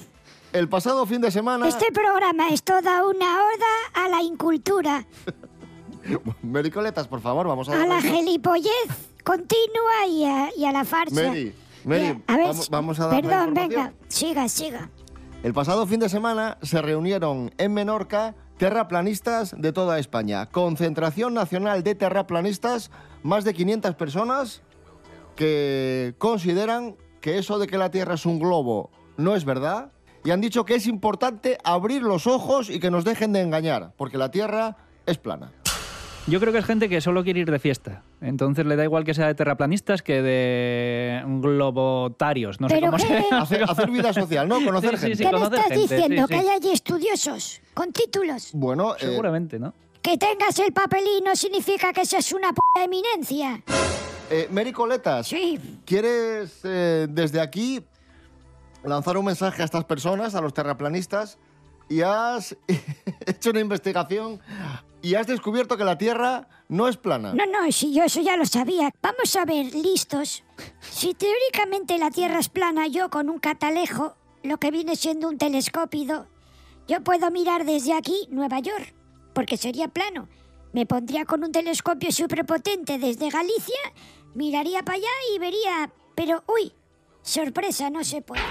El 0.53 0.69
pasado 0.69 1.05
fin 1.05 1.19
de 1.19 1.29
semana... 1.29 1.67
Este 1.67 1.91
programa 1.91 2.47
es 2.47 2.63
toda 2.63 3.05
una 3.05 3.25
oda 3.25 4.05
a 4.05 4.07
la 4.07 4.21
incultura, 4.21 5.05
Mary 6.41 6.71
Coletas, 6.71 7.09
por 7.09 7.19
favor, 7.19 7.45
vamos 7.45 7.67
a... 7.67 7.73
a 7.73 7.85
la 7.85 8.01
gelipollez 8.01 8.71
continua 9.25 10.07
y 10.07 10.23
a, 10.23 10.49
y 10.55 10.63
a 10.63 10.71
la 10.71 10.85
farsa. 10.85 11.27
Mary, 11.27 11.53
Mary, 11.83 12.23
A 12.25 12.37
ver, 12.37 12.47
vamos, 12.47 12.69
vamos 12.69 12.99
a 13.01 13.07
dar 13.07 13.21
Perdón, 13.21 13.53
venga, 13.53 13.91
siga, 14.07 14.47
siga. 14.47 14.89
El 15.43 15.53
pasado 15.53 15.85
fin 15.85 15.99
de 15.99 16.07
semana 16.07 16.57
se 16.61 16.81
reunieron 16.81 17.53
en 17.57 17.73
Menorca 17.73 18.33
terraplanistas 18.57 19.53
de 19.57 19.73
toda 19.73 19.99
España. 19.99 20.45
Concentración 20.45 21.33
nacional 21.33 21.83
de 21.83 21.95
terraplanistas, 21.95 22.91
más 23.23 23.43
de 23.43 23.53
500 23.53 23.95
personas 23.95 24.61
que 25.35 26.13
consideran 26.17 26.95
que 27.21 27.37
eso 27.37 27.59
de 27.59 27.67
que 27.67 27.77
la 27.77 27.91
Tierra 27.91 28.15
es 28.15 28.25
un 28.25 28.39
globo 28.39 28.89
no 29.17 29.35
es 29.35 29.45
verdad 29.45 29.91
y 30.23 30.31
han 30.31 30.41
dicho 30.41 30.65
que 30.65 30.75
es 30.75 30.87
importante 30.87 31.57
abrir 31.63 32.01
los 32.01 32.25
ojos 32.27 32.69
y 32.69 32.79
que 32.79 32.89
nos 32.91 33.03
dejen 33.05 33.31
de 33.33 33.41
engañar, 33.41 33.93
porque 33.97 34.17
la 34.17 34.31
Tierra 34.31 34.75
es 35.05 35.17
plana. 35.17 35.51
Yo 36.27 36.39
creo 36.39 36.51
que 36.51 36.57
es 36.57 36.65
gente 36.65 36.89
que 36.89 37.01
solo 37.01 37.23
quiere 37.23 37.41
ir 37.41 37.51
de 37.51 37.59
fiesta. 37.59 38.01
Entonces 38.19 38.65
le 38.65 38.75
da 38.75 38.83
igual 38.83 39.03
que 39.03 39.13
sea 39.13 39.27
de 39.27 39.35
terraplanistas 39.35 40.01
que 40.01 40.23
de 40.23 41.21
globotarios. 41.25 42.59
No 42.59 42.67
sé 42.67 42.75
Pero 42.75 42.87
cómo 42.87 42.97
qué- 42.97 43.03
se 43.29 43.35
Hacer, 43.35 43.63
hacer 43.69 43.91
vida 43.91 44.11
social, 44.11 44.47
¿no? 44.47 44.55
Conocer 44.65 44.97
Sí, 44.97 44.97
sí, 44.97 45.01
gente. 45.01 45.17
sí, 45.17 45.23
¿Qué 45.23 45.29
me 45.31 45.31
conocer 45.37 45.59
estás 45.59 45.77
gente, 45.77 45.95
diciendo? 45.95 46.27
sí, 46.27 46.33
Que 46.33 46.39
sí. 46.41 46.47
hay 46.47 46.55
allí 46.55 46.71
estudiosos 46.71 47.61
con 47.75 47.91
títulos. 47.93 48.49
Bueno, 48.53 48.95
eh, 48.95 49.01
Seguramente, 49.01 49.59
¿no? 49.59 49.75
Que 50.01 50.17
tengas 50.17 50.57
el 50.57 50.73
papelín 50.73 51.23
no 51.23 51.35
significa 51.35 51.93
que 51.93 52.05
seas 52.05 52.31
una 52.31 52.51
p 52.53 52.59
eminencia. 52.83 53.61
Eh, 54.29 54.47
Mary 54.51 54.71
Coletas, 54.71 55.29
¿quieres 55.85 56.59
eh, 56.63 57.07
desde 57.09 57.39
aquí 57.39 57.83
lanzar 58.83 59.17
un 59.17 59.25
mensaje 59.25 59.61
a 59.61 59.65
estas 59.65 59.85
personas, 59.85 60.35
a 60.35 60.41
los 60.41 60.53
terraplanistas, 60.53 61.37
y 61.89 62.01
has 62.01 62.55
hecho 63.25 63.51
una 63.51 63.59
investigación 63.59 64.39
y 65.01 65.15
has 65.15 65.27
descubierto 65.27 65.77
que 65.77 65.83
la 65.83 65.97
Tierra 65.97 66.47
no 66.67 66.87
es 66.87 66.97
plana? 66.97 67.33
No, 67.33 67.45
no, 67.45 67.71
si 67.71 67.93
yo 67.93 68.03
eso 68.03 68.21
ya 68.21 68.37
lo 68.37 68.45
sabía. 68.45 68.91
Vamos 69.01 69.35
a 69.35 69.45
ver, 69.45 69.73
listos. 69.73 70.43
Si 70.81 71.13
teóricamente 71.13 71.97
la 71.97 72.11
Tierra 72.11 72.39
es 72.39 72.49
plana, 72.49 72.87
yo 72.87 73.09
con 73.09 73.29
un 73.29 73.39
catalejo, 73.39 74.15
lo 74.43 74.57
que 74.57 74.71
viene 74.71 74.95
siendo 74.95 75.27
un 75.27 75.37
telescópido, 75.37 76.27
yo 76.87 77.03
puedo 77.03 77.29
mirar 77.31 77.65
desde 77.65 77.93
aquí 77.93 78.27
Nueva 78.29 78.59
York, 78.59 78.93
porque 79.33 79.57
sería 79.57 79.87
plano. 79.87 80.27
Me 80.75 80.85
pondría 80.85 81.23
con 81.23 81.41
un 81.41 81.53
telescopio 81.53 82.11
superpotente 82.11 82.97
desde 82.97 83.29
Galicia, 83.29 83.79
miraría 84.33 84.83
para 84.83 84.97
allá 84.97 85.07
y 85.33 85.39
vería... 85.39 85.89
Pero, 86.15 86.43
uy, 86.47 86.73
sorpresa, 87.21 87.89
no 87.89 88.03
se 88.03 88.21
puede. 88.21 88.43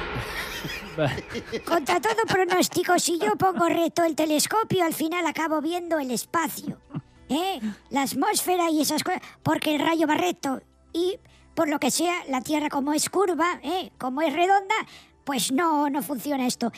Contra 1.66 2.00
todo 2.00 2.22
pronóstico, 2.26 2.98
si 2.98 3.18
yo 3.18 3.36
pongo 3.36 3.68
reto 3.68 4.04
el 4.04 4.14
telescopio, 4.14 4.86
al 4.86 4.94
final 4.94 5.26
acabo 5.26 5.60
viendo 5.60 5.98
el 5.98 6.10
espacio. 6.12 6.80
¿eh? 7.28 7.60
La 7.90 8.04
atmósfera 8.04 8.70
y 8.70 8.80
esas 8.80 9.04
cosas. 9.04 9.20
Porque 9.42 9.74
el 9.74 9.82
rayo 9.82 10.06
va 10.06 10.14
recto. 10.14 10.62
Y 10.94 11.18
por 11.54 11.68
lo 11.68 11.78
que 11.78 11.90
sea, 11.90 12.24
la 12.30 12.40
Tierra 12.40 12.70
como 12.70 12.94
es 12.94 13.10
curva, 13.10 13.60
¿eh? 13.62 13.92
como 13.98 14.22
es 14.22 14.32
redonda, 14.32 14.76
pues 15.24 15.52
no, 15.52 15.90
no 15.90 16.00
funciona 16.00 16.46
esto. 16.46 16.72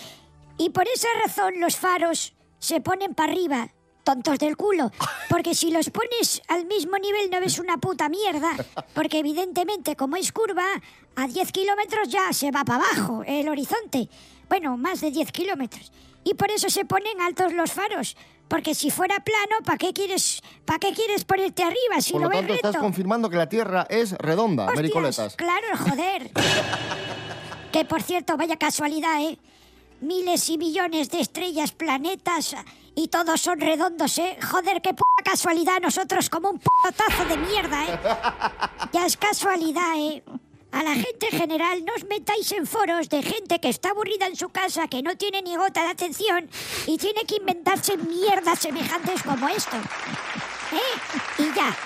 Y 0.59 0.71
por 0.71 0.89
esa 0.89 1.07
razón 1.25 1.61
los 1.61 1.77
faros 1.77 2.35
se 2.59 2.81
ponen 2.81 3.15
para 3.15 3.31
arriba, 3.31 3.71
tontos 4.07 4.39
del 4.39 4.57
culo. 4.57 4.93
Porque 5.29 5.55
si 5.55 5.73
los 5.73 5.91
pones 5.91 6.41
al 6.47 6.65
mismo 6.65 6.97
nivel 6.97 7.29
no 7.29 7.41
ves 7.41 7.59
una 7.59 7.77
puta 7.77 8.09
mierda. 8.09 8.53
Porque 8.95 9.19
evidentemente 9.19 9.97
como 9.97 10.17
es 10.17 10.31
curva, 10.31 10.65
a 11.17 11.27
10 11.27 11.51
kilómetros 11.51 12.09
ya 12.09 12.33
se 12.33 12.53
va 12.53 12.65
para 12.65 12.85
abajo 12.85 13.25
el 13.27 13.49
horizonte. 13.49 14.09
Bueno, 14.49 14.77
más 14.77 15.01
de 15.01 15.11
10 15.11 15.33
kilómetros. 15.33 15.91
Y 16.23 16.35
por 16.35 16.51
eso 16.53 16.71
se 16.71 16.85
ponen 16.85 17.21
altos 17.21 17.53
los 17.53 17.73
faros. 17.73 18.17
Porque 18.47 18.77
si 18.77 18.93
fuera 18.93 19.17
plano, 19.17 19.57
¿para 19.65 19.77
qué 19.77 19.93
quieres, 19.93 20.41
para 20.65 20.79
qué 20.79 20.93
quieres 20.93 21.25
ponerte 21.25 21.65
arriba 21.65 22.01
si 22.01 22.13
Por 22.13 22.21
lo 22.21 22.27
lo 22.27 22.31
ves 22.31 22.39
tanto, 22.39 22.53
recto? 22.53 22.69
estás 22.69 22.81
confirmando 22.81 23.29
que 23.29 23.37
la 23.37 23.49
Tierra 23.49 23.89
es 23.91 24.13
redonda, 24.13 24.67
Hostias. 24.67 25.35
Claro, 25.35 25.67
joder. 25.77 26.31
que 27.73 27.85
por 27.85 28.03
cierto, 28.03 28.37
vaya 28.37 28.57
casualidad, 28.57 29.21
¿eh? 29.21 29.37
Miles 30.01 30.49
y 30.49 30.59
millones 30.59 31.11
de 31.11 31.21
estrellas, 31.21 31.73
planetas 31.73 32.55
y 32.97 33.09
todos 33.09 33.41
son 33.41 33.61
redondos, 33.61 34.19
¿eh? 34.19 34.39
Joder, 34.51 34.81
qué 34.81 34.95
puta 34.95 35.23
casualidad. 35.23 35.81
Nosotros 35.81 36.31
como 36.31 36.51
un 36.51 36.61
tazo 36.97 37.25
de 37.27 37.37
mierda, 37.37 37.85
¿eh? 37.85 38.01
Ya 38.93 39.07
es 39.07 39.17
casualidad, 39.17 39.95
¿eh? 39.97 40.25
A 40.73 40.83
la 40.83 40.95
gente 40.95 41.29
en 41.31 41.39
general 41.39 41.85
no 41.85 41.93
os 41.95 42.05
metáis 42.05 42.51
en 42.53 42.67
foros 42.67 43.09
de 43.09 43.23
gente 43.23 43.61
que 43.61 43.69
está 43.69 43.91
aburrida 43.91 44.27
en 44.27 44.35
su 44.35 44.49
casa, 44.49 44.89
que 44.89 45.03
no 45.03 45.17
tiene 45.17 45.43
ni 45.43 45.57
gota 45.57 45.83
de 45.83 45.91
atención 45.91 46.49
y 46.87 46.97
tiene 46.97 47.25
que 47.25 47.37
inventarse 47.37 47.97
mierdas 47.99 48.59
semejantes 48.61 49.23
como 49.23 49.49
esto. 49.49 49.77
¿Eh? 49.77 51.43
Y 51.43 51.55
ya. 51.55 51.77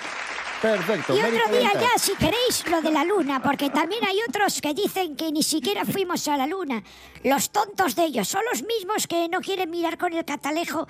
Perfecto, 0.61 1.15
Y 1.15 1.21
otro 1.21 1.57
día 1.57 1.71
ya, 1.73 1.97
si 1.97 2.13
queréis, 2.15 2.67
lo 2.69 2.81
de 2.81 2.91
la 2.91 3.03
luna, 3.03 3.41
porque 3.41 3.69
también 3.71 4.05
hay 4.05 4.17
otros 4.29 4.61
que 4.61 4.73
dicen 4.75 5.15
que 5.15 5.31
ni 5.31 5.41
siquiera 5.41 5.85
fuimos 5.85 6.27
a 6.27 6.37
la 6.37 6.45
luna. 6.45 6.83
Los 7.23 7.49
tontos 7.49 7.95
de 7.95 8.03
ellos 8.05 8.27
son 8.27 8.41
los 8.51 8.61
mismos 8.63 9.07
que 9.07 9.27
no 9.27 9.41
quieren 9.41 9.71
mirar 9.71 9.97
con 9.97 10.13
el 10.13 10.23
catalejo 10.23 10.87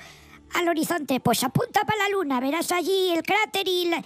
al 0.55 0.67
horizonte. 0.67 1.21
Pues 1.21 1.41
apunta 1.43 1.81
para 1.85 1.99
la 2.03 2.09
luna, 2.09 2.39
verás 2.41 2.71
allí 2.73 3.11
el 3.11 3.23
cráter 3.23 3.65
y... 3.67 3.85
la- 3.85 4.03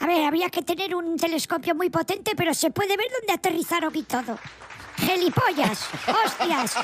A 0.00 0.06
ver, 0.06 0.24
habría 0.24 0.50
que 0.50 0.62
tener 0.62 0.94
un 0.94 1.16
telescopio 1.16 1.74
muy 1.74 1.90
potente, 1.90 2.36
pero 2.36 2.54
se 2.54 2.70
puede 2.70 2.96
ver 2.96 3.08
dónde 3.18 3.32
aterrizaron 3.32 3.94
y 3.96 4.04
todo. 4.04 4.38
¡Gelipollas! 4.98 5.86
¡Hostias! 6.06 6.76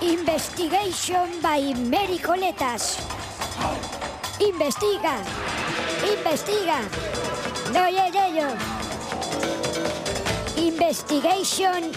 Investigation 0.00 1.28
by 1.40 1.74
Mary 1.88 2.18
Coletas. 2.18 2.98
Investiga. 4.40 5.16
Investiga. 6.16 6.80
No 7.72 7.84
oye 7.84 8.10
ello. 8.28 8.48
Investigation 10.56 11.90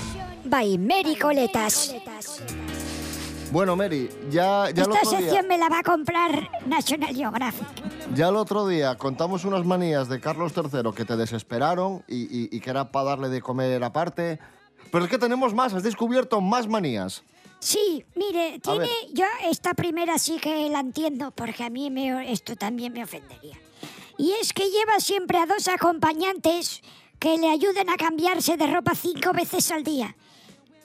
by 0.45 0.77
Mary 0.77 1.15
Coletas. 1.15 1.93
Bueno, 3.51 3.75
Mary, 3.75 4.09
ya, 4.29 4.65
ya, 4.65 4.69
el 4.69 4.77
Esta 4.77 4.83
otro 4.91 5.09
día, 5.09 5.19
sección 5.21 5.47
me 5.47 5.57
la 5.57 5.69
va 5.69 5.79
a 5.79 5.83
comprar 5.83 6.49
National 6.67 7.15
Geographic. 7.15 7.67
ya 8.13 8.29
el 8.29 8.35
otro 8.35 8.67
día 8.67 8.95
contamos 8.95 9.43
unas 9.43 9.65
manías 9.65 10.07
de 10.07 10.19
Carlos 10.19 10.53
III 10.55 10.91
que 10.95 11.03
te 11.03 11.17
desesperaron 11.17 12.03
y, 12.07 12.17
y- 12.43 12.49
y 12.51 12.59
que 12.59 12.69
era 12.69 12.91
para 12.91 13.05
darle 13.05 13.29
de 13.29 13.41
comer 13.41 13.83
aparte. 13.83 14.39
Pero 14.91 15.05
es 15.05 15.09
que 15.09 15.17
tenemos 15.17 15.53
más, 15.55 15.73
has 15.73 15.81
descubierto 15.83 16.41
más 16.41 16.67
manías. 16.67 17.23
Sí, 17.59 18.05
mire, 18.15 18.59
tiene. 18.59 18.87
Yo 19.13 19.25
esta 19.49 19.73
primera 19.73 20.17
sí 20.17 20.37
que 20.37 20.69
la 20.69 20.79
entiendo, 20.79 21.31
porque 21.31 21.63
a 21.63 21.69
mí 21.69 21.89
me, 21.89 22.31
esto 22.31 22.55
también 22.55 22.93
me 22.93 23.03
ofendería. 23.03 23.57
Y 24.17 24.31
es 24.41 24.53
que 24.53 24.69
lleva 24.69 24.99
siempre 24.99 25.37
a 25.37 25.45
dos 25.45 25.67
acompañantes 25.67 26.81
que 27.19 27.37
le 27.37 27.49
ayuden 27.49 27.89
a 27.89 27.97
cambiarse 27.97 28.55
de 28.57 28.67
ropa 28.67 28.95
cinco 28.95 29.33
veces 29.33 29.71
al 29.71 29.83
día. 29.83 30.15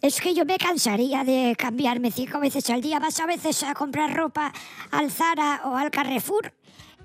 Es 0.03 0.21
que 0.21 0.35
yo 0.35 0.45
me 0.45 0.59
cansaría 0.59 1.25
de 1.25 1.57
cambiarme 1.57 2.11
cinco 2.11 2.39
veces 2.39 2.69
al 2.71 2.83
día. 2.83 2.99
Vas 2.99 3.19
a 3.21 3.27
veces 3.27 3.63
a 3.63 3.73
comprar 3.75 4.15
ropa 4.15 4.53
al 4.91 5.11
Zara 5.11 5.63
o 5.65 5.77
al 5.77 5.91
Carrefour. 5.91 6.53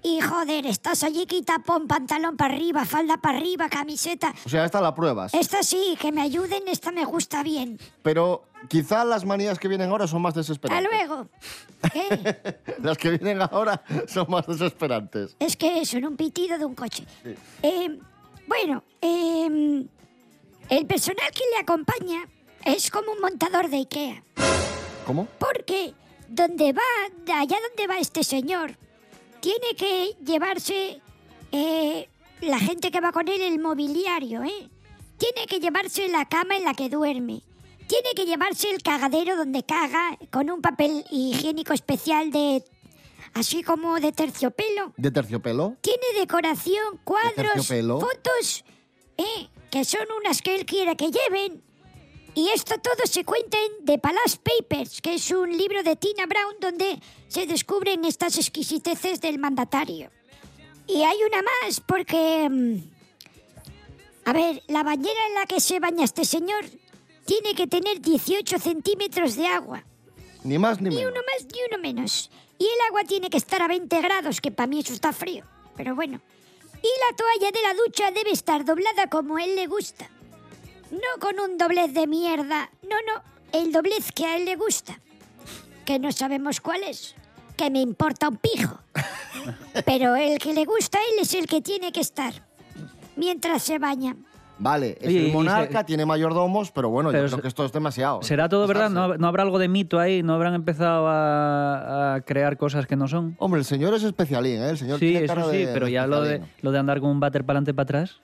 Y 0.01 0.21
joder, 0.21 0.65
estás 0.65 1.03
allí, 1.03 1.25
quita, 1.25 1.59
pon 1.59 1.87
pantalón 1.87 2.37
para 2.37 2.53
arriba, 2.53 2.85
falda 2.85 3.17
para 3.17 3.37
arriba, 3.37 3.67
camiseta. 3.69 4.33
O 4.45 4.49
sea, 4.49 4.63
esta 4.65 4.79
la 4.81 4.95
pruebas. 4.95 5.33
Esta 5.33 5.61
sí, 5.63 5.97
que 5.99 6.11
me 6.11 6.21
ayuden, 6.21 6.63
esta 6.67 6.91
me 6.91 7.03
gusta 7.05 7.43
bien. 7.43 7.77
Pero 8.01 8.45
quizá 8.69 9.03
las 9.03 9.25
manías 9.25 9.59
que 9.59 9.67
vienen 9.67 9.89
ahora 9.89 10.07
son 10.07 10.21
más 10.21 10.29
Hasta 10.31 10.39
desesperantes. 10.41 10.89
luego. 10.89 11.27
Las 12.83 12.97
que 12.97 13.09
vienen 13.11 13.41
ahora 13.41 13.81
son 14.07 14.27
más 14.29 14.47
desesperantes. 14.47 15.35
Es 15.39 15.55
que 15.57 15.79
eso, 15.81 15.97
en 15.97 16.05
un 16.07 16.15
pitido 16.17 16.57
de 16.57 16.65
un 16.65 16.75
coche. 16.75 17.05
Sí. 17.23 17.35
Eh, 17.63 17.99
bueno, 18.47 18.83
eh, 19.01 19.85
el 20.69 20.85
personal 20.85 21.31
que 21.31 21.43
le 21.53 21.57
acompaña 21.61 22.23
es 22.65 22.89
como 22.91 23.11
un 23.11 23.19
montador 23.21 23.69
de 23.69 23.77
Ikea. 23.77 24.23
¿Cómo? 25.05 25.27
Porque 25.39 25.93
donde 26.27 26.73
va, 26.73 26.81
allá 27.39 27.57
donde 27.69 27.87
va 27.87 27.97
este 27.99 28.23
señor, 28.23 28.77
tiene 29.39 29.75
que 29.77 30.15
llevarse 30.23 31.01
eh, 31.51 32.09
la 32.41 32.59
gente 32.59 32.91
que 32.91 33.01
va 33.01 33.11
con 33.11 33.27
él 33.27 33.41
el 33.41 33.59
mobiliario, 33.59 34.43
¿eh? 34.43 34.69
Tiene 35.17 35.45
que 35.47 35.59
llevarse 35.59 36.07
la 36.07 36.25
cama 36.25 36.55
en 36.55 36.63
la 36.63 36.73
que 36.73 36.89
duerme. 36.89 37.41
Tiene 37.87 38.09
que 38.15 38.25
llevarse 38.25 38.69
el 38.69 38.81
cagadero 38.81 39.35
donde 39.35 39.63
caga 39.63 40.17
con 40.31 40.49
un 40.49 40.61
papel 40.61 41.03
higiénico 41.11 41.73
especial 41.73 42.31
de... 42.31 42.63
así 43.33 43.63
como 43.63 43.99
de 43.99 44.11
terciopelo. 44.11 44.93
¿De 44.95 45.11
terciopelo? 45.11 45.75
Tiene 45.81 46.19
decoración, 46.19 46.99
cuadros, 47.03 47.67
fotos. 47.67 48.63
¿Eh? 49.17 49.49
que 49.69 49.85
son 49.85 50.07
unas 50.19 50.41
que 50.41 50.55
él 50.55 50.65
quiere 50.65 50.95
que 50.95 51.11
lleven. 51.11 51.61
Y 52.39 52.47
esto 52.55 52.75
todo 52.79 53.05
se 53.05 53.25
cuenta 53.25 53.57
en 53.57 53.85
The 53.85 53.97
Palace 53.97 54.37
Papers, 54.41 55.01
que 55.01 55.15
es 55.15 55.29
un 55.31 55.49
libro 55.57 55.83
de 55.83 55.97
Tina 55.97 56.25
Brown 56.25 56.55
donde 56.61 56.97
se 57.27 57.45
descubren 57.45 58.05
estas 58.05 58.37
exquisiteces 58.37 59.19
del 59.19 59.39
mandatario. 59.39 60.09
Y 60.87 61.03
hay 61.03 61.17
una 61.27 61.41
más 61.41 61.81
porque... 61.81 62.47
mm, 62.49 62.77
A 64.23 64.31
ver, 64.31 64.63
la 64.67 64.83
bañera 64.83 65.19
en 65.27 65.33
la 65.35 65.45
que 65.47 65.59
se 65.59 65.81
baña 65.81 66.05
este 66.05 66.23
señor 66.23 66.63
tiene 67.25 67.53
que 67.55 67.67
tener 67.67 67.99
18 67.99 68.57
centímetros 68.57 69.35
de 69.35 69.45
agua. 69.47 69.83
Ni 70.45 70.57
más 70.57 70.79
ni 70.79 70.89
Ni 70.91 70.95
menos. 70.95 71.11
uno 71.11 71.21
más 71.29 71.45
ni 71.53 71.59
uno 71.69 71.77
menos. 71.81 72.29
Y 72.57 72.63
el 72.63 72.81
agua 72.87 73.03
tiene 73.03 73.29
que 73.29 73.37
estar 73.37 73.61
a 73.61 73.67
20 73.67 74.01
grados, 74.01 74.39
que 74.39 74.51
para 74.51 74.67
mí 74.67 74.79
eso 74.79 74.93
está 74.93 75.11
frío. 75.11 75.43
Pero 75.75 75.93
bueno. 75.93 76.21
Y 76.81 76.87
la 77.09 77.15
toalla 77.17 77.51
de 77.51 77.61
la 77.63 77.73
ducha 77.73 78.11
debe 78.11 78.31
estar 78.31 78.63
doblada 78.63 79.07
como 79.09 79.35
a 79.35 79.43
él 79.43 79.55
le 79.57 79.67
gusta. 79.67 80.09
No 80.91 81.19
con 81.19 81.39
un 81.39 81.57
doblez 81.57 81.93
de 81.93 82.07
mierda. 82.07 82.69
No, 82.83 82.95
no. 83.07 83.23
El 83.51 83.71
doblez 83.71 84.11
que 84.11 84.25
a 84.25 84.37
él 84.37 84.45
le 84.45 84.55
gusta. 84.55 84.99
Que 85.85 85.99
no 85.99 86.11
sabemos 86.11 86.61
cuál 86.61 86.83
es. 86.83 87.15
Que 87.55 87.69
me 87.69 87.81
importa 87.81 88.29
un 88.29 88.37
pijo. 88.37 88.79
Pero 89.85 90.15
el 90.15 90.39
que 90.39 90.53
le 90.53 90.65
gusta 90.65 90.97
a 90.97 91.01
él 91.01 91.19
es 91.21 91.33
el 91.33 91.47
que 91.47 91.61
tiene 91.61 91.91
que 91.91 92.01
estar. 92.01 92.47
Mientras 93.15 93.63
se 93.63 93.79
baña. 93.79 94.15
Vale, 94.61 94.97
es 94.99 95.07
Oye, 95.07 95.19
el 95.19 95.25
se- 95.27 95.31
monarca, 95.33 95.85
tiene 95.85 96.05
mayordomos, 96.05 96.69
pero 96.71 96.89
bueno, 96.89 97.11
Pero 97.11 97.23
yo 97.23 97.27
se- 97.29 97.33
creo 97.35 97.41
que 97.43 97.47
esto 97.47 97.65
es 97.65 97.71
demasiado. 97.71 98.21
¿Será 98.23 98.49
todo 98.49 98.67
verdad? 98.67 98.89
¿No, 98.89 99.17
no 99.17 99.27
habrá 99.27 99.43
algo 99.43 99.57
de 99.57 99.67
mito 99.69 99.99
ahí? 99.99 100.21
¿No 100.21 100.33
habrán 100.33 100.53
empezado 100.53 101.07
a, 101.07 102.15
a 102.15 102.21
crear 102.21 102.57
cosas 102.57 102.85
que 102.85 102.95
no 102.95 103.07
son? 103.07 103.35
Hombre, 103.39 103.59
el 103.59 103.65
señor 103.65 103.93
es 103.93 104.03
especialín, 104.03 104.61
¿eh? 104.61 104.71
El 104.71 104.77
señor 104.77 104.99
Sí, 104.99 105.11
tiene 105.11 105.27
cara 105.27 105.45
sí, 105.49 105.57
de- 105.57 105.67
pero 105.73 105.85
de 105.85 105.91
ya 105.93 106.05
lo 106.07 106.21
de, 106.21 106.41
lo 106.61 106.71
de 106.71 106.77
andar 106.79 106.99
con 106.99 107.09
un 107.09 107.19
váter 107.19 107.45
para 107.45 107.59
adelante 107.59 107.73
para 107.73 107.83
atrás, 108.01 108.19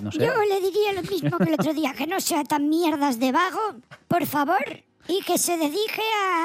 no 0.00 0.12
sé. 0.12 0.18
Yo 0.20 0.32
le 0.48 0.60
diría 0.60 0.92
lo 0.94 1.02
mismo 1.02 1.36
que 1.38 1.44
el 1.48 1.54
otro 1.54 1.74
día, 1.74 1.92
que 1.92 2.06
no 2.06 2.20
sea 2.20 2.44
tan 2.44 2.68
mierdas 2.68 3.18
de 3.18 3.32
vago, 3.32 3.58
por 4.06 4.24
favor, 4.26 4.64
y 5.08 5.20
que 5.22 5.38
se 5.38 5.56
dedique 5.56 6.02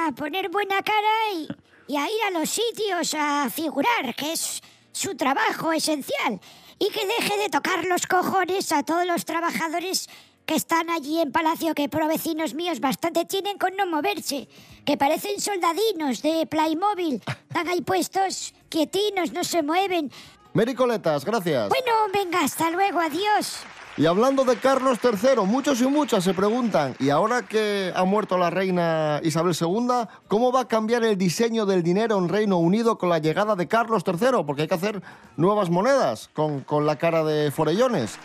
a 0.08 0.12
poner 0.16 0.50
buena 0.50 0.78
cara 0.82 1.34
y, 1.36 1.48
y 1.94 1.98
a 1.98 2.06
ir 2.06 2.36
a 2.36 2.40
los 2.40 2.50
sitios 2.50 3.14
a 3.16 3.48
figurar, 3.52 4.16
que 4.18 4.34
es 4.34 4.62
su 4.92 5.16
trabajo 5.16 5.72
esencial, 5.72 6.40
y 6.80 6.90
que 6.90 7.06
deje 7.06 7.38
de 7.38 7.50
tocar 7.50 7.86
los 7.86 8.08
cojones 8.08 8.72
a 8.72 8.84
todos 8.84 9.06
los 9.06 9.26
trabajadores 9.26 10.10
que 10.46 10.56
están 10.56 10.90
allí 10.90 11.20
en 11.20 11.32
Palacio, 11.32 11.74
que 11.74 11.90
por 11.90 12.08
vecinos 12.08 12.54
míos 12.54 12.80
bastante 12.80 13.26
tienen 13.26 13.58
con 13.58 13.76
no 13.76 13.86
moverse, 13.88 14.48
que 14.86 14.98
parecen 14.98 15.40
soldadinos 15.42 16.22
de 16.22 16.46
Playmobil, 16.46 17.22
están 17.48 17.68
ahí 17.68 17.82
puestos 17.82 18.54
quietinos, 18.70 19.34
no 19.34 19.44
se 19.44 19.64
mueven. 19.64 20.12
Mericoletas, 20.54 21.26
gracias. 21.26 21.70
Bueno, 21.70 21.92
venga, 22.14 22.42
hasta 22.42 22.70
luego, 22.70 23.00
adiós. 23.00 23.60
Y 23.98 24.08
hablando 24.08 24.44
de 24.44 24.58
Carlos 24.58 25.00
III, 25.02 25.46
muchos 25.46 25.80
y 25.80 25.88
muchas 25.88 26.26
se 26.26 26.34
preguntan, 26.34 26.96
¿y 27.00 27.12
ahora 27.12 27.44
que 27.44 27.94
ha 27.96 28.04
muerto 28.04 28.38
la 28.38 28.50
reina 28.50 29.22
Isabel 29.24 29.56
II, 29.58 30.10
cómo 30.28 30.52
va 30.52 30.62
a 30.62 30.68
cambiar 30.68 31.06
el 31.06 31.18
diseño 31.18 31.66
del 31.66 31.82
dinero 31.82 32.18
en 32.18 32.28
Reino 32.28 32.58
Unido 32.58 32.98
con 32.98 33.08
la 33.08 33.20
llegada 33.20 33.56
de 33.56 33.70
Carlos 33.70 34.04
III? 34.06 34.44
Porque 34.46 34.64
hay 34.64 34.68
que 34.68 34.74
hacer 34.74 35.02
nuevas 35.38 35.70
monedas 35.70 36.30
con, 36.34 36.60
con 36.60 36.86
la 36.86 36.98
cara 36.98 37.24
de 37.24 37.52
Forellones. 37.52 38.20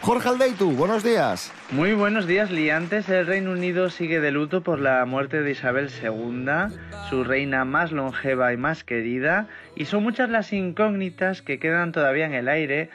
Jorge 0.00 0.30
Aldeitu, 0.30 0.70
buenos 0.70 1.04
días. 1.04 1.52
Muy 1.70 1.92
buenos 1.92 2.26
días, 2.26 2.50
liantes. 2.50 3.06
El 3.10 3.26
Reino 3.26 3.52
Unido 3.52 3.90
sigue 3.90 4.20
de 4.20 4.30
luto 4.30 4.62
por 4.62 4.78
la 4.78 5.04
muerte 5.04 5.42
de 5.42 5.50
Isabel 5.50 5.90
II, 6.02 6.74
su 7.10 7.24
reina 7.24 7.66
más 7.66 7.92
longeva 7.92 8.54
y 8.54 8.56
más 8.56 8.84
querida, 8.84 9.48
y 9.76 9.84
son 9.84 10.02
muchas 10.02 10.30
las 10.30 10.50
incógnitas 10.54 11.42
que 11.42 11.58
quedan 11.58 11.92
todavía 11.92 12.24
en 12.24 12.32
el 12.32 12.48
aire, 12.48 12.88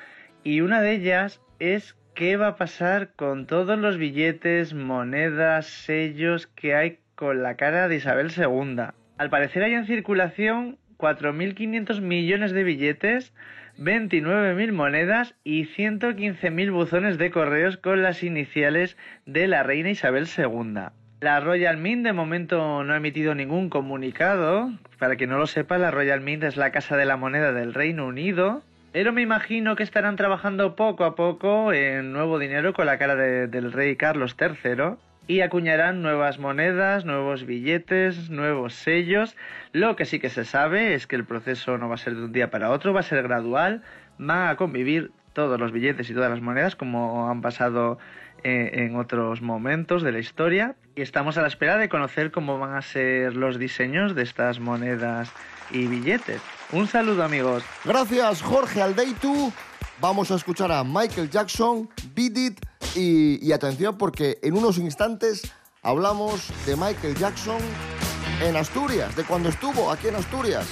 y 0.44 0.62
una 0.62 0.82
de 0.82 0.94
ellas 0.94 1.40
es 1.60 1.96
qué 2.20 2.36
va 2.36 2.48
a 2.48 2.56
pasar 2.58 3.14
con 3.16 3.46
todos 3.46 3.80
los 3.80 3.98
billetes, 3.98 4.74
monedas, 4.74 5.68
sellos 5.68 6.48
que 6.48 6.76
hay 6.76 7.00
con 7.16 7.42
la 7.42 7.56
cara 7.56 7.88
de 7.88 7.96
Isabel 7.96 8.30
II. 8.36 8.88
Al 9.18 9.30
parecer 9.30 9.64
hay 9.64 9.74
en 9.74 9.86
circulación 9.86 10.78
4.500 10.98 12.02
millones 12.02 12.52
de 12.52 12.66
billetes, 12.66 13.34
29.000 13.78 14.74
monedas 14.74 15.36
y 15.46 15.64
115.000 15.64 16.74
buzones 16.74 17.18
de 17.18 17.32
correos 17.32 17.78
con 17.78 18.04
las 18.04 18.22
iniciales 18.22 18.98
de 19.26 19.48
la 19.48 19.64
reina 19.64 19.92
Isabel 19.92 20.28
II. 20.28 20.90
La 21.22 21.40
Royal 21.40 21.78
Mint 21.78 22.04
de 22.04 22.12
momento 22.12 22.84
no 22.84 22.94
ha 22.94 22.98
emitido 22.98 23.34
ningún 23.34 23.70
comunicado. 23.70 24.74
Para 24.98 25.16
quien 25.16 25.30
no 25.30 25.38
lo 25.38 25.48
sepa, 25.48 25.78
la 25.78 25.90
Royal 25.90 26.20
Mint 26.20 26.44
es 26.44 26.58
la 26.58 26.74
casa 26.74 26.98
de 26.98 27.06
la 27.06 27.16
moneda 27.16 27.54
del 27.54 27.74
Reino 27.74 28.06
Unido. 28.06 28.62
Pero 28.92 29.14
me 29.14 29.22
imagino 29.22 29.76
que 29.76 29.84
estarán 29.84 30.16
trabajando 30.16 30.76
poco 30.76 31.04
a 31.04 31.16
poco 31.16 31.72
en 31.74 32.12
nuevo 32.12 32.40
dinero 32.40 32.74
con 32.74 32.86
la 32.88 32.98
cara 32.98 33.16
de- 33.16 33.48
del 33.48 33.72
rey 33.72 33.96
Carlos 33.96 34.36
III 34.40 34.96
y 35.28 35.42
acuñarán 35.42 36.02
nuevas 36.02 36.40
monedas, 36.40 37.06
nuevos 37.06 37.46
billetes, 37.46 38.32
nuevos 38.32 38.74
sellos. 38.74 39.36
Lo 39.74 39.96
que 39.96 40.06
sí 40.06 40.20
que 40.20 40.30
se 40.30 40.44
sabe 40.44 40.96
es 40.96 41.06
que 41.06 41.16
el 41.16 41.24
proceso 41.26 41.78
no 41.78 41.88
va 41.88 41.96
a 41.96 42.00
ser 42.00 42.16
de 42.16 42.26
un 42.26 42.32
día 42.32 42.50
para 42.50 42.72
otro, 42.72 42.92
va 42.94 43.02
a 43.02 43.04
ser 43.04 43.22
gradual, 43.22 43.84
van 44.18 44.48
a 44.50 44.56
convivir 44.56 45.12
todos 45.34 45.60
los 45.60 45.72
billetes 45.72 46.10
y 46.10 46.16
todas 46.16 46.32
las 46.32 46.42
monedas 46.42 46.76
como 46.76 47.30
han 47.30 47.42
pasado 47.42 48.00
eh, 48.44 48.72
en 48.86 48.96
otros 48.96 49.42
momentos 49.44 50.02
de 50.02 50.12
la 50.14 50.20
historia 50.20 50.74
estamos 51.02 51.38
a 51.38 51.42
la 51.42 51.48
espera 51.48 51.78
de 51.78 51.90
conocer 51.90 52.32
cómo 52.32 52.60
van 52.60 52.76
a 52.76 52.82
ser 52.82 53.36
los 53.36 53.60
diseños 53.60 54.16
de 54.16 54.24
estas 54.24 54.60
monedas 54.60 55.30
y 55.72 55.88
billetes. 55.88 56.42
Un 56.72 56.88
saludo 56.88 57.24
amigos. 57.24 57.64
Gracias, 57.86 58.42
Jorge 58.42 58.82
Aldeitu. 58.82 59.52
Vamos 60.02 60.32
a 60.32 60.36
escuchar 60.36 60.72
a 60.72 60.84
Michael 60.84 61.30
Jackson, 61.30 61.90
Beat 62.16 62.38
It 62.38 62.66
y, 62.96 63.46
y 63.46 63.52
atención 63.52 63.98
porque 63.98 64.40
en 64.42 64.56
unos 64.56 64.78
instantes 64.78 65.54
hablamos 65.82 66.52
de 66.66 66.76
Michael 66.76 67.16
Jackson 67.16 67.62
en 68.42 68.56
Asturias, 68.56 69.16
de 69.16 69.24
cuando 69.24 69.50
estuvo 69.50 69.92
aquí 69.92 70.08
en 70.08 70.16
Asturias. 70.16 70.68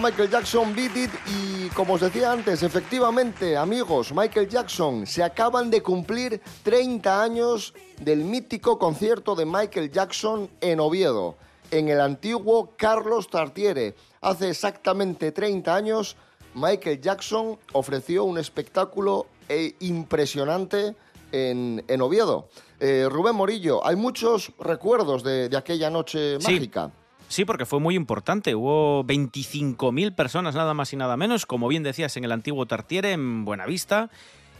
Michael 0.00 0.30
Jackson, 0.30 0.74
Beat 0.74 0.96
It, 0.96 1.10
y 1.26 1.68
como 1.70 1.94
os 1.94 2.00
decía 2.00 2.32
antes, 2.32 2.62
efectivamente, 2.62 3.56
amigos, 3.56 4.12
Michael 4.14 4.48
Jackson, 4.48 5.06
se 5.06 5.22
acaban 5.22 5.70
de 5.70 5.82
cumplir 5.82 6.40
30 6.62 7.22
años 7.22 7.74
del 8.00 8.18
mítico 8.24 8.78
concierto 8.78 9.34
de 9.34 9.46
Michael 9.46 9.90
Jackson 9.90 10.50
en 10.60 10.80
Oviedo, 10.80 11.36
en 11.70 11.88
el 11.88 12.00
antiguo 12.00 12.74
Carlos 12.76 13.28
Tartiere. 13.28 13.94
Hace 14.20 14.50
exactamente 14.50 15.32
30 15.32 15.74
años, 15.74 16.16
Michael 16.54 17.00
Jackson 17.00 17.58
ofreció 17.72 18.24
un 18.24 18.38
espectáculo 18.38 19.26
eh, 19.48 19.74
impresionante 19.80 20.94
en, 21.32 21.84
en 21.88 22.00
Oviedo. 22.00 22.48
Eh, 22.80 23.06
Rubén 23.10 23.34
Morillo, 23.36 23.84
hay 23.86 23.96
muchos 23.96 24.52
recuerdos 24.58 25.22
de, 25.22 25.48
de 25.48 25.56
aquella 25.56 25.90
noche 25.90 26.38
Sí. 26.40 26.52
mágica. 26.52 26.90
Sí, 27.28 27.44
porque 27.44 27.66
fue 27.66 27.80
muy 27.80 27.94
importante. 27.96 28.54
Hubo 28.54 29.04
25.000 29.04 30.14
personas, 30.14 30.54
nada 30.54 30.74
más 30.74 30.92
y 30.92 30.96
nada 30.96 31.16
menos, 31.16 31.44
como 31.46 31.68
bien 31.68 31.82
decías, 31.82 32.16
en 32.16 32.24
el 32.24 32.32
antiguo 32.32 32.66
Tartiere, 32.66 33.12
en 33.12 33.44
Buenavista. 33.44 34.10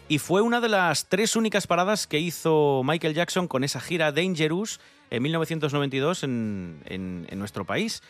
Y 0.08 0.18
fue 0.18 0.40
una 0.40 0.60
de 0.60 0.68
las 0.68 1.06
tres 1.08 1.36
únicas 1.36 1.66
paradas 1.66 2.06
que 2.06 2.18
hizo 2.20 2.82
Michael 2.84 3.14
Jackson 3.14 3.48
con 3.48 3.64
esa 3.64 3.80
gira 3.80 4.12
Dangerous 4.12 4.80
en 5.10 5.22
1992 5.22 6.22
en, 6.24 6.80
en- 6.86 7.26
en 7.28 7.38
nuestro 7.38 7.64
país. 7.64 8.02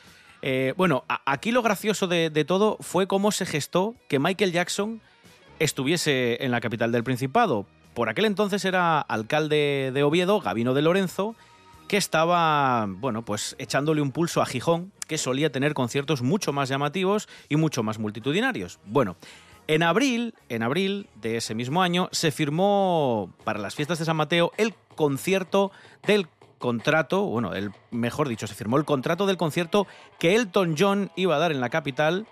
Eh, 0.43 0.75
bueno, 0.77 1.05
aquí 1.25 1.53
lo 1.53 1.63
gracioso 1.63 2.07
de, 2.07 2.29
de 2.31 2.45
todo 2.45 2.77
fue 2.81 3.07
cómo 3.07 3.33
se 3.33 3.47
gestó 3.47 3.95
que 4.09 4.19
Michael 4.19 4.53
Jackson 4.53 5.01
estuviese 5.59 6.45
en 6.45 6.51
la 6.51 6.61
capital 6.61 6.93
del 6.93 7.05
Principado. 7.05 7.67
Por 7.95 8.09
aquel 8.11 8.27
entonces 8.27 8.65
era 8.67 9.01
alcalde 9.01 9.91
de 9.95 10.03
Oviedo, 10.03 10.41
Gabino 10.41 10.75
de 10.75 10.83
Lorenzo, 10.83 11.35
que 11.89 11.97
estaba, 11.97 12.87
bueno, 12.89 13.25
pues 13.25 13.57
echándole 13.59 14.01
un 14.01 14.13
pulso 14.13 14.43
a 14.43 14.47
Gijón, 14.47 14.93
que 15.07 15.19
solía 15.19 15.53
tener 15.53 15.75
conciertos 15.75 16.23
mucho 16.23 16.53
más 16.53 16.69
llamativos 16.69 17.29
y 17.49 17.57
mucho 17.57 17.83
más 17.83 17.99
multitudinarios. 17.99 18.79
Bueno, 18.85 19.17
en 19.69 19.83
abril, 19.83 20.35
en 20.49 20.63
abril 20.63 21.09
de 21.17 21.37
ese 21.37 21.55
mismo 21.55 21.83
año, 21.83 22.09
se 22.13 22.31
firmó 22.31 23.33
para 23.45 23.59
las 23.59 23.75
fiestas 23.75 23.99
de 23.99 24.05
San 24.05 24.17
Mateo 24.17 24.53
el 24.57 24.75
concierto 24.95 25.73
del 26.07 26.29
contrato, 26.59 27.23
bueno, 27.23 27.55
el, 27.55 27.73
mejor 27.91 28.29
dicho, 28.29 28.47
se 28.47 28.55
firmó 28.55 28.77
el 28.77 28.85
contrato 28.85 29.27
del 29.27 29.37
concierto 29.37 29.87
que 30.19 30.35
Elton 30.35 30.75
John 30.79 31.11
iba 31.17 31.37
a 31.37 31.39
dar 31.39 31.53
en 31.53 31.61
la 31.61 31.69
capital 31.69 32.27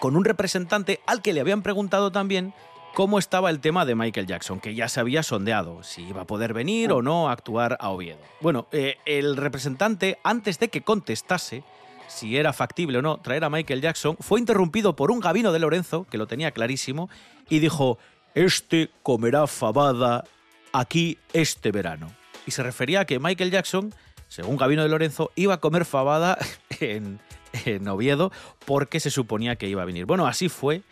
con 0.00 0.16
un 0.16 0.24
representante 0.24 1.00
al 1.06 1.22
que 1.22 1.32
le 1.32 1.40
habían 1.40 1.62
preguntado 1.62 2.12
también 2.12 2.54
cómo 2.94 3.18
estaba 3.18 3.50
el 3.50 3.60
tema 3.60 3.84
de 3.84 3.96
Michael 3.96 4.26
Jackson, 4.26 4.60
que 4.60 4.74
ya 4.74 4.88
se 4.88 5.00
había 5.00 5.22
sondeado, 5.22 5.82
si 5.82 6.02
iba 6.02 6.22
a 6.22 6.26
poder 6.26 6.54
venir 6.54 6.92
o 6.92 7.02
no 7.02 7.28
a 7.28 7.32
actuar 7.32 7.76
a 7.80 7.90
Oviedo. 7.90 8.20
Bueno, 8.40 8.68
eh, 8.72 8.96
el 9.04 9.36
representante, 9.36 10.18
antes 10.22 10.58
de 10.60 10.68
que 10.68 10.82
contestase 10.82 11.64
si 12.06 12.36
era 12.36 12.52
factible 12.52 12.98
o 12.98 13.02
no 13.02 13.18
traer 13.18 13.44
a 13.44 13.50
Michael 13.50 13.80
Jackson, 13.80 14.16
fue 14.20 14.38
interrumpido 14.38 14.94
por 14.94 15.10
un 15.10 15.20
Gabino 15.20 15.52
de 15.52 15.58
Lorenzo, 15.58 16.06
que 16.08 16.18
lo 16.18 16.28
tenía 16.28 16.52
clarísimo, 16.52 17.10
y 17.48 17.58
dijo, 17.58 17.98
este 18.34 18.90
comerá 19.02 19.46
fabada 19.48 20.24
aquí 20.72 21.18
este 21.32 21.72
verano. 21.72 22.14
Y 22.46 22.52
se 22.52 22.62
refería 22.62 23.00
a 23.00 23.04
que 23.06 23.18
Michael 23.18 23.50
Jackson, 23.50 23.92
según 24.28 24.56
Gabino 24.56 24.82
de 24.82 24.88
Lorenzo, 24.88 25.32
iba 25.34 25.54
a 25.54 25.60
comer 25.60 25.84
fabada 25.84 26.38
en, 26.80 27.18
en 27.64 27.88
Oviedo 27.88 28.30
porque 28.64 29.00
se 29.00 29.10
suponía 29.10 29.56
que 29.56 29.66
iba 29.66 29.82
a 29.82 29.86
venir. 29.86 30.04
Bueno, 30.06 30.26
así 30.26 30.48
fue. 30.48 30.82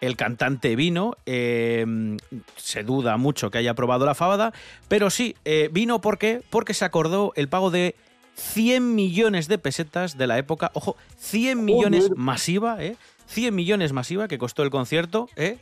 El 0.00 0.16
cantante 0.16 0.76
vino, 0.76 1.16
eh, 1.26 2.16
se 2.56 2.84
duda 2.84 3.16
mucho 3.16 3.50
que 3.50 3.58
haya 3.58 3.74
probado 3.74 4.06
la 4.06 4.14
fabada, 4.14 4.52
pero 4.86 5.10
sí, 5.10 5.34
eh, 5.44 5.68
vino 5.72 6.00
¿por 6.00 6.18
qué? 6.18 6.42
porque 6.50 6.74
se 6.74 6.84
acordó 6.84 7.32
el 7.34 7.48
pago 7.48 7.70
de 7.70 7.96
100 8.36 8.94
millones 8.94 9.48
de 9.48 9.58
pesetas 9.58 10.16
de 10.16 10.26
la 10.26 10.38
época. 10.38 10.70
Ojo, 10.74 10.96
100 11.18 11.64
millones 11.64 12.10
masiva, 12.14 12.82
¿eh? 12.82 12.96
100 13.26 13.54
millones 13.54 13.92
masiva 13.92 14.28
que 14.28 14.38
costó 14.38 14.62
el 14.62 14.70
concierto, 14.70 15.28
¿eh? 15.36 15.58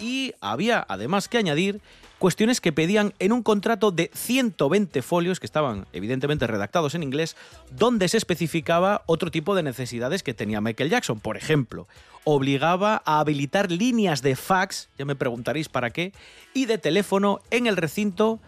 Y 0.00 0.34
había 0.40 0.84
además 0.88 1.28
que 1.28 1.38
añadir 1.38 1.80
cuestiones 2.18 2.60
que 2.60 2.72
pedían 2.72 3.14
en 3.18 3.32
un 3.32 3.42
contrato 3.42 3.90
de 3.90 4.10
120 4.14 5.02
folios, 5.02 5.40
que 5.40 5.46
estaban 5.46 5.86
evidentemente 5.92 6.46
redactados 6.46 6.94
en 6.94 7.02
inglés, 7.02 7.36
donde 7.70 8.08
se 8.08 8.16
especificaba 8.16 9.02
otro 9.06 9.30
tipo 9.30 9.54
de 9.54 9.62
necesidades 9.62 10.22
que 10.22 10.34
tenía 10.34 10.60
Michael 10.60 10.90
Jackson. 10.90 11.20
Por 11.20 11.36
ejemplo, 11.36 11.86
obligaba 12.24 13.02
a 13.04 13.20
habilitar 13.20 13.70
líneas 13.70 14.22
de 14.22 14.36
fax, 14.36 14.88
ya 14.98 15.04
me 15.04 15.16
preguntaréis 15.16 15.68
para 15.68 15.90
qué, 15.90 16.12
y 16.54 16.66
de 16.66 16.78
teléfono 16.78 17.40
en 17.50 17.66
el 17.66 17.76
recinto 17.76 18.40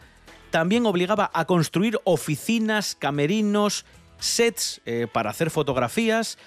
también 0.50 0.86
obligaba 0.86 1.30
a 1.34 1.44
construir 1.44 1.98
oficinas, 2.04 2.96
camerinos, 2.98 3.84
sets 4.18 4.80
eh, 4.86 5.06
para 5.12 5.30
hacer 5.30 5.50
fotografías, 5.50 6.38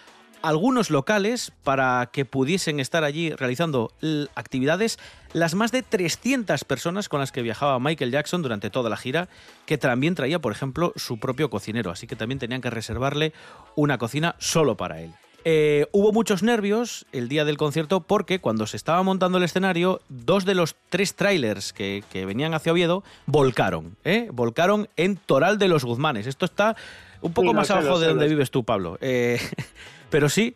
algunos 0.41 0.89
locales 0.89 1.51
para 1.63 2.09
que 2.11 2.25
pudiesen 2.25 2.79
estar 2.79 3.03
allí 3.03 3.31
realizando 3.31 3.91
actividades, 4.35 4.99
las 5.33 5.55
más 5.55 5.71
de 5.71 5.83
300 5.83 6.63
personas 6.63 7.09
con 7.09 7.19
las 7.19 7.31
que 7.31 7.41
viajaba 7.41 7.79
Michael 7.79 8.11
Jackson 8.11 8.41
durante 8.41 8.69
toda 8.69 8.89
la 8.89 8.97
gira, 8.97 9.29
que 9.65 9.77
también 9.77 10.15
traía, 10.15 10.39
por 10.39 10.51
ejemplo, 10.51 10.93
su 10.95 11.19
propio 11.19 11.49
cocinero, 11.49 11.91
así 11.91 12.07
que 12.07 12.15
también 12.15 12.39
tenían 12.39 12.61
que 12.61 12.69
reservarle 12.69 13.33
una 13.75 13.97
cocina 13.97 14.35
solo 14.39 14.77
para 14.77 15.01
él. 15.01 15.11
Eh, 15.43 15.87
hubo 15.91 16.11
muchos 16.11 16.43
nervios 16.43 17.07
el 17.11 17.27
día 17.27 17.45
del 17.45 17.57
concierto 17.57 18.01
porque 18.01 18.39
cuando 18.39 18.67
se 18.67 18.77
estaba 18.77 19.01
montando 19.01 19.39
el 19.39 19.43
escenario, 19.43 20.01
dos 20.07 20.45
de 20.45 20.53
los 20.53 20.75
tres 20.89 21.15
trailers 21.15 21.73
que, 21.73 22.03
que 22.11 22.27
venían 22.27 22.53
hacia 22.53 22.71
Oviedo 22.71 23.03
volcaron, 23.25 23.97
¿eh? 24.03 24.29
Volcaron 24.31 24.87
en 24.97 25.17
Toral 25.17 25.57
de 25.57 25.67
los 25.67 25.83
Guzmanes. 25.83 26.27
Esto 26.27 26.45
está 26.45 26.75
un 27.21 27.33
poco 27.33 27.49
Sí, 27.49 27.53
más 27.55 27.71
abajo 27.71 27.99
de 27.99 28.07
donde 28.09 28.27
vives 28.27 28.51
tú, 28.51 28.63
Pablo. 28.63 28.97
Eh, 29.01 29.39
pero 30.11 30.29
sí, 30.29 30.55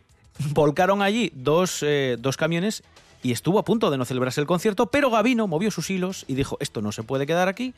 volcaron 0.50 1.02
allí 1.02 1.32
dos, 1.34 1.82
eh, 1.82 2.16
dos 2.20 2.36
camiones 2.36 2.84
y 3.22 3.32
estuvo 3.32 3.58
a 3.58 3.64
punto 3.64 3.90
de 3.90 3.98
no 3.98 4.04
celebrarse 4.04 4.40
el 4.40 4.46
concierto, 4.46 4.86
pero 4.86 5.10
Gavino 5.10 5.48
movió 5.48 5.72
sus 5.72 5.90
hilos 5.90 6.24
y 6.28 6.34
dijo, 6.34 6.58
esto 6.60 6.80
no 6.82 6.92
se 6.92 7.02
puede 7.02 7.26
quedar 7.26 7.48
aquí, 7.48 7.74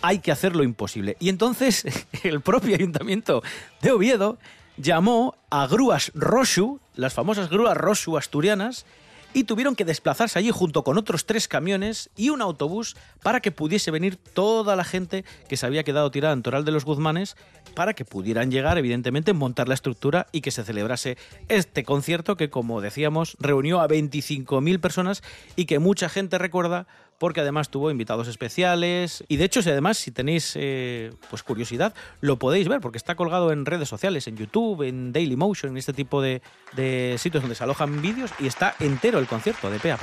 hay 0.00 0.20
que 0.20 0.32
hacer 0.32 0.56
lo 0.56 0.62
imposible. 0.62 1.16
Y 1.20 1.28
entonces 1.28 1.84
el 2.22 2.40
propio 2.40 2.74
ayuntamiento 2.74 3.42
de 3.82 3.92
Oviedo 3.92 4.38
llamó 4.78 5.34
a 5.50 5.66
grúas 5.66 6.12
Roshu, 6.14 6.80
las 6.94 7.12
famosas 7.12 7.50
grúas 7.50 7.76
Roshu 7.76 8.16
asturianas, 8.16 8.86
y 9.36 9.44
tuvieron 9.44 9.76
que 9.76 9.84
desplazarse 9.84 10.38
allí 10.38 10.50
junto 10.50 10.82
con 10.82 10.96
otros 10.96 11.26
tres 11.26 11.46
camiones 11.46 12.08
y 12.16 12.30
un 12.30 12.40
autobús 12.40 12.96
para 13.22 13.40
que 13.40 13.52
pudiese 13.52 13.90
venir 13.90 14.16
toda 14.16 14.76
la 14.76 14.82
gente 14.82 15.26
que 15.46 15.58
se 15.58 15.66
había 15.66 15.84
quedado 15.84 16.10
tirada 16.10 16.32
en 16.32 16.42
Toral 16.42 16.64
de 16.64 16.72
los 16.72 16.86
Guzmanes 16.86 17.36
para 17.74 17.92
que 17.92 18.06
pudieran 18.06 18.50
llegar, 18.50 18.78
evidentemente, 18.78 19.34
montar 19.34 19.68
la 19.68 19.74
estructura 19.74 20.26
y 20.32 20.40
que 20.40 20.50
se 20.50 20.64
celebrase 20.64 21.18
este 21.50 21.84
concierto 21.84 22.38
que, 22.38 22.48
como 22.48 22.80
decíamos, 22.80 23.36
reunió 23.38 23.82
a 23.82 23.88
25.000 23.88 24.80
personas 24.80 25.22
y 25.54 25.66
que 25.66 25.80
mucha 25.80 26.08
gente 26.08 26.38
recuerda 26.38 26.86
porque 27.18 27.40
además 27.40 27.70
tuvo 27.70 27.90
invitados 27.90 28.28
especiales. 28.28 29.24
Y 29.28 29.36
de 29.36 29.44
hecho 29.44 29.62
si 29.62 29.70
además 29.70 29.98
si 29.98 30.10
tenéis 30.10 30.52
eh, 30.56 31.12
pues 31.30 31.42
curiosidad 31.42 31.94
lo 32.20 32.38
podéis 32.38 32.68
ver 32.68 32.80
porque 32.80 32.98
está 32.98 33.14
colgado 33.14 33.52
en 33.52 33.66
redes 33.66 33.88
sociales 33.88 34.26
en 34.26 34.36
YouTube 34.36 34.82
en 34.82 35.12
Dailymotion 35.12 35.72
en 35.72 35.76
este 35.78 35.92
tipo 35.92 36.22
de, 36.22 36.42
de 36.74 37.16
sitios 37.18 37.42
donde 37.42 37.54
se 37.54 37.64
alojan 37.64 38.02
vídeos 38.02 38.30
y 38.38 38.46
está 38.46 38.74
entero 38.80 39.18
el 39.18 39.26
concierto 39.26 39.70
de 39.70 39.78
pe 39.78 39.92
a 39.92 39.98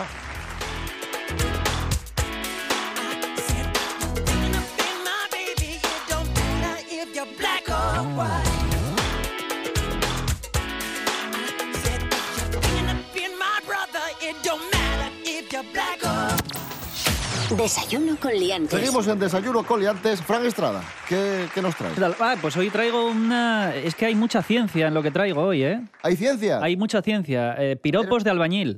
Desayuno 17.50 18.16
con 18.20 18.34
liantes. 18.34 18.80
Seguimos 18.80 19.08
en 19.08 19.20
Desayuno 19.20 19.64
Coliantes. 19.64 20.22
Fran 20.22 20.46
Estrada, 20.46 20.82
¿qué, 21.08 21.46
qué 21.54 21.62
nos 21.62 21.76
traes? 21.76 21.96
Ah, 22.20 22.36
pues 22.42 22.58
hoy 22.58 22.70
traigo 22.70 23.06
una... 23.08 23.76
Es 23.76 23.96
que 23.96 24.06
hay 24.06 24.16
mucha 24.16 24.42
ciencia 24.42 24.88
en 24.88 24.94
lo 24.94 25.04
que 25.04 25.12
traigo 25.12 25.42
hoy, 25.42 25.64
¿eh? 25.64 25.82
¿Hay 26.02 26.16
ciencia? 26.16 26.60
Hay 26.62 26.76
mucha 26.78 27.02
ciencia. 27.02 27.56
Eh, 27.60 27.76
piropos 27.76 28.24
de 28.24 28.32
albañil. 28.32 28.78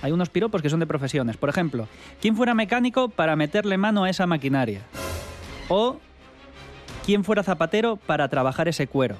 Hay 0.00 0.12
unos 0.12 0.30
piropos 0.30 0.62
que 0.62 0.70
son 0.70 0.80
de 0.80 0.86
profesiones. 0.86 1.36
Por 1.36 1.50
ejemplo, 1.50 1.88
¿quién 2.20 2.36
fuera 2.36 2.54
mecánico 2.54 3.08
para 3.08 3.36
meterle 3.36 3.76
mano 3.76 4.04
a 4.04 4.10
esa 4.10 4.26
maquinaria? 4.26 4.80
O 5.68 5.98
¿quién 7.04 7.24
fuera 7.24 7.42
zapatero 7.42 7.96
para 7.96 8.28
trabajar 8.28 8.68
ese 8.68 8.86
cuero? 8.86 9.16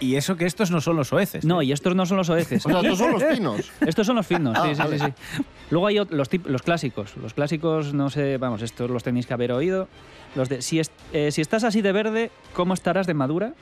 Y 0.00 0.14
eso 0.16 0.36
que 0.36 0.46
estos 0.46 0.70
no 0.70 0.80
son 0.80 0.96
los 0.96 1.12
oeces. 1.12 1.44
No, 1.44 1.60
y 1.62 1.72
estos 1.72 1.96
no 1.96 2.06
son 2.06 2.16
los 2.18 2.28
oeces. 2.30 2.64
O 2.64 2.68
sea, 2.68 2.80
estos 2.80 2.98
son 2.98 3.12
los 3.12 3.24
finos. 3.34 3.72
Estos 3.80 4.06
son 4.06 4.16
los 4.16 4.26
finos, 4.26 4.56
Ah, 4.56 4.62
sí, 4.68 4.74
sí, 4.74 4.80
vale. 4.82 4.98
sí, 4.98 5.04
sí. 5.06 5.42
Luego 5.70 5.86
hay 5.88 5.96
los, 6.10 6.28
los 6.44 6.62
clásicos. 6.62 7.16
Los 7.16 7.34
clásicos, 7.34 7.92
no 7.94 8.08
sé, 8.10 8.36
vamos, 8.38 8.62
estos 8.62 8.88
los 8.90 9.02
tenéis 9.02 9.26
que 9.26 9.34
haber 9.34 9.50
oído. 9.52 9.88
Los 10.36 10.48
de, 10.48 10.62
si, 10.62 10.78
es- 10.80 10.92
eh, 11.12 11.30
si 11.32 11.40
estás 11.40 11.64
así 11.64 11.82
de 11.82 11.90
verde, 11.92 12.30
¿cómo 12.52 12.74
estarás 12.74 13.06
de 13.06 13.14
madura? 13.14 13.52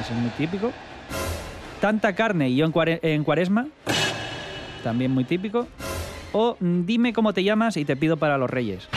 Ese 0.00 0.12
es 0.14 0.18
muy 0.18 0.30
típico. 0.30 0.72
Tanta 1.80 2.14
carne 2.14 2.48
y 2.50 2.56
yo 2.56 2.64
en, 2.64 2.72
cuare- 2.72 3.00
en 3.02 3.24
cuaresma. 3.24 3.66
También 4.82 5.10
muy 5.10 5.24
típico. 5.24 5.66
O 6.32 6.56
mm, 6.60 6.84
dime 6.86 7.12
cómo 7.12 7.32
te 7.34 7.42
llamas 7.42 7.76
y 7.76 7.84
te 7.84 7.96
pido 7.96 8.16
para 8.16 8.38
los 8.38 8.48
reyes. 8.48 8.88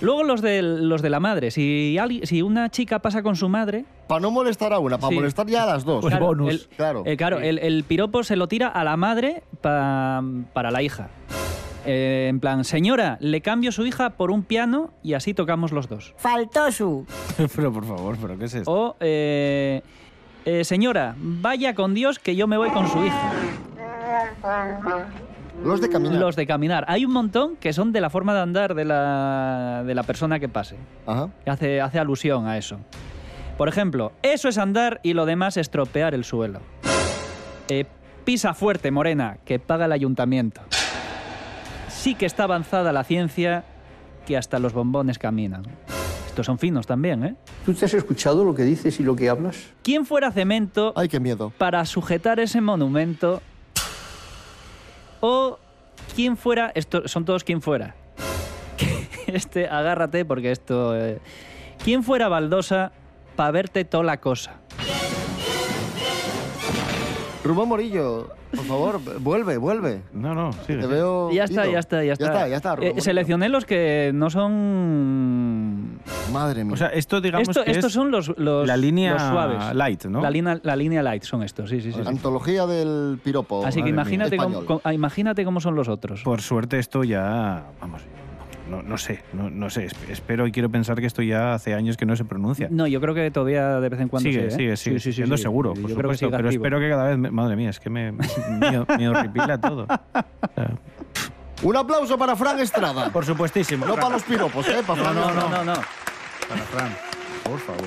Luego 0.00 0.24
los 0.24 0.40
de, 0.42 0.62
los 0.62 1.02
de 1.02 1.10
la 1.10 1.20
madre. 1.20 1.50
Si, 1.50 1.96
alguien- 1.98 2.26
si 2.26 2.42
una 2.42 2.70
chica 2.70 3.00
pasa 3.00 3.22
con 3.22 3.36
su 3.36 3.48
madre... 3.48 3.84
Para 4.06 4.20
no 4.20 4.30
molestar 4.30 4.72
a 4.72 4.78
una, 4.78 4.96
para 4.98 5.10
Sí. 5.10 5.14
molestar 5.14 5.46
ya 5.46 5.64
a 5.64 5.66
las 5.66 5.84
dos. 5.84 6.04
Claro, 6.04 6.32
el, 6.48 6.66
claro. 6.76 7.02
eh, 7.06 7.16
claro, 7.16 7.38
el, 7.40 7.58
el 7.58 7.84
piropo 7.84 8.22
se 8.24 8.36
lo 8.36 8.48
tira 8.48 8.68
a 8.68 8.82
la 8.84 8.96
madre 8.96 9.42
pa- 9.60 10.22
para 10.52 10.70
la 10.70 10.82
hija. 10.82 11.08
Eh, 11.86 12.26
en 12.28 12.40
plan, 12.40 12.64
señora, 12.64 13.16
le 13.20 13.40
cambio 13.40 13.72
su 13.72 13.86
hija 13.86 14.10
por 14.10 14.30
un 14.30 14.42
piano 14.42 14.90
y 15.02 15.14
así 15.14 15.32
tocamos 15.34 15.72
los 15.72 15.88
dos. 15.88 16.14
Faltó 16.18 16.70
su. 16.72 17.06
pero 17.56 17.72
por 17.72 17.84
favor, 17.86 18.16
¿pero 18.20 18.38
qué 18.38 18.44
es 18.46 18.54
esto? 18.54 18.70
O, 18.72 18.96
eh, 19.00 19.82
eh, 20.44 20.64
señora, 20.64 21.14
vaya 21.18 21.74
con 21.74 21.94
Dios 21.94 22.18
que 22.18 22.36
yo 22.36 22.46
me 22.46 22.56
voy 22.58 22.70
con 22.70 22.88
su 22.88 23.04
hija. 23.04 23.32
Los 25.64 25.80
de 25.80 25.88
caminar. 25.88 26.18
Los 26.18 26.36
de 26.36 26.46
caminar. 26.46 26.84
Hay 26.88 27.04
un 27.04 27.12
montón 27.12 27.56
que 27.56 27.72
son 27.72 27.92
de 27.92 28.00
la 28.00 28.10
forma 28.10 28.34
de 28.34 28.40
andar 28.40 28.74
de 28.74 28.84
la, 28.84 29.82
de 29.86 29.94
la 29.94 30.02
persona 30.02 30.40
que 30.40 30.48
pase. 30.48 30.76
Ajá. 31.06 31.28
Hace, 31.46 31.80
hace 31.80 31.98
alusión 31.98 32.46
a 32.46 32.56
eso. 32.56 32.78
Por 33.58 33.68
ejemplo, 33.68 34.12
eso 34.22 34.48
es 34.48 34.56
andar 34.56 35.00
y 35.02 35.12
lo 35.12 35.26
demás 35.26 35.56
es 35.58 35.70
tropear 35.70 36.14
el 36.14 36.24
suelo. 36.24 36.60
Eh, 37.68 37.84
pisa 38.24 38.54
fuerte, 38.54 38.90
morena, 38.90 39.38
que 39.44 39.58
paga 39.58 39.84
el 39.84 39.92
ayuntamiento. 39.92 40.62
Sí 41.88 42.14
que 42.14 42.24
está 42.24 42.44
avanzada 42.44 42.92
la 42.92 43.04
ciencia 43.04 43.64
que 44.26 44.36
hasta 44.38 44.58
los 44.58 44.72
bombones 44.72 45.18
caminan. 45.18 45.62
Estos 46.26 46.46
son 46.46 46.58
finos 46.58 46.86
también, 46.86 47.24
¿eh? 47.24 47.34
¿Tú 47.66 47.74
te 47.74 47.84
has 47.84 47.92
escuchado 47.92 48.44
lo 48.44 48.54
que 48.54 48.62
dices 48.62 48.98
y 49.00 49.02
lo 49.02 49.14
que 49.14 49.28
hablas? 49.28 49.56
¿Quién 49.82 50.06
fuera 50.06 50.30
cemento 50.30 50.94
Ay, 50.96 51.08
qué 51.08 51.20
miedo. 51.20 51.52
para 51.58 51.84
sujetar 51.84 52.40
ese 52.40 52.60
monumento? 52.62 53.42
¿O 55.20 55.58
quién 56.14 56.36
fuera? 56.36 56.72
Esto, 56.74 57.06
son 57.08 57.24
todos 57.24 57.44
quién 57.44 57.62
fuera. 57.62 57.94
Este, 59.26 59.68
agárrate 59.68 60.24
porque 60.24 60.50
esto... 60.50 60.96
eh, 60.96 61.20
¿Quién 61.84 62.02
fuera 62.02 62.28
baldosa 62.28 62.90
para 63.36 63.52
verte 63.52 63.84
toda 63.84 64.02
la 64.02 64.20
cosa? 64.20 64.60
Rubén 67.42 67.68
Morillo, 67.68 68.28
por 68.50 68.64
favor, 68.66 69.00
vuelve, 69.20 69.56
vuelve. 69.56 70.02
No, 70.12 70.34
no, 70.34 70.50
Te 70.66 70.76
veo. 70.76 71.30
Ya 71.32 71.44
está, 71.44 71.66
ya 71.66 71.78
está, 71.78 72.04
ya 72.04 72.12
está. 72.12 72.24
Ya 72.26 72.32
está, 72.32 72.48
ya 72.48 72.56
está. 72.56 72.76
Rubén 72.76 72.98
Eh, 72.98 73.00
seleccioné 73.00 73.48
los 73.48 73.64
que 73.64 74.10
no 74.14 74.28
son... 74.28 76.00
Madre 76.32 76.64
mía. 76.64 76.74
O 76.74 76.76
sea, 76.76 76.88
esto 76.88 77.20
digamos 77.22 77.48
Esto- 77.48 77.64
que 77.64 77.70
estos 77.70 77.86
es 77.86 77.92
son 77.94 78.10
los, 78.10 78.36
los- 78.36 78.66
la 78.66 78.76
línea 78.76 79.14
los 79.14 79.22
suaves. 79.22 79.74
light, 79.74 80.04
¿no? 80.04 80.20
La 80.20 80.30
línea, 80.30 80.60
la 80.62 80.76
línea 80.76 81.02
light 81.02 81.22
son 81.22 81.42
estos, 81.42 81.70
sí, 81.70 81.80
sí, 81.80 81.92
sí. 81.92 82.00
sí. 82.02 82.06
Antología 82.08 82.66
del 82.66 83.18
piropo. 83.24 83.64
Así 83.64 83.82
que 83.82 83.88
imagínate 83.88 84.36
cómo, 84.36 84.64
cómo- 84.66 84.82
imagínate 84.92 85.44
cómo 85.44 85.60
son 85.60 85.74
los 85.74 85.88
otros. 85.88 86.22
Por 86.22 86.42
suerte 86.42 86.78
esto 86.78 87.04
ya, 87.04 87.64
vamos, 87.80 88.02
no, 88.70 88.82
no 88.82 88.96
sé, 88.96 89.22
no, 89.32 89.50
no 89.50 89.68
sé, 89.68 89.86
esp- 89.88 90.08
espero 90.08 90.46
y 90.46 90.52
quiero 90.52 90.70
pensar 90.70 90.98
que 91.00 91.06
esto 91.06 91.20
ya 91.22 91.52
hace 91.54 91.74
años 91.74 91.96
que 91.96 92.06
no 92.06 92.14
se 92.16 92.24
pronuncia. 92.24 92.68
No, 92.70 92.86
yo 92.86 93.00
creo 93.00 93.14
que 93.14 93.30
todavía 93.30 93.80
de 93.80 93.88
vez 93.88 94.00
en 94.00 94.08
cuando 94.08 94.28
sigue, 94.30 94.50
sí, 94.50 94.54
¿eh? 94.54 94.56
sigue, 94.56 94.76
Sí, 94.76 94.84
sigue, 94.84 95.00
sí, 95.00 95.10
sí, 95.10 95.16
siendo 95.16 95.36
sí. 95.36 95.42
seguro, 95.42 95.74
Yo 95.74 95.80
por 95.82 95.88
que 95.90 95.94
supuesto, 95.94 96.14
sigue 96.26 96.30
pero 96.36 96.48
activo. 96.48 96.64
espero 96.64 96.80
que 96.80 96.88
cada 96.88 97.04
vez, 97.08 97.18
me- 97.18 97.30
madre 97.30 97.56
mía, 97.56 97.70
es 97.70 97.80
que 97.80 97.90
me, 97.90 98.12
me, 98.12 98.26
me 98.98 99.08
horripila 99.08 99.60
todo. 99.60 99.86
Un 101.62 101.76
aplauso 101.76 102.16
para 102.16 102.34
Fran 102.36 102.58
Estrada. 102.60 103.10
Por 103.12 103.24
supuestísimo. 103.26 103.84
No 103.84 103.94
para 103.96 104.08
los 104.10 104.22
piropos, 104.22 104.66
¿eh? 104.68 104.78
Para 104.86 105.02
No, 105.02 105.10
Fran 105.10 105.34
no, 105.34 105.34
no, 105.34 105.48
no, 105.50 105.64
no. 105.64 105.80
Para 106.48 106.62
Fran, 106.62 106.96
por 107.44 107.58
favor. 107.58 107.84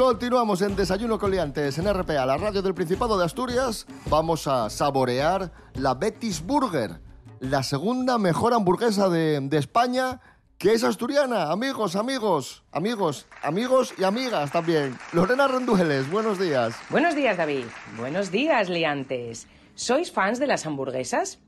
Continuamos 0.00 0.62
en 0.62 0.76
Desayuno 0.76 1.18
con 1.18 1.30
Liantes 1.30 1.76
en 1.76 1.84
RPA, 1.92 2.24
la 2.24 2.38
radio 2.38 2.62
del 2.62 2.72
Principado 2.72 3.18
de 3.18 3.24
Asturias. 3.26 3.86
Vamos 4.06 4.46
a 4.46 4.70
saborear 4.70 5.52
la 5.74 5.92
Betis 5.92 6.40
Burger, 6.40 6.92
la 7.38 7.62
segunda 7.62 8.16
mejor 8.16 8.54
hamburguesa 8.54 9.10
de, 9.10 9.46
España, 9.52 10.18
que 10.56 10.72
es 10.72 10.84
asturiana. 10.84 11.52
Amigos, 11.52 11.96
amigos, 11.96 12.64
amigos, 12.72 13.26
amigos 13.42 13.92
y 13.98 14.04
amigas 14.04 14.50
también. 14.50 14.96
Lorena 15.12 15.46
Rendueles, 15.46 16.10
buenos 16.10 16.38
días. 16.38 16.74
Buenos 16.88 17.14
días, 17.14 17.36
David. 17.36 17.66
Buenos 17.98 18.30
días, 18.30 18.70
liantes. 18.70 19.48
¿Sois 19.74 20.10
fans 20.10 20.38
de 20.38 20.46
las 20.46 20.64
hamburguesas? 20.64 21.40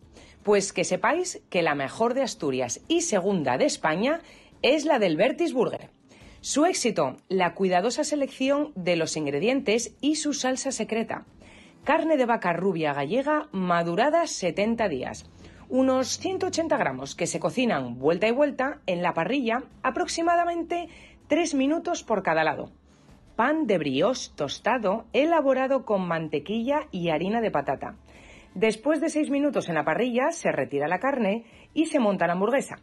Pues 0.43 0.75
que 0.75 0.85
sepáis 0.85 1.41
que 1.49 1.63
la 1.63 1.75
mejor 1.75 2.13
de 2.13 2.23
Asturias 2.23 2.83
y 2.87 3.01
segunda 3.01 3.57
de 3.57 3.65
España 3.65 4.21
es 4.61 4.85
la 4.85 4.99
del 4.99 5.17
Vertis 5.17 5.55
Burger. 5.55 5.89
Su 6.43 6.67
éxito, 6.67 7.19
la 7.29 7.55
cuidadosa 7.55 8.03
selección 8.03 8.73
de 8.75 8.97
los 8.97 9.17
ingredientes 9.17 9.95
y 10.01 10.17
su 10.17 10.35
salsa 10.35 10.73
secreta. 10.73 11.25
Carne 11.85 12.17
de 12.17 12.27
vaca 12.27 12.53
rubia 12.53 12.93
gallega 12.93 13.49
madurada 13.53 14.27
70 14.27 14.89
días. 14.89 15.31
Unos 15.69 16.19
180 16.19 16.77
gramos 16.77 17.15
que 17.15 17.29
se 17.29 17.39
cocinan 17.39 17.99
vuelta 17.99 18.27
y 18.27 18.33
vuelta 18.33 18.81
en 18.87 19.03
la 19.03 19.15
parrilla 19.15 19.63
aproximadamente 19.85 20.89
3 21.29 21.55
minutos 21.55 22.03
por 22.03 22.25
cada 22.25 22.43
lado 22.43 22.73
pan 23.37 23.67
de 23.67 23.79
brioche 23.79 24.31
tostado 24.35 25.07
elaborado 25.13 25.85
con 25.85 26.07
mantequilla 26.07 26.89
y 26.91 27.11
harina 27.11 27.41
de 27.41 27.51
patata. 27.51 27.95
Después 28.55 29.01
de 29.01 29.09
6 29.09 29.31
minutos 29.31 29.69
en 29.69 29.77
la 29.77 29.85
parrilla 29.85 30.33
se 30.33 30.53
retira 30.53 30.89
la 30.89 30.99
carne 30.99 31.45
y 31.73 31.87
se 31.87 32.01
monta 32.01 32.27
la 32.27 32.35
hamburguesa. 32.35 32.81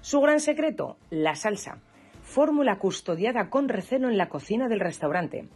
Su 0.00 0.20
gran 0.20 0.40
secreto, 0.40 0.96
la 1.10 1.34
salsa. 1.34 1.80
Fórmula 2.34 2.78
custodiada 2.78 3.50
con 3.50 3.68
recelo 3.68 4.08
en 4.08 4.16
la 4.16 4.28
cocina 4.28 4.68
del 4.68 4.78
restaurante. 4.78 5.48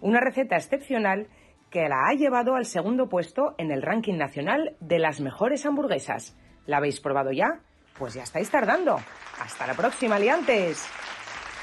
Una 0.00 0.18
receta 0.18 0.56
excepcional 0.56 1.26
que 1.68 1.86
la 1.90 2.08
ha 2.08 2.14
llevado 2.14 2.54
al 2.54 2.64
segundo 2.64 3.10
puesto 3.10 3.54
en 3.58 3.70
el 3.70 3.82
ranking 3.82 4.14
nacional 4.16 4.74
de 4.80 4.98
las 4.98 5.20
mejores 5.20 5.66
hamburguesas. 5.66 6.34
¿La 6.64 6.78
habéis 6.78 7.00
probado 7.00 7.32
ya? 7.32 7.60
Pues 7.98 8.14
ya 8.14 8.22
estáis 8.22 8.48
tardando. 8.50 8.98
Hasta 9.42 9.66
la 9.66 9.74
próxima, 9.74 10.18
liantes. 10.18 10.86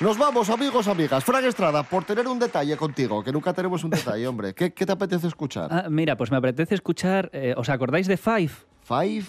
Nos 0.01 0.19
vamos, 0.19 0.51
amigos, 0.51 0.87
amigas. 0.87 1.23
Fran 1.25 1.45
Estrada, 1.45 1.81
por 1.81 2.03
tener 2.05 2.27
un 2.27 2.37
detalle 2.37 2.77
contigo, 2.77 3.23
que 3.23 3.31
nunca 3.31 3.53
tenemos 3.53 3.83
un 3.83 3.89
detalle, 3.89 4.27
hombre. 4.27 4.53
¿Qué, 4.53 4.71
qué 4.71 4.85
te 4.85 4.91
apetece 4.91 5.25
escuchar? 5.27 5.67
Ah, 5.71 5.87
mira, 5.89 6.15
pues 6.15 6.29
me 6.29 6.37
apetece 6.37 6.75
escuchar. 6.75 7.31
eh, 7.33 7.55
¿Os 7.57 7.69
acordáis 7.69 8.05
de 8.07 8.17
Five? 8.17 8.51
Five. 8.83 9.23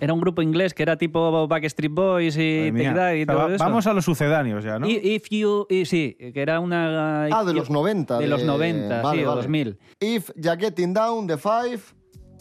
Era 0.00 0.12
un 0.12 0.20
grupo 0.20 0.42
inglés 0.42 0.74
que 0.74 0.82
era 0.82 0.96
tipo 0.96 1.46
Backstreet 1.46 1.92
Boys 1.92 2.36
y. 2.36 2.72
Take 2.72 2.94
That 2.94 3.12
y 3.14 3.22
O 3.22 3.26
sea, 3.26 3.26
todo 3.26 3.48
va- 3.48 3.54
eso. 3.54 3.64
Vamos 3.64 3.86
a 3.86 3.92
los 3.92 4.04
sucedáneos 4.04 4.64
ya, 4.64 4.78
¿no? 4.78 4.88
If 4.88 5.28
you, 5.30 5.66
y 5.70 5.84
sí, 5.86 6.16
que 6.18 6.40
era 6.42 6.60
una. 6.60 7.24
Ah, 7.26 7.44
de 7.44 7.54
los 7.54 7.70
90. 7.70 8.18
De 8.18 8.26
los 8.26 8.42
90, 8.42 9.02
Vale, 9.02 9.18
sí, 9.18 9.24
o 9.24 9.28
vale. 9.28 9.42
2000. 9.42 9.78
If 10.00 10.30
you're 10.36 10.58
getting 10.60 10.92
down 10.92 11.26
the 11.26 11.38
five, 11.38 11.80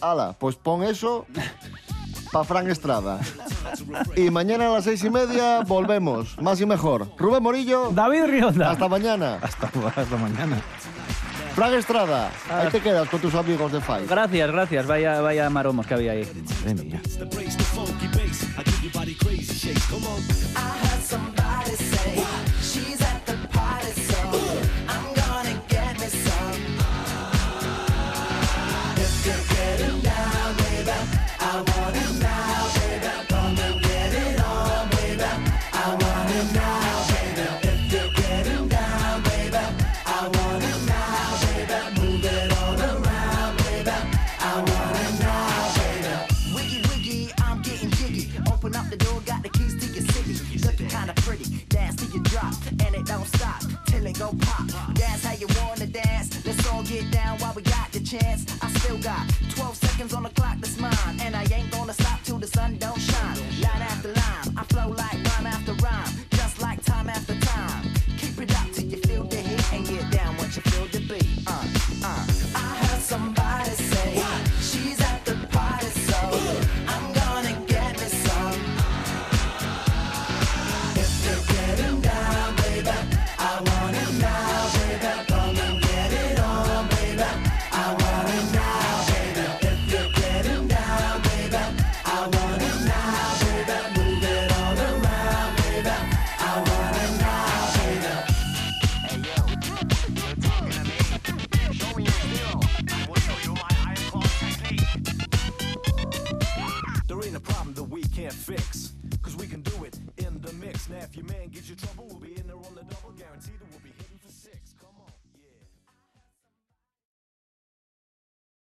ala, 0.02 0.36
pues 0.40 0.56
pon 0.56 0.84
eso 0.84 1.26
para 2.32 2.44
Fran 2.44 2.70
Estrada. 2.70 3.20
Y 4.18 4.32
mañana 4.32 4.68
a 4.68 4.74
las 4.74 4.84
seis 4.86 5.04
y 5.04 5.10
media 5.12 5.62
volvemos, 5.62 6.36
más 6.42 6.60
y 6.60 6.66
mejor. 6.66 7.08
Rubén 7.18 7.44
Morillo. 7.44 7.92
David 7.92 8.26
Rionda. 8.26 8.72
Hasta 8.72 8.88
mañana. 8.88 9.38
Hasta, 9.42 9.68
hasta 9.96 10.18
mañana. 10.18 10.60
Fran 11.56 11.74
Estrada, 11.76 12.32
ahí 12.50 12.70
te 12.72 12.82
quedas 12.82 13.08
con 13.10 13.20
tus 13.22 13.36
amigos 13.36 13.72
de 13.72 13.80
Five. 13.80 14.08
Gracias, 14.08 14.52
gracias. 14.52 14.88
Vaya, 14.88 15.22
vaya 15.22 15.50
maromos 15.52 15.86
que 15.86 15.94
había 15.94 16.14
ahí. 16.14 16.28
Madre 16.66 16.84
mía. 16.84 17.02